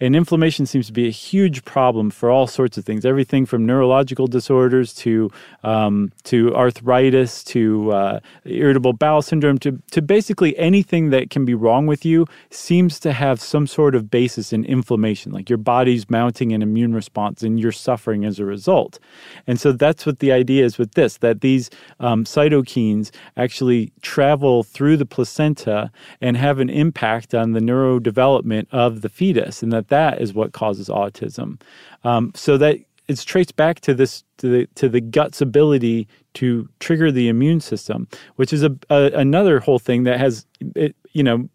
And 0.02 0.16
inflammation 0.16 0.66
seems 0.66 0.88
to 0.88 0.94
be 0.94 1.08
a 1.08 1.12
huge 1.12 1.66
problem 1.66 2.10
for 2.10 2.32
all 2.32 2.48
sorts 2.48 2.78
of 2.78 2.86
things, 2.86 3.06
everything 3.06 3.46
from 3.46 3.66
neurological 3.66 4.28
disorders 4.28 4.94
to 4.96 5.30
um, 5.64 6.12
to 6.24 6.56
arthritis 6.56 7.44
to 7.46 7.92
uh, 7.92 8.20
irritable 8.46 8.94
bowel 8.94 9.22
syndrome 9.22 9.58
to 9.60 9.82
to 9.92 10.02
basically 10.02 10.58
anything 10.58 11.10
that 11.10 11.30
can 11.30 11.44
be 11.44 11.54
wrong 11.54 11.86
with 11.86 12.06
you 12.06 12.26
seems 12.50 13.00
to 13.02 13.12
have 13.12 13.42
some 13.42 13.68
sort 13.68 13.94
of 13.94 14.10
basis 14.10 14.54
in 14.54 14.64
inflammation, 14.64 15.34
like 15.34 15.50
your 15.50 15.58
body's 15.58 16.10
mounting 16.10 16.54
an 16.54 16.62
immune 16.62 16.94
response 16.94 17.44
and 17.44 17.60
you're 17.60 17.72
suffering 17.72 18.24
as 18.24 18.40
a 18.40 18.46
result. 18.46 19.00
And 19.48 19.60
so 19.60 19.74
that's 19.74 20.06
what 20.06 20.20
the 20.20 20.32
idea 20.32 20.64
is 20.64 20.78
with 20.78 20.94
this: 20.94 21.18
that 21.18 21.42
these 21.42 21.70
um, 22.00 22.24
cytokines 22.24 23.12
actually 23.36 23.92
travel 24.02 24.64
through 24.64 24.96
the 24.96 25.06
placenta 25.06 25.92
and 26.22 26.38
have 26.38 26.60
an 26.60 26.70
impact 26.70 27.36
on 27.36 27.52
the 27.52 27.60
neurodevelopment 27.60 28.68
of 28.72 29.02
the 29.02 29.10
fetus, 29.10 29.62
and 29.62 29.74
that 29.74 29.89
that 29.90 30.22
is 30.22 30.34
what 30.34 30.54
causes 30.54 30.90
autism. 30.90 31.60
Um, 32.04 32.32
so 32.36 32.58
that 32.58 32.78
it's 33.08 33.24
traced 33.24 33.56
back 33.56 33.80
to 33.82 33.94
this 33.94 34.24
to 34.38 34.48
the 34.48 34.68
to 34.76 34.88
the 34.88 35.02
gut's 35.02 35.42
ability 35.42 36.08
to 36.36 36.70
trigger 36.80 37.12
the 37.12 37.28
immune 37.28 37.60
system, 37.60 38.08
which 38.36 38.54
is 38.54 38.64
a, 38.64 38.76
a 38.90 39.12
another 39.14 39.60
whole 39.60 39.80
thing 39.80 40.04
that 40.04 40.20
has 40.20 40.46
it 40.76 40.96
you 41.14 41.24
know 41.24 41.50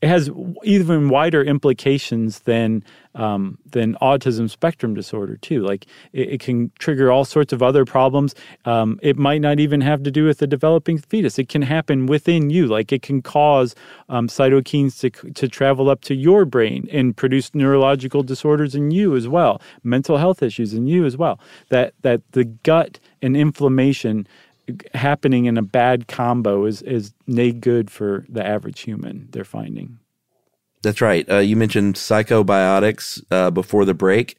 it 0.00 0.08
has 0.08 0.30
even 0.62 1.08
wider 1.08 1.42
implications 1.42 2.40
than 2.40 2.84
um, 3.14 3.58
than 3.70 3.94
autism 4.02 4.50
spectrum 4.50 4.94
disorder 4.94 5.36
too. 5.36 5.62
Like 5.62 5.86
it, 6.12 6.34
it 6.34 6.40
can 6.40 6.70
trigger 6.78 7.10
all 7.12 7.24
sorts 7.24 7.52
of 7.52 7.62
other 7.62 7.84
problems. 7.84 8.34
Um, 8.64 8.98
it 9.02 9.16
might 9.16 9.40
not 9.40 9.60
even 9.60 9.80
have 9.80 10.02
to 10.02 10.10
do 10.10 10.24
with 10.24 10.38
the 10.38 10.46
developing 10.46 10.98
fetus. 10.98 11.38
It 11.38 11.48
can 11.48 11.62
happen 11.62 12.06
within 12.06 12.50
you. 12.50 12.66
Like 12.66 12.92
it 12.92 13.02
can 13.02 13.22
cause 13.22 13.74
um, 14.08 14.28
cytokines 14.28 14.98
to 15.00 15.32
to 15.32 15.48
travel 15.48 15.88
up 15.88 16.02
to 16.02 16.14
your 16.14 16.44
brain 16.44 16.88
and 16.92 17.16
produce 17.16 17.54
neurological 17.54 18.22
disorders 18.22 18.74
in 18.74 18.90
you 18.90 19.16
as 19.16 19.28
well, 19.28 19.60
mental 19.82 20.18
health 20.18 20.42
issues 20.42 20.74
in 20.74 20.86
you 20.86 21.04
as 21.04 21.16
well. 21.16 21.40
That 21.70 21.94
that 22.02 22.20
the 22.32 22.44
gut 22.44 22.98
and 23.22 23.36
inflammation 23.36 24.26
happening 24.94 25.46
in 25.46 25.58
a 25.58 25.62
bad 25.62 26.08
combo 26.08 26.64
is 26.64 26.82
is 26.82 27.12
nay 27.26 27.52
good 27.52 27.90
for 27.90 28.24
the 28.28 28.46
average 28.46 28.80
human. 28.80 29.28
They're 29.30 29.44
finding. 29.44 29.98
That's 30.82 31.00
right. 31.00 31.28
Uh, 31.30 31.38
you 31.38 31.56
mentioned 31.56 31.94
psychobiotics 31.94 33.22
uh, 33.30 33.50
before 33.50 33.84
the 33.84 33.94
break. 33.94 34.38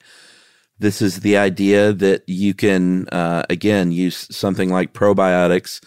This 0.78 1.02
is 1.02 1.22
the 1.22 1.38
idea 1.38 1.94
that 1.94 2.24
you 2.28 2.54
can, 2.54 3.08
uh, 3.08 3.44
again, 3.50 3.92
use 3.92 4.28
something 4.30 4.70
like 4.70 4.94
probiotics 4.94 5.84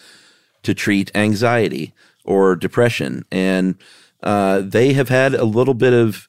to 0.63 0.73
treat 0.73 1.15
anxiety 1.15 1.93
or 2.25 2.55
depression. 2.55 3.23
And 3.31 3.75
uh, 4.23 4.61
they 4.61 4.93
have 4.93 5.07
had 5.07 5.33
a 5.33 5.45
little 5.45 5.75
bit 5.75 5.93
of 5.93 6.27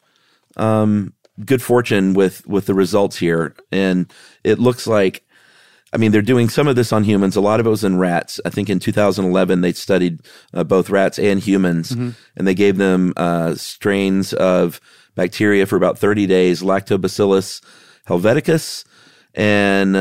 um, 0.57 1.15
good 1.45 1.63
fortune 1.63 2.15
with, 2.15 2.47
with 2.47 2.67
the 2.67 2.75
results 2.75 3.17
here. 3.17 3.57
And 3.73 4.13
it 4.45 4.59
looks 4.59 4.87
like, 4.87 5.25
I 5.93 5.97
mean, 5.97 6.13
they're 6.13 6.23
doing 6.23 6.49
some 6.49 6.69
of 6.69 6.77
this 6.77 6.93
on 6.93 7.05
humans. 7.05 7.35
A 7.37 7.41
lot 7.41 7.59
of 7.61 7.67
it 7.67 7.71
was 7.71 7.83
in 7.85 7.99
rats. 7.99 8.41
I 8.45 8.51
think 8.51 8.71
in 8.71 8.79
2011, 8.79 9.61
they 9.61 9.73
studied 9.73 10.21
uh, 10.55 10.63
both 10.65 10.89
rats 10.91 11.19
and 11.19 11.41
humans, 11.41 11.91
and 11.91 12.15
they 12.37 12.55
gave 12.55 12.77
them 12.77 13.13
uh, 13.17 13.55
strains 13.57 14.33
of 14.35 14.81
bacteria 15.17 15.67
for 15.67 15.77
about 15.77 15.99
30 15.99 16.27
days, 16.27 16.63
Lactobacillus 16.63 17.61
helveticus 18.07 18.85
and 19.35 19.97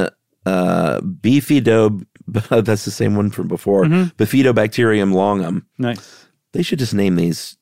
uh, 0.46 1.00
Bifido. 1.02 2.06
That's 2.28 2.86
the 2.86 2.92
same 2.92 3.16
one 3.16 3.32
from 3.32 3.48
before. 3.48 3.86
Bifidobacterium 3.86 5.14
longum. 5.14 5.66
Nice. 5.78 6.28
They 6.54 6.62
should 6.64 6.80
just 6.80 6.94
name 6.94 7.16
these 7.16 7.58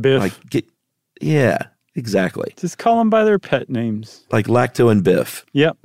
Biff. 0.00 0.20
like 0.20 0.32
get 0.50 0.64
yeah 1.20 1.58
exactly 1.94 2.54
Just 2.56 2.78
call 2.78 2.98
them 2.98 3.10
by 3.10 3.24
their 3.24 3.38
pet 3.38 3.68
names. 3.68 4.24
like 4.32 4.46
Lacto 4.46 4.90
and 4.90 5.04
Biff. 5.04 5.44
Yep. 5.52 5.76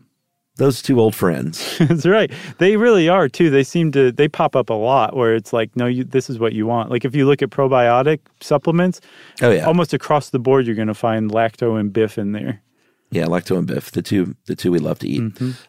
Those 0.58 0.82
two 0.82 1.00
old 1.00 1.16
friends. 1.16 1.78
That's 1.80 2.06
right. 2.06 2.32
They 2.58 2.78
really 2.78 3.08
are 3.08 3.30
too. 3.30 3.50
They 3.50 3.64
seem 3.64 3.92
to 3.94 4.12
they 4.12 4.28
pop 4.28 4.56
up 4.56 4.70
a 4.70 4.74
lot 4.74 5.16
where 5.16 5.36
it's 5.36 5.54
like, 5.54 5.76
no, 5.76 5.86
you 5.86 6.04
this 6.04 6.30
is 6.30 6.40
what 6.40 6.54
you 6.54 6.66
want. 6.66 6.90
Like 6.90 7.06
if 7.06 7.16
you 7.16 7.26
look 7.26 7.42
at 7.42 7.50
probiotic 7.50 8.20
supplements, 8.42 9.00
Oh 9.42 9.52
yeah, 9.52 9.66
almost 9.66 9.94
across 9.94 10.32
the 10.32 10.40
board 10.40 10.66
you're 10.66 10.76
gonna 10.76 10.94
find 10.94 11.32
lacto 11.32 11.80
and 11.80 11.94
biff 11.94 12.18
in 12.18 12.32
there. 12.32 12.62
Yeah, 13.10 13.26
Lacto 13.26 13.58
and 13.58 13.66
Biff, 13.66 13.92
the 13.92 14.02
two 14.02 14.36
the 14.48 14.56
two 14.56 14.72
we 14.72 14.80
love 14.80 15.00
to 15.00 15.08
eat. 15.08 15.22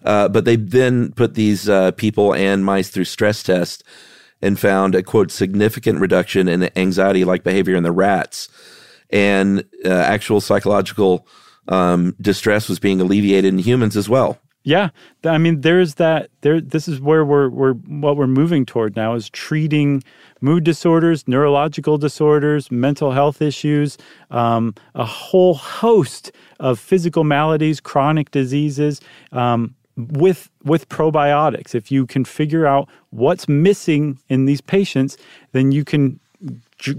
Uh, 0.04 0.28
but 0.28 0.44
they 0.44 0.56
then 0.56 1.12
put 1.12 1.34
these 1.34 1.68
uh, 1.68 1.92
people 1.92 2.34
and 2.34 2.64
mice 2.64 2.90
through 2.90 3.04
stress 3.04 3.42
tests 3.44 3.84
and 4.42 4.58
found 4.58 4.94
a 4.94 5.02
quote 5.02 5.30
significant 5.30 6.00
reduction 6.00 6.48
in 6.48 6.68
anxiety 6.76 7.24
like 7.24 7.44
behavior 7.44 7.76
in 7.76 7.84
the 7.84 7.92
rats, 7.92 8.48
and 9.10 9.64
uh, 9.84 9.88
actual 9.88 10.40
psychological 10.40 11.28
um, 11.68 12.16
distress 12.20 12.68
was 12.68 12.80
being 12.80 13.00
alleviated 13.00 13.52
in 13.52 13.58
humans 13.58 13.96
as 13.96 14.08
well. 14.08 14.38
Yeah, 14.64 14.90
I 15.24 15.38
mean, 15.38 15.62
there's 15.62 15.94
that. 15.94 16.30
There, 16.42 16.60
this 16.60 16.88
is 16.88 17.00
where 17.00 17.24
we're 17.24 17.48
we're 17.48 17.74
what 17.74 18.16
we're 18.16 18.26
moving 18.26 18.66
toward 18.66 18.96
now 18.96 19.14
is 19.14 19.30
treating 19.30 20.04
mood 20.40 20.64
disorders, 20.64 21.26
neurological 21.26 21.96
disorders, 21.96 22.70
mental 22.70 23.12
health 23.12 23.40
issues, 23.40 23.96
um, 24.30 24.74
a 24.94 25.04
whole 25.06 25.54
host 25.54 26.32
of 26.60 26.78
physical 26.78 27.24
maladies, 27.24 27.80
chronic 27.80 28.30
diseases. 28.30 29.00
Um, 29.32 29.74
with 29.96 30.50
with 30.64 30.88
probiotics. 30.88 31.74
If 31.74 31.90
you 31.90 32.06
can 32.06 32.24
figure 32.24 32.66
out 32.66 32.88
what's 33.10 33.48
missing 33.48 34.18
in 34.28 34.44
these 34.44 34.60
patients, 34.60 35.16
then 35.52 35.72
you 35.72 35.84
can 35.84 36.20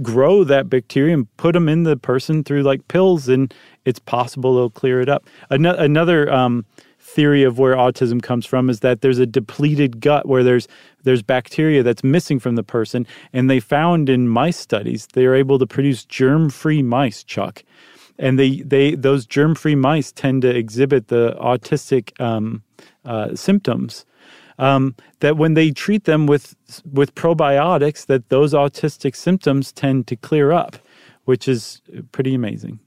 grow 0.02 0.44
that 0.44 0.70
bacteria 0.70 1.14
and 1.14 1.38
put 1.38 1.54
them 1.54 1.70
in 1.70 1.84
the 1.84 1.98
person 1.98 2.44
through 2.44 2.64
like 2.64 2.88
pills, 2.88 3.30
and 3.30 3.54
it's 3.86 4.00
possible 4.00 4.56
they'll 4.56 4.70
clear 4.70 5.02
it 5.02 5.10
up. 5.10 5.26
Ano- 5.52 5.78
another 5.78 6.32
um, 6.32 6.66
theory 7.16 7.44
of 7.44 7.58
where 7.58 7.76
autism 7.76 8.22
comes 8.22 8.46
from 8.46 8.70
is 8.70 8.80
that 8.82 9.02
there's 9.02 9.20
a 9.20 9.26
depleted 9.26 10.00
gut 10.00 10.28
where 10.28 10.44
there's 10.44 10.68
there's 11.04 11.24
bacteria 11.24 11.82
that's 11.82 12.04
missing 12.04 12.40
from 12.40 12.56
the 12.56 12.64
person, 12.64 13.08
and 13.34 13.50
they 13.50 13.60
found 13.60 14.10
in 14.10 14.28
mice 14.28 14.58
studies 14.58 15.08
they 15.14 15.26
are 15.26 15.36
able 15.36 15.58
to 15.60 15.66
produce 15.66 16.06
germ-free 16.06 16.84
mice, 16.84 17.24
Chuck, 17.24 17.64
and 18.18 18.38
they 18.38 18.62
they 18.62 18.96
those 18.96 19.26
germ-free 19.26 19.76
mice 19.76 20.12
tend 20.12 20.42
to 20.44 20.50
exhibit 20.50 21.08
the 21.08 21.36
autistic 21.40 22.20
um, 22.22 22.64
uh, 23.06 23.36
symptoms. 23.36 24.06
Um, 24.60 24.94
that 25.22 25.38
when 25.38 25.54
they 25.54 25.72
treat 25.72 26.04
them 26.04 26.28
with 26.28 26.56
with 26.92 27.16
probiotics, 27.16 28.06
that 28.06 28.30
those 28.30 28.54
autistic 28.54 29.16
symptoms 29.16 29.72
tend 29.72 30.06
to 30.08 30.16
clear 30.16 30.52
up, 30.52 30.76
which 31.26 31.48
is 31.48 31.82
pretty 32.12 32.36
amazing. 32.36 32.80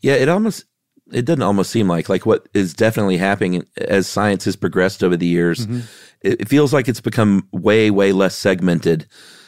Yeah, 0.00 0.14
it 0.14 0.28
almost 0.28 0.66
it 1.12 1.24
doesn't 1.24 1.42
almost 1.42 1.70
seem 1.70 1.88
like 1.88 2.08
like 2.08 2.26
what 2.26 2.48
is 2.54 2.74
definitely 2.74 3.16
happening 3.18 3.66
as 3.76 4.08
science 4.08 4.44
has 4.44 4.56
progressed 4.56 5.04
over 5.04 5.16
the 5.16 5.26
years. 5.26 5.66
It, 6.22 6.40
it 6.42 6.48
feels 6.48 6.72
like 6.72 6.88
it's 6.88 7.00
become 7.00 7.46
way 7.52 7.90
way 7.90 8.12
less 8.12 8.34
segmented. 8.34 9.06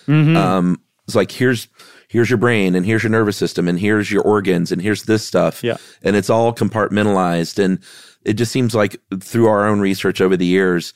Um, 0.08 0.80
it's 1.06 1.14
like 1.16 1.30
here's 1.30 1.68
here's 2.08 2.30
your 2.30 2.36
brain 2.38 2.74
and 2.74 2.86
here's 2.86 3.02
your 3.02 3.10
nervous 3.10 3.36
system 3.36 3.66
and 3.68 3.80
here's 3.80 4.10
your 4.10 4.22
organs 4.22 4.70
and 4.70 4.80
here's 4.80 5.04
this 5.04 5.26
stuff. 5.26 5.64
Yeah. 5.64 5.76
and 6.02 6.14
it's 6.14 6.30
all 6.30 6.52
compartmentalized 6.54 7.58
and 7.62 7.80
it 8.24 8.34
just 8.34 8.52
seems 8.52 8.74
like 8.74 8.96
through 9.20 9.46
our 9.46 9.66
own 9.66 9.80
research 9.80 10.20
over 10.20 10.36
the 10.36 10.46
years, 10.46 10.92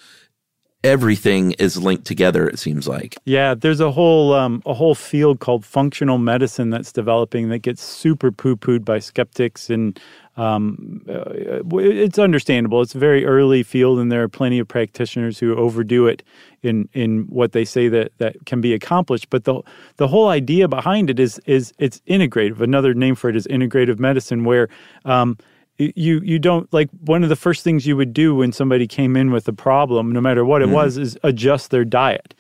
everything 0.83 1.53
is 1.53 1.77
linked 1.77 2.05
together. 2.05 2.49
It 2.49 2.59
seems 2.59 2.89
like. 2.89 3.17
Yeah, 3.25 3.55
there's 3.55 3.81
a 3.81 3.91
whole 3.91 4.33
um, 4.35 4.63
a 4.67 4.75
whole 4.75 4.95
field 4.95 5.41
called 5.41 5.65
functional 5.65 6.19
medicine 6.19 6.71
that's 6.71 6.93
developing 6.93 7.49
that 7.51 7.61
gets 7.61 7.83
super 7.83 8.33
poo 8.33 8.57
pooed 8.57 8.85
by 8.85 8.99
skeptics, 8.99 9.71
and 9.71 9.99
um, 10.41 11.03
uh, 11.07 11.25
it's 11.35 12.19
understandable. 12.19 12.81
It's 12.81 12.95
a 12.95 12.99
very 12.99 13.27
early 13.27 13.63
field, 13.63 13.99
and 13.99 14.11
there 14.11 14.23
are 14.23 14.29
plenty 14.29 14.59
of 14.59 14.67
practitioners 14.67 15.39
who 15.39 15.55
overdo 15.55 16.07
it 16.07 16.23
in 16.63 16.89
in 16.95 17.25
what 17.29 17.53
they 17.53 17.65
say 17.65 17.89
that 17.89 18.13
that 18.17 18.47
can 18.47 18.63
be 18.63 18.73
accomplished. 18.73 19.29
But 19.29 19.45
the 19.45 19.61
the 19.97 20.09
whole 20.09 20.29
idea 20.29 20.67
behind 20.67 21.11
it 21.11 21.21
is 21.21 21.39
is 21.45 21.75
it's 21.79 22.01
integrative. 22.09 22.61
Another 22.63 22.95
name 22.95 23.17
for 23.17 23.29
it 23.29 23.37
is 23.37 23.47
integrative 23.49 23.99
medicine, 23.99 24.45
where 24.45 24.71
um, 25.05 25.37
you 25.77 26.21
you 26.25 26.39
don't 26.39 26.73
like 26.73 26.89
one 27.05 27.23
of 27.23 27.29
the 27.29 27.37
first 27.37 27.63
things 27.63 27.87
you 27.87 27.97
would 27.99 28.15
do 28.15 28.35
when 28.35 28.51
somebody 28.51 28.87
came 28.87 29.17
in 29.17 29.31
with 29.31 29.47
a 29.47 29.53
problem 29.53 30.11
no 30.11 30.23
matter 30.23 30.43
what 30.43 30.63
it 30.63 30.71
was 30.71 30.97
is 30.97 31.19
adjust 31.23 31.71
their 31.71 31.85
diet 31.85 32.35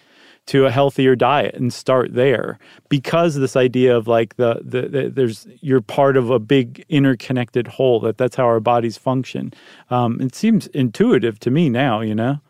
to 0.50 0.66
a 0.66 0.70
healthier 0.70 1.14
diet 1.14 1.54
and 1.54 1.72
start 1.72 2.12
there. 2.12 2.58
Because 2.88 3.36
this 3.36 3.54
idea 3.54 3.96
of 3.96 4.08
like 4.08 4.34
the, 4.34 4.60
the, 4.64 4.88
the 4.88 5.08
there's 5.08 5.46
you're 5.60 5.80
part 5.80 6.16
of 6.16 6.28
a 6.30 6.40
big 6.40 6.84
interconnected 6.88 7.68
whole 7.68 8.00
that 8.00 8.18
that's 8.18 8.34
how 8.34 8.46
our 8.46 8.58
bodies 8.58 8.98
function. 8.98 9.54
Um, 9.90 10.20
it 10.20 10.34
seems 10.34 10.66
intuitive 10.68 11.38
to 11.40 11.50
me 11.52 11.70
now 11.70 12.00
you 12.00 12.16
know? 12.16 12.40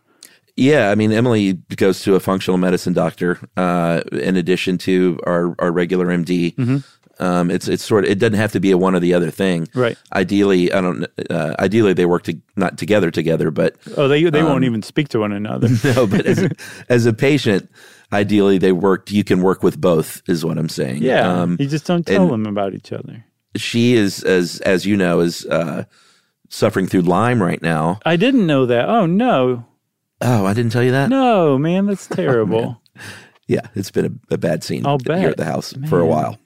Yeah, 0.57 0.90
I 0.90 0.94
mean 0.94 1.12
Emily 1.12 1.55
goes 1.76 2.01
to 2.03 2.14
a 2.14 2.20
functional 2.20 2.57
medicine 2.57 2.94
doctor 2.94 3.38
uh, 3.59 4.01
in 4.12 4.34
addition 4.36 4.78
to 4.78 5.20
our 5.26 5.55
our 5.59 5.70
regular 5.70 6.07
MD. 6.07 6.82
Um, 7.20 7.50
it's 7.50 7.68
it's 7.68 7.84
sort 7.84 8.04
of 8.04 8.10
it 8.10 8.18
doesn't 8.18 8.38
have 8.38 8.52
to 8.52 8.60
be 8.60 8.70
a 8.70 8.78
one 8.78 8.94
or 8.94 9.00
the 9.00 9.14
other 9.14 9.30
thing. 9.30 9.68
Right. 9.74 9.96
Ideally, 10.14 10.72
I 10.72 10.80
don't. 10.80 11.06
Uh, 11.30 11.54
ideally, 11.58 11.92
they 11.92 12.06
work 12.06 12.22
to, 12.24 12.36
not 12.56 12.78
together 12.78 13.10
together, 13.10 13.50
but 13.50 13.76
oh 13.96 14.08
they 14.08 14.24
they 14.24 14.40
Um, 14.40 14.46
won't 14.46 14.64
even 14.64 14.82
speak 14.82 15.08
to 15.10 15.18
one 15.20 15.32
another 15.32 15.68
no. 15.84 16.06
But 16.06 16.26
as, 16.26 16.42
a- 16.42 16.50
as 16.88 17.06
a 17.06 17.12
patient, 17.12 17.70
ideally 18.12 18.58
they 18.58 18.72
work. 18.72 19.10
You 19.10 19.22
can 19.24 19.42
work 19.42 19.62
with 19.62 19.80
both, 19.80 20.22
is 20.28 20.44
what 20.44 20.58
I'm 20.58 20.68
saying. 20.70 21.02
yeah 21.02 21.30
Um, 21.42 21.56
you 21.60 21.66
just 21.68 21.86
don't 21.86 22.06
tell 22.06 22.26
them 22.28 22.46
about 22.46 22.74
each 22.74 22.92
other 22.92 23.24
she 23.56 23.94
is 23.94 24.22
as 24.22 24.60
as 24.60 24.86
you 24.86 24.96
know 24.96 25.18
is 25.20 25.44
uh, 25.46 25.82
suffering 26.48 26.86
through 26.86 27.02
Lyme 27.02 27.42
right 27.42 27.60
now. 27.60 27.98
i 28.06 28.14
didn't 28.16 28.46
know 28.46 28.64
that 28.66 28.88
oh 28.88 29.06
no 29.06 29.64
Oh, 30.22 30.44
I 30.46 30.52
didn't 30.54 30.70
tell 30.70 30.82
you 30.84 30.92
that. 30.92 31.08
no 31.10 31.58
man 31.58 31.86
that's 31.86 32.06
terrible 32.22 32.80
Yeah, 33.48 33.66
it's 33.74 33.90
been 33.90 34.06
a, 34.30 34.34
a 34.34 34.38
bad 34.38 34.62
scene 34.62 34.86
I'll 34.86 34.98
here 34.98 35.16
bet. 35.16 35.24
at 35.30 35.36
the 35.38 35.44
house 35.46 35.74
for 35.88 35.98
a 35.98 36.06
while. 36.06 36.38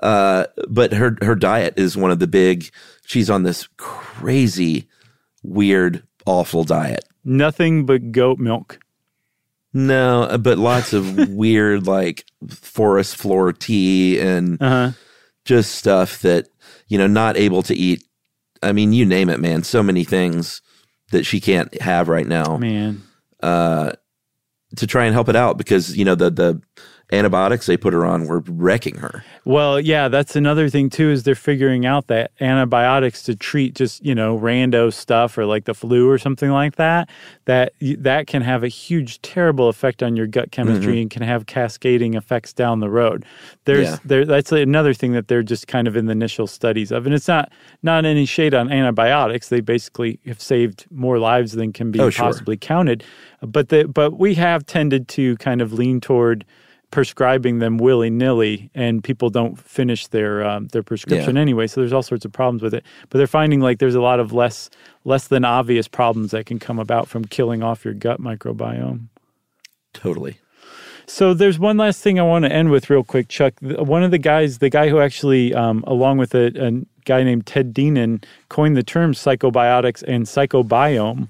Uh, 0.00 0.46
but 0.68 0.92
her 0.92 1.16
her 1.22 1.34
diet 1.34 1.74
is 1.76 1.96
one 1.96 2.10
of 2.10 2.18
the 2.18 2.26
big. 2.26 2.70
She's 3.04 3.30
on 3.30 3.42
this 3.42 3.68
crazy, 3.76 4.88
weird, 5.42 6.02
awful 6.26 6.64
diet. 6.64 7.04
nothing 7.24 7.84
but 7.86 8.12
goat 8.12 8.38
milk 8.38 8.78
No, 9.72 10.38
but 10.40 10.58
lots 10.58 10.92
of 10.92 11.28
weird 11.30 11.86
like 11.86 12.24
forest 12.48 13.16
floor 13.16 13.52
tea 13.52 14.20
and 14.20 14.60
uh-huh 14.62 14.92
just 15.48 15.76
stuff 15.76 16.20
that 16.20 16.48
you 16.88 16.98
know 16.98 17.06
not 17.06 17.36
able 17.36 17.62
to 17.62 17.74
eat. 17.74 18.04
I 18.62 18.72
mean, 18.72 18.92
you 18.92 19.06
name 19.06 19.30
it, 19.30 19.40
man. 19.40 19.62
So 19.62 19.82
many 19.82 20.04
things 20.04 20.60
that 21.10 21.24
she 21.24 21.40
can't 21.40 21.80
have 21.80 22.08
right 22.08 22.26
now. 22.26 22.58
man 22.58 23.02
uh, 23.42 23.92
to 24.76 24.86
try 24.86 25.06
and 25.06 25.14
help 25.14 25.28
it 25.28 25.36
out 25.36 25.56
because 25.58 25.96
you 25.96 26.04
know 26.04 26.14
the 26.14 26.30
the 26.30 26.62
antibiotics 27.10 27.66
they 27.66 27.76
put 27.76 27.94
her 27.94 28.04
on 28.04 28.26
were 28.26 28.40
wrecking 28.46 28.96
her. 28.96 29.24
Well, 29.44 29.80
yeah, 29.80 30.08
that's 30.08 30.36
another 30.36 30.68
thing 30.68 30.90
too 30.90 31.10
is 31.10 31.22
they're 31.22 31.34
figuring 31.34 31.86
out 31.86 32.08
that 32.08 32.32
antibiotics 32.40 33.22
to 33.24 33.34
treat 33.34 33.74
just 33.74 34.04
you 34.04 34.14
know 34.14 34.38
rando 34.38 34.92
stuff 34.92 35.38
or 35.38 35.46
like 35.46 35.64
the 35.64 35.74
flu 35.74 36.08
or 36.08 36.18
something 36.18 36.50
like 36.50 36.76
that 36.76 37.08
that 37.46 37.72
that 37.80 38.26
can 38.26 38.42
have 38.42 38.62
a 38.62 38.68
huge 38.68 39.22
terrible 39.22 39.68
effect 39.68 40.02
on 40.02 40.16
your 40.16 40.26
gut 40.26 40.50
chemistry 40.50 40.94
mm-hmm. 40.94 41.00
and 41.02 41.10
can 41.10 41.22
have 41.22 41.46
cascading 41.46 42.14
effects 42.14 42.52
down 42.52 42.80
the 42.80 42.90
road. 42.90 43.24
There's 43.64 43.88
Yeah. 43.88 43.96
there 44.04 44.24
that's 44.26 44.52
another 44.52 44.92
thing 44.92 45.12
that 45.12 45.28
they're 45.28 45.42
just 45.42 45.66
kind 45.66 45.88
of 45.88 45.96
in 45.96 46.06
the 46.06 46.12
initial 46.12 46.46
studies 46.46 46.92
of, 46.92 47.06
and 47.06 47.14
it's 47.14 47.28
not 47.28 47.50
not 47.82 48.04
any 48.04 48.26
shade 48.26 48.52
on 48.52 48.70
antibiotics. 48.70 49.48
They 49.48 49.60
basically 49.60 50.18
have 50.26 50.42
saved 50.42 50.84
more 50.90 51.18
lives 51.18 51.52
than 51.52 51.72
can 51.72 51.90
be 51.90 52.00
Oh, 52.00 52.10
sure. 52.10 52.26
possibly 52.26 52.58
counted, 52.58 53.02
but 53.40 53.70
the 53.70 53.88
but 53.88 54.18
we 54.18 54.34
have 54.34 54.66
tended 54.66 55.08
to 55.08 55.36
kind 55.38 55.62
of 55.62 55.72
lean 55.72 56.00
toward 56.00 56.44
prescribing 56.90 57.58
them 57.58 57.78
willy 57.78 58.10
nilly, 58.10 58.70
and 58.74 59.04
people 59.04 59.30
don't 59.30 59.58
finish 59.58 60.06
their 60.06 60.42
um, 60.44 60.68
their 60.68 60.82
prescription 60.82 61.36
Yeah. 61.36 61.42
anyway. 61.42 61.66
So 61.66 61.80
there's 61.80 61.92
all 61.92 62.02
sorts 62.02 62.24
of 62.24 62.32
problems 62.32 62.62
with 62.62 62.74
it. 62.74 62.84
But 63.10 63.18
they're 63.18 63.26
finding 63.26 63.60
like 63.60 63.78
there's 63.78 63.94
a 63.94 64.00
lot 64.00 64.20
of 64.20 64.32
less 64.32 64.70
less 65.04 65.28
than 65.28 65.44
obvious 65.44 65.88
problems 65.88 66.30
that 66.30 66.46
can 66.46 66.58
come 66.58 66.78
about 66.78 67.08
from 67.08 67.24
killing 67.24 67.62
off 67.62 67.84
your 67.84 67.94
gut 67.94 68.20
microbiome. 68.20 69.08
Totally. 69.92 70.38
So 71.06 71.32
there's 71.32 71.58
one 71.58 71.78
last 71.78 72.02
thing 72.02 72.20
I 72.20 72.22
want 72.22 72.44
to 72.44 72.52
end 72.52 72.70
with 72.70 72.90
real 72.90 73.02
quick, 73.02 73.28
Chuck. 73.28 73.54
One 73.62 74.02
of 74.02 74.10
the 74.10 74.18
guys, 74.18 74.58
the 74.58 74.68
guy 74.68 74.90
who 74.90 75.00
actually, 75.00 75.54
um, 75.54 75.82
along 75.86 76.18
with 76.18 76.34
a, 76.34 76.52
a 76.62 76.70
guy 77.06 77.22
named 77.22 77.46
Ted 77.46 77.72
Dinan, 77.72 78.22
coined 78.50 78.76
the 78.76 78.82
term 78.82 79.14
psychobiotics 79.14 80.02
and 80.06 80.26
psychobiome, 80.26 81.28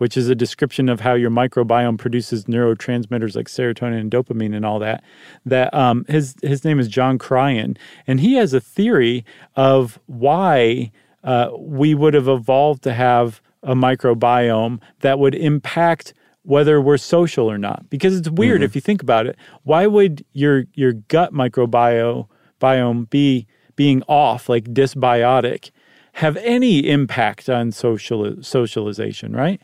which 0.00 0.16
is 0.16 0.30
a 0.30 0.34
description 0.34 0.88
of 0.88 1.00
how 1.00 1.12
your 1.12 1.28
microbiome 1.30 1.98
produces 1.98 2.46
neurotransmitters 2.46 3.36
like 3.36 3.48
serotonin 3.48 4.00
and 4.00 4.10
dopamine 4.10 4.56
and 4.56 4.64
all 4.64 4.78
that. 4.78 5.04
That 5.44 5.72
um, 5.74 6.06
his 6.08 6.36
his 6.42 6.64
name 6.64 6.80
is 6.80 6.88
John 6.88 7.18
Cryan, 7.18 7.76
and 8.06 8.18
he 8.18 8.32
has 8.36 8.54
a 8.54 8.62
theory 8.62 9.26
of 9.56 10.00
why 10.06 10.90
uh, 11.22 11.50
we 11.58 11.94
would 11.94 12.14
have 12.14 12.28
evolved 12.28 12.82
to 12.84 12.94
have 12.94 13.42
a 13.62 13.74
microbiome 13.74 14.80
that 15.00 15.18
would 15.18 15.34
impact 15.34 16.14
whether 16.44 16.80
we're 16.80 16.96
social 16.96 17.50
or 17.50 17.58
not. 17.58 17.90
Because 17.90 18.16
it's 18.16 18.30
weird 18.30 18.62
if 18.62 18.74
you 18.74 18.80
think 18.80 19.02
about 19.02 19.26
it. 19.26 19.36
Why 19.64 19.86
would 19.86 20.24
your 20.32 20.64
your 20.72 20.94
gut 20.94 21.34
microbiome 21.34 22.26
biome 22.58 23.10
be 23.10 23.46
being 23.76 24.02
off, 24.08 24.48
like 24.48 24.64
dysbiotic, 24.72 25.72
have 26.14 26.38
any 26.38 26.88
impact 26.88 27.50
on 27.50 27.70
social 27.70 28.42
socialization? 28.42 29.36
Right? 29.36 29.60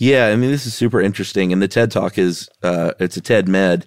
Yeah, 0.00 0.28
I 0.28 0.36
mean 0.36 0.50
this 0.50 0.64
is 0.64 0.72
super 0.72 0.98
interesting, 0.98 1.52
and 1.52 1.60
the 1.60 1.68
TED 1.68 1.90
Talk 1.90 2.16
is 2.16 2.48
uh, 2.62 2.92
it's 2.98 3.18
a 3.18 3.20
TED 3.20 3.48
Med. 3.48 3.86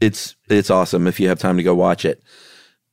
It's 0.00 0.34
it's 0.48 0.70
awesome 0.70 1.06
if 1.06 1.20
you 1.20 1.28
have 1.28 1.38
time 1.38 1.58
to 1.58 1.62
go 1.62 1.74
watch 1.74 2.06
it. 2.06 2.22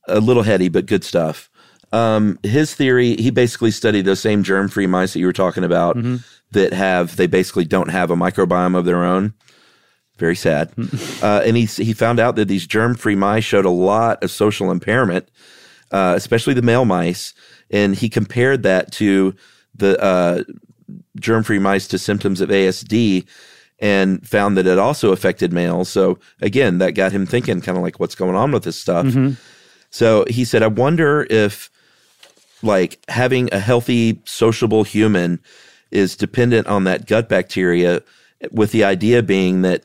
A 0.08 0.20
little 0.20 0.42
heady, 0.42 0.68
but 0.68 0.84
good 0.84 1.04
stuff. 1.04 1.48
Um, 1.90 2.38
his 2.42 2.74
theory, 2.74 3.16
he 3.16 3.30
basically 3.30 3.70
studied 3.70 4.04
those 4.04 4.20
same 4.20 4.42
germ-free 4.42 4.88
mice 4.88 5.14
that 5.14 5.20
you 5.20 5.26
were 5.26 5.32
talking 5.32 5.64
about 5.64 5.96
that 6.50 6.74
have 6.74 7.16
they 7.16 7.26
basically 7.26 7.64
don't 7.64 7.88
have 7.88 8.10
a 8.10 8.16
microbiome 8.16 8.76
of 8.76 8.84
their 8.84 9.02
own. 9.02 9.32
Very 10.18 10.36
sad. 10.36 10.70
uh, 11.22 11.40
and 11.46 11.56
he 11.56 11.64
he 11.64 11.94
found 11.94 12.20
out 12.20 12.36
that 12.36 12.48
these 12.48 12.66
germ-free 12.66 13.16
mice 13.16 13.44
showed 13.44 13.64
a 13.64 13.70
lot 13.70 14.22
of 14.22 14.30
social 14.30 14.70
impairment, 14.70 15.30
uh, 15.92 16.12
especially 16.14 16.52
the 16.52 16.60
male 16.60 16.84
mice. 16.84 17.32
And 17.70 17.94
he 17.94 18.10
compared 18.10 18.64
that 18.64 18.92
to 18.92 19.34
the 19.74 19.98
uh, 19.98 20.42
germ-free 21.16 21.58
mice 21.58 21.86
to 21.88 21.98
symptoms 21.98 22.40
of 22.40 22.50
ASD 22.50 23.26
and 23.78 24.26
found 24.26 24.56
that 24.56 24.66
it 24.66 24.78
also 24.78 25.12
affected 25.12 25.52
males. 25.52 25.88
So 25.88 26.18
again, 26.40 26.78
that 26.78 26.92
got 26.92 27.12
him 27.12 27.26
thinking 27.26 27.60
kind 27.60 27.76
of 27.76 27.82
like 27.82 27.98
what's 27.98 28.14
going 28.14 28.36
on 28.36 28.52
with 28.52 28.64
this 28.64 28.78
stuff. 28.78 29.06
So 29.90 30.24
he 30.28 30.44
said, 30.44 30.62
I 30.62 30.68
wonder 30.68 31.26
if 31.30 31.70
like 32.62 32.98
having 33.08 33.48
a 33.52 33.58
healthy, 33.58 34.20
sociable 34.24 34.84
human 34.84 35.40
is 35.90 36.16
dependent 36.16 36.66
on 36.66 36.84
that 36.84 37.06
gut 37.06 37.28
bacteria, 37.28 38.02
with 38.50 38.72
the 38.72 38.84
idea 38.84 39.22
being 39.22 39.62
that 39.62 39.84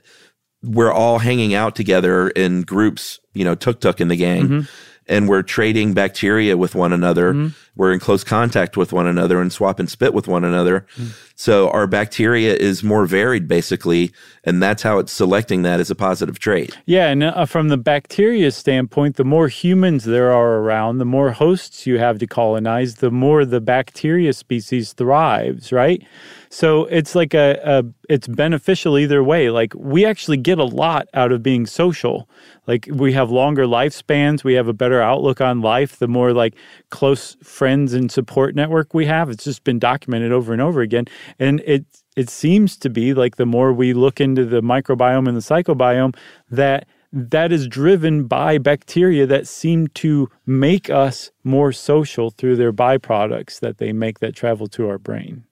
we're 0.63 0.91
all 0.91 1.19
hanging 1.19 1.53
out 1.53 1.75
together 1.75 2.29
in 2.29 2.63
groups, 2.63 3.19
you 3.33 3.45
know, 3.45 3.55
tuk 3.55 3.79
tuk 3.79 4.01
in 4.01 4.07
the 4.07 4.15
gang. 4.15 4.43
Mm-hmm 4.43 4.61
and 5.09 5.27
we're 5.27 5.41
trading 5.41 5.93
bacteria 5.93 6.55
with 6.55 6.75
one 6.75 6.93
another. 6.93 7.33
Mm-hmm. 7.33 7.47
We're 7.75 7.93
in 7.93 7.99
close 7.99 8.23
contact 8.23 8.77
with 8.77 8.91
one 8.91 9.07
another 9.07 9.41
and 9.41 9.51
swap 9.51 9.79
and 9.79 9.89
spit 9.89 10.13
with 10.13 10.27
one 10.27 10.43
another. 10.43 10.85
Mm-hmm. 10.95 11.09
So 11.35 11.69
our 11.69 11.87
bacteria 11.87 12.53
is 12.53 12.83
more 12.83 13.05
varied, 13.05 13.47
basically, 13.47 14.11
and 14.43 14.61
that's 14.61 14.83
how 14.83 14.99
it's 14.99 15.11
selecting 15.11 15.61
that 15.61 15.79
as 15.79 15.89
a 15.89 15.95
positive 15.95 16.39
trait. 16.39 16.77
Yeah, 16.85 17.07
and 17.07 17.23
uh, 17.23 17.45
from 17.45 17.69
the 17.69 17.77
bacteria 17.77 18.51
standpoint, 18.51 19.15
the 19.15 19.23
more 19.23 19.47
humans 19.47 20.03
there 20.03 20.31
are 20.31 20.57
around, 20.57 20.97
the 20.97 21.05
more 21.05 21.31
hosts 21.31 21.87
you 21.87 21.97
have 21.97 22.19
to 22.19 22.27
colonize, 22.27 22.95
the 22.95 23.11
more 23.11 23.45
the 23.45 23.61
bacteria 23.61 24.33
species 24.33 24.91
thrives, 24.91 25.71
right? 25.71 26.03
So 26.49 26.85
it's 26.85 27.13
like 27.13 27.35
a, 27.35 27.59
a, 27.63 27.83
it's 28.09 28.27
beneficial 28.27 28.97
either 28.97 29.23
way. 29.23 29.51
Like 29.51 29.73
we 29.75 30.03
actually 30.03 30.37
get 30.37 30.57
a 30.57 30.63
lot 30.63 31.07
out 31.13 31.31
of 31.31 31.43
being 31.43 31.67
social. 31.67 32.27
Like 32.65 32.87
we 32.91 33.13
have 33.13 33.29
longer 33.29 33.65
lifespans, 33.65 34.43
we 34.43 34.55
have 34.55 34.67
a 34.67 34.73
better 34.73 34.99
outlook 34.99 35.41
on 35.41 35.61
life. 35.61 35.99
The 35.99 36.07
more 36.07 36.33
like 36.33 36.55
close 36.89 37.37
friends 37.43 37.68
and 37.69 38.11
support 38.11 38.55
network 38.55 38.93
we 38.93 39.05
have, 39.05 39.29
it's 39.29 39.43
just 39.43 39.63
been 39.63 39.79
documented 39.79 40.31
over 40.31 40.53
and 40.53 40.61
over 40.61 40.81
again. 40.81 41.05
And 41.37 41.61
it 41.65 41.85
it 42.15 42.29
seems 42.29 42.75
to 42.77 42.89
be 42.89 43.13
like 43.13 43.37
the 43.37 43.45
more 43.45 43.71
we 43.71 43.93
look 43.93 44.19
into 44.19 44.45
the 44.45 44.61
microbiome 44.61 45.27
and 45.27 45.37
the 45.37 45.41
psychobiome 45.41 46.15
that 46.49 46.87
that 47.11 47.51
is 47.51 47.67
driven 47.67 48.25
by 48.25 48.57
bacteria 48.57 49.25
that 49.25 49.47
seem 49.47 49.87
to 49.87 50.29
make 50.45 50.89
us 50.89 51.31
more 51.43 51.71
social 51.71 52.29
through 52.29 52.55
their 52.55 52.73
byproducts 52.73 53.59
that 53.61 53.77
they 53.77 53.91
make 53.91 54.19
that 54.19 54.35
travel 54.35 54.67
to 54.67 54.87
our 54.87 54.97
brain. 54.97 55.43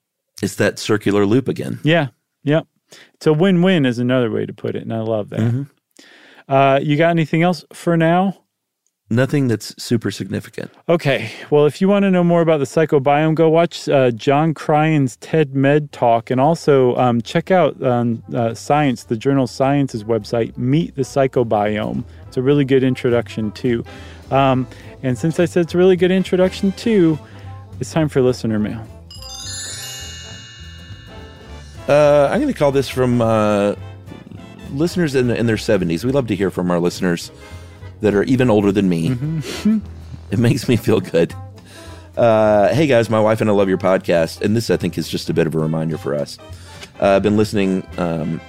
It's 0.41 0.55
that 0.55 0.77
circular 0.77 1.25
loop 1.25 1.47
again. 1.47 1.79
Yeah. 1.83 2.09
Yep. 2.43 2.67
It's 3.15 3.27
a 3.27 3.33
win 3.33 3.61
win, 3.63 3.85
is 3.85 3.99
another 3.99 4.29
way 4.29 4.45
to 4.45 4.53
put 4.53 4.75
it. 4.75 4.83
And 4.83 4.93
I 4.93 4.99
love 4.99 5.29
that. 5.29 5.39
Mm-hmm. 5.39 5.63
Uh, 6.47 6.79
you 6.81 6.95
got 6.95 7.09
anything 7.09 7.41
else 7.41 7.65
for 7.73 7.97
now? 7.97 8.43
Nothing 9.09 9.47
that's 9.47 9.73
super 9.81 10.11
significant. 10.11 10.69
Okay. 10.89 11.31
Well, 11.49 11.65
if 11.65 11.79
you 11.79 11.87
want 11.87 12.03
to 12.03 12.11
know 12.11 12.25
more 12.25 12.41
about 12.41 12.57
the 12.57 12.65
psychobiome, 12.65 13.35
go 13.35 13.49
watch 13.49 13.87
uh, 13.87 14.11
John 14.11 14.53
Cryan's 14.53 15.15
TED 15.17 15.55
Med 15.55 15.93
talk 15.93 16.29
and 16.29 16.41
also 16.41 16.93
um, 16.97 17.21
check 17.21 17.49
out 17.49 17.81
um, 17.81 18.21
uh, 18.35 18.53
Science, 18.53 19.05
the 19.05 19.15
journal 19.15 19.47
Science's 19.47 20.03
website, 20.03 20.57
Meet 20.57 20.95
the 20.95 21.03
Psychobiome. 21.03 22.03
It's 22.27 22.35
a 22.35 22.41
really 22.41 22.65
good 22.65 22.83
introduction, 22.83 23.53
too. 23.53 23.85
Um, 24.29 24.67
and 25.03 25.17
since 25.17 25.39
I 25.39 25.45
said 25.45 25.63
it's 25.63 25.73
a 25.73 25.77
really 25.77 25.95
good 25.95 26.11
introduction, 26.11 26.73
too, 26.73 27.17
it's 27.79 27.93
time 27.93 28.09
for 28.09 28.21
listener 28.21 28.59
mail. 28.59 28.85
Uh, 31.87 32.27
I'm 32.29 32.41
going 32.41 32.51
to 32.51 32.59
call 32.59 32.73
this 32.73 32.89
from 32.89 33.21
uh, 33.21 33.75
listeners 34.71 35.15
in, 35.15 35.31
in, 35.31 35.45
their 35.45 35.55
70s. 35.55 36.03
We 36.03 36.11
love 36.11 36.27
to 36.27 36.35
hear 36.35 36.51
from 36.51 36.69
our 36.69 36.81
listeners 36.81 37.31
that 38.01 38.13
are 38.13 38.23
even 38.23 38.49
older 38.49 38.71
than 38.71 38.89
me. 38.89 39.09
Mm-hmm. 39.09 39.79
it 40.31 40.39
makes 40.39 40.67
me 40.67 40.75
feel 40.75 40.99
good. 40.99 41.33
Uh, 42.15 42.73
hey 42.73 42.87
guys, 42.87 43.09
my 43.09 43.19
wife 43.19 43.41
and 43.41 43.49
I 43.49 43.53
love 43.53 43.69
your 43.69 43.77
podcast, 43.77 44.41
and 44.41 44.55
this 44.55 44.69
I 44.69 44.77
think 44.77 44.97
is 44.97 45.07
just 45.07 45.29
a 45.29 45.33
bit 45.33 45.45
of 45.45 45.53
a 45.53 45.59
reminder 45.59 45.97
for 45.97 46.15
us. 46.15 46.37
Uh, 46.99 47.15
I've 47.15 47.23
been 47.23 47.37
listening 47.37 47.87
um, 47.97 48.41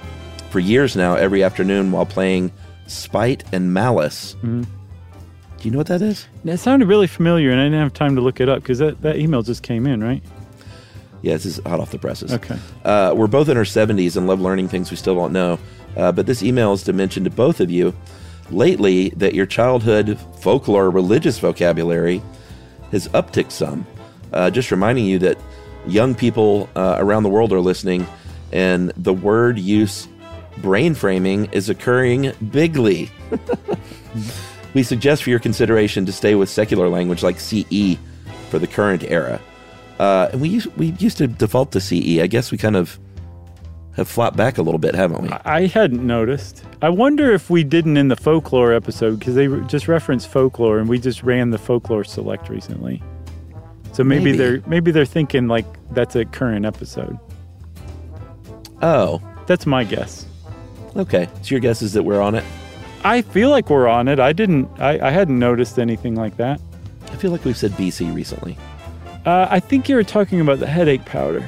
for 0.49 0.59
years 0.59 0.95
now, 0.95 1.15
every 1.15 1.43
afternoon 1.43 1.91
while 1.91 2.05
playing 2.05 2.51
Spite 2.87 3.43
and 3.53 3.73
Malice. 3.73 4.35
Mm-hmm. 4.35 4.63
Do 4.63 5.65
you 5.67 5.71
know 5.71 5.77
what 5.77 5.87
that 5.87 6.01
is? 6.01 6.25
It 6.45 6.57
sounded 6.57 6.87
really 6.87 7.05
familiar, 7.05 7.51
and 7.51 7.59
I 7.59 7.65
didn't 7.65 7.79
have 7.79 7.93
time 7.93 8.15
to 8.15 8.21
look 8.21 8.39
it 8.39 8.49
up 8.49 8.63
because 8.63 8.79
that, 8.79 9.01
that 9.01 9.17
email 9.17 9.43
just 9.43 9.61
came 9.61 9.85
in, 9.85 10.01
right? 10.01 10.23
Yeah, 11.21 11.33
this 11.33 11.45
is 11.45 11.59
hot 11.65 11.79
off 11.79 11.91
the 11.91 11.99
presses. 11.99 12.33
Okay. 12.33 12.57
Uh, 12.85 13.13
we're 13.15 13.27
both 13.27 13.49
in 13.49 13.57
our 13.57 13.63
70s 13.63 14.15
and 14.15 14.25
love 14.25 14.39
learning 14.39 14.69
things 14.69 14.89
we 14.89 14.95
still 14.97 15.15
don't 15.15 15.33
know. 15.33 15.59
Uh, 15.97 16.11
but 16.11 16.25
this 16.25 16.41
email 16.41 16.71
is 16.71 16.83
to 16.83 16.93
mention 16.93 17.25
to 17.25 17.29
both 17.29 17.59
of 17.59 17.69
you 17.69 17.93
lately 18.51 19.09
that 19.09 19.33
your 19.33 19.45
childhood 19.45 20.19
folklore 20.39 20.89
religious 20.89 21.39
vocabulary 21.39 22.21
has 22.91 23.07
upticked 23.09 23.51
some. 23.51 23.85
Uh, 24.33 24.49
just 24.49 24.71
reminding 24.71 25.05
you 25.05 25.19
that 25.19 25.37
young 25.87 26.13
people 26.15 26.69
uh, 26.75 26.95
around 26.97 27.23
the 27.23 27.29
world 27.29 27.51
are 27.53 27.59
listening, 27.59 28.05
and 28.51 28.91
the 28.97 29.13
word 29.13 29.57
use 29.57 30.07
brain 30.57 30.93
framing 30.93 31.45
is 31.51 31.69
occurring 31.69 32.31
bigly. 32.51 33.09
we 34.73 34.83
suggest 34.83 35.23
for 35.23 35.29
your 35.29 35.39
consideration 35.39 36.05
to 36.05 36.11
stay 36.11 36.35
with 36.35 36.49
secular 36.49 36.89
language 36.89 37.23
like 37.23 37.39
CE 37.39 37.97
for 38.49 38.59
the 38.59 38.67
current 38.67 39.03
era. 39.03 39.39
Uh, 39.99 40.29
and 40.31 40.41
we 40.41 40.61
we 40.77 40.87
used 40.99 41.17
to 41.17 41.27
default 41.27 41.71
to 41.73 41.81
CE. 41.81 42.19
I 42.19 42.27
guess 42.27 42.51
we 42.51 42.57
kind 42.57 42.75
of 42.75 42.97
have 43.95 44.07
flopped 44.07 44.37
back 44.37 44.57
a 44.57 44.61
little 44.61 44.79
bit, 44.79 44.95
haven't 44.95 45.21
we? 45.23 45.29
I 45.45 45.67
hadn't 45.67 46.05
noticed. 46.05 46.63
I 46.81 46.89
wonder 46.89 47.31
if 47.31 47.49
we 47.49 47.63
didn't 47.63 47.97
in 47.97 48.07
the 48.07 48.15
folklore 48.15 48.73
episode 48.73 49.19
because 49.19 49.35
they 49.35 49.47
just 49.67 49.87
referenced 49.87 50.29
folklore 50.29 50.79
and 50.79 50.87
we 50.87 50.99
just 50.99 51.23
ran 51.23 51.49
the 51.49 51.57
folklore 51.57 52.03
select 52.03 52.49
recently. 52.49 53.03
So 53.91 54.03
maybe, 54.03 54.25
maybe. 54.25 54.37
they're 54.37 54.63
maybe 54.67 54.91
they're 54.91 55.05
thinking 55.05 55.47
like 55.47 55.65
that's 55.91 56.15
a 56.15 56.23
current 56.25 56.65
episode. 56.65 57.19
Oh, 58.81 59.21
that's 59.47 59.65
my 59.65 59.83
guess. 59.83 60.25
Okay, 60.95 61.27
so 61.41 61.49
your 61.49 61.59
guess 61.59 61.81
is 61.81 61.93
that 61.93 62.03
we're 62.03 62.21
on 62.21 62.35
it. 62.35 62.43
I 63.03 63.21
feel 63.21 63.49
like 63.49 63.69
we're 63.69 63.87
on 63.87 64.07
it. 64.07 64.19
I 64.19 64.33
didn't. 64.33 64.69
I, 64.79 65.07
I 65.07 65.11
hadn't 65.11 65.39
noticed 65.39 65.79
anything 65.79 66.15
like 66.15 66.37
that. 66.37 66.61
I 67.11 67.15
feel 67.15 67.31
like 67.31 67.43
we've 67.45 67.57
said 67.57 67.71
BC 67.71 68.13
recently. 68.13 68.57
Uh, 69.25 69.47
I 69.49 69.59
think 69.59 69.89
you 69.89 69.95
were 69.95 70.03
talking 70.03 70.39
about 70.39 70.59
the 70.59 70.67
headache 70.67 71.05
powder. 71.05 71.47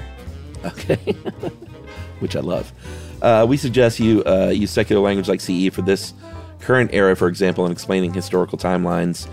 Okay. 0.65 1.15
Which 2.21 2.35
I 2.35 2.39
love. 2.39 2.71
Uh, 3.21 3.45
we 3.47 3.57
suggest 3.57 3.99
you 3.99 4.23
uh, 4.23 4.47
use 4.47 4.71
secular 4.71 5.01
language 5.01 5.27
like 5.27 5.41
CE 5.41 5.73
for 5.73 5.81
this 5.81 6.13
current 6.61 6.91
era, 6.93 7.15
for 7.15 7.27
example, 7.27 7.65
in 7.65 7.71
explaining 7.71 8.13
historical 8.13 8.57
timelines 8.57 9.27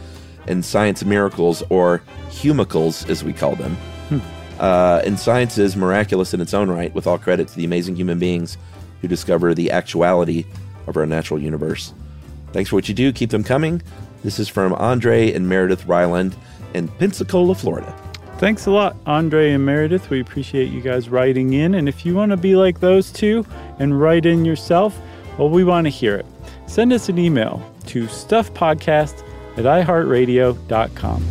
and 0.47 0.64
science 0.64 1.05
miracles, 1.05 1.62
or 1.68 2.03
humicles, 2.30 3.09
as 3.09 3.22
we 3.22 3.32
call 3.32 3.55
them. 3.55 3.76
Hmm. 4.09 4.18
Uh, 4.59 5.03
and 5.05 5.20
science 5.20 5.59
is 5.59 5.76
miraculous 5.76 6.32
in 6.34 6.41
its 6.41 6.55
own 6.55 6.70
right, 6.70 6.93
with 6.95 7.07
all 7.07 7.18
credit 7.18 7.49
to 7.49 7.57
the 7.57 7.64
amazing 7.64 7.97
human 7.97 8.18
beings 8.18 8.57
who 9.01 9.09
discover 9.09 9.55
the 9.55 9.70
actuality 9.70 10.45
of 10.86 10.97
our 10.97 11.07
natural 11.07 11.39
universe. 11.39 11.93
Thanks 12.53 12.70
for 12.70 12.76
what 12.76 12.89
you 12.89 12.95
do. 12.95 13.12
Keep 13.12 13.30
them 13.30 13.45
coming. 13.45 13.82
This 14.24 14.39
is 14.39 14.49
from 14.49 14.72
Andre 14.74 15.32
and 15.32 15.49
Meredith 15.49 15.86
Ryland 15.86 16.34
in 16.74 16.89
Pensacola, 16.89 17.55
Florida. 17.55 17.95
Thanks 18.39 18.66
a 18.66 18.70
lot, 18.70 18.97
Andre 19.05 19.51
and 19.51 19.66
Meredith. 19.66 20.11
We 20.11 20.20
appreciate 20.20 20.70
you 20.70 20.80
guys 20.80 21.09
writing 21.09 21.55
in. 21.55 21.74
And 21.74 21.89
if 21.89 22.07
you 22.07 22.14
want 22.14 22.30
to 22.30 22.36
be 22.36 22.55
like 22.55 22.78
those 22.78 23.11
two 23.11 23.45
and 23.80 24.01
write 24.01 24.26
in 24.26 24.45
yourself, 24.45 24.97
well, 25.36 25.49
we 25.49 25.64
want 25.64 25.86
to 25.86 25.91
hear 25.91 26.14
it. 26.14 26.26
Send 26.66 26.93
us 26.93 27.09
an 27.09 27.18
email 27.18 27.61
to 27.86 28.05
stuffpodcast 28.07 29.24
at 29.57 29.64
iheartradio.com. 29.64 31.24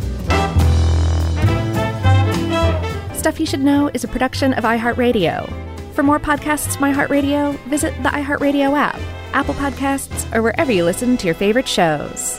Stuff 3.14 3.40
You 3.40 3.46
Should 3.46 3.60
Know 3.64 3.90
is 3.94 4.04
a 4.04 4.08
production 4.08 4.52
of 4.52 4.64
iHeartRadio. 4.64 5.50
For 5.94 6.02
more 6.02 6.20
podcasts, 6.20 6.76
iHeartRadio, 6.76 7.58
visit 7.64 7.94
the 8.02 8.10
iHeartRadio 8.10 8.76
app, 8.76 9.00
Apple 9.32 9.54
Podcasts, 9.54 10.30
or 10.34 10.42
wherever 10.42 10.70
you 10.70 10.84
listen 10.84 11.16
to 11.16 11.26
your 11.26 11.34
favorite 11.34 11.66
shows. 11.66 12.38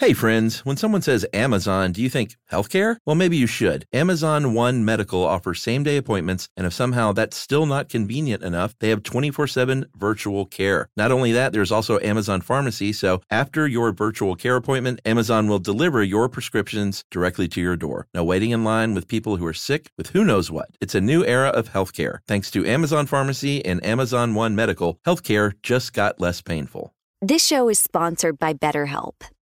Hey 0.00 0.14
friends, 0.14 0.64
when 0.64 0.78
someone 0.78 1.02
says 1.02 1.26
Amazon, 1.34 1.92
do 1.92 2.00
you 2.00 2.08
think 2.08 2.38
healthcare? 2.50 2.96
Well, 3.04 3.16
maybe 3.16 3.36
you 3.36 3.46
should. 3.46 3.84
Amazon 3.92 4.54
One 4.54 4.82
Medical 4.82 5.22
offers 5.22 5.60
same 5.60 5.82
day 5.82 5.98
appointments, 5.98 6.48
and 6.56 6.66
if 6.66 6.72
somehow 6.72 7.12
that's 7.12 7.36
still 7.36 7.66
not 7.66 7.90
convenient 7.90 8.42
enough, 8.42 8.74
they 8.80 8.88
have 8.88 9.02
24 9.02 9.46
7 9.46 9.84
virtual 9.94 10.46
care. 10.46 10.88
Not 10.96 11.12
only 11.12 11.32
that, 11.32 11.52
there's 11.52 11.70
also 11.70 12.00
Amazon 12.00 12.40
Pharmacy, 12.40 12.94
so 12.94 13.20
after 13.28 13.68
your 13.68 13.92
virtual 13.92 14.36
care 14.36 14.56
appointment, 14.56 15.02
Amazon 15.04 15.48
will 15.48 15.58
deliver 15.58 16.02
your 16.02 16.30
prescriptions 16.30 17.04
directly 17.10 17.46
to 17.48 17.60
your 17.60 17.76
door. 17.76 18.06
No 18.14 18.24
waiting 18.24 18.52
in 18.52 18.64
line 18.64 18.94
with 18.94 19.06
people 19.06 19.36
who 19.36 19.44
are 19.44 19.52
sick 19.52 19.90
with 19.98 20.08
who 20.12 20.24
knows 20.24 20.50
what. 20.50 20.70
It's 20.80 20.94
a 20.94 21.02
new 21.02 21.26
era 21.26 21.50
of 21.50 21.74
healthcare. 21.74 22.20
Thanks 22.26 22.50
to 22.52 22.64
Amazon 22.64 23.04
Pharmacy 23.04 23.62
and 23.66 23.84
Amazon 23.84 24.34
One 24.34 24.54
Medical, 24.54 24.98
healthcare 25.06 25.52
just 25.62 25.92
got 25.92 26.18
less 26.18 26.40
painful. 26.40 26.94
This 27.20 27.44
show 27.44 27.68
is 27.68 27.78
sponsored 27.78 28.38
by 28.38 28.54
BetterHelp. 28.54 29.12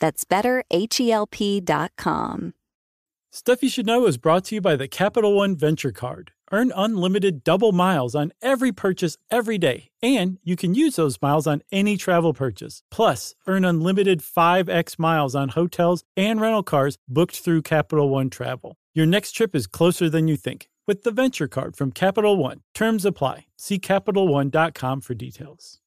That's 0.00 0.24
betterhelp.com. 0.24 2.54
Stuff 3.30 3.62
You 3.64 3.68
Should 3.68 3.86
Know 3.86 4.06
is 4.06 4.16
brought 4.16 4.44
to 4.44 4.54
you 4.54 4.60
by 4.60 4.76
the 4.76 4.86
Capital 4.86 5.34
One 5.34 5.56
Venture 5.56 5.90
Card. 5.90 6.30
Earn 6.52 6.72
unlimited 6.76 7.42
double 7.42 7.72
miles 7.72 8.14
on 8.14 8.30
every 8.40 8.70
purchase 8.70 9.16
every 9.28 9.58
day, 9.58 9.88
and 10.00 10.38
you 10.44 10.54
can 10.54 10.74
use 10.74 10.94
those 10.94 11.20
miles 11.20 11.48
on 11.48 11.62
any 11.72 11.96
travel 11.96 12.32
purchase. 12.32 12.84
Plus, 12.92 13.34
earn 13.48 13.64
unlimited 13.64 14.20
5x 14.20 15.00
miles 15.00 15.34
on 15.34 15.48
hotels 15.48 16.04
and 16.16 16.40
rental 16.40 16.62
cars 16.62 16.96
booked 17.08 17.40
through 17.40 17.62
Capital 17.62 18.08
One 18.08 18.30
Travel. 18.30 18.76
Your 18.94 19.06
next 19.06 19.32
trip 19.32 19.56
is 19.56 19.66
closer 19.66 20.08
than 20.08 20.28
you 20.28 20.36
think 20.36 20.68
with 20.86 21.02
the 21.02 21.10
Venture 21.10 21.48
Card 21.48 21.74
from 21.74 21.90
Capital 21.90 22.36
One. 22.36 22.60
Terms 22.72 23.04
apply. 23.04 23.46
See 23.56 23.80
CapitalOne.com 23.80 25.00
for 25.00 25.14
details. 25.14 25.80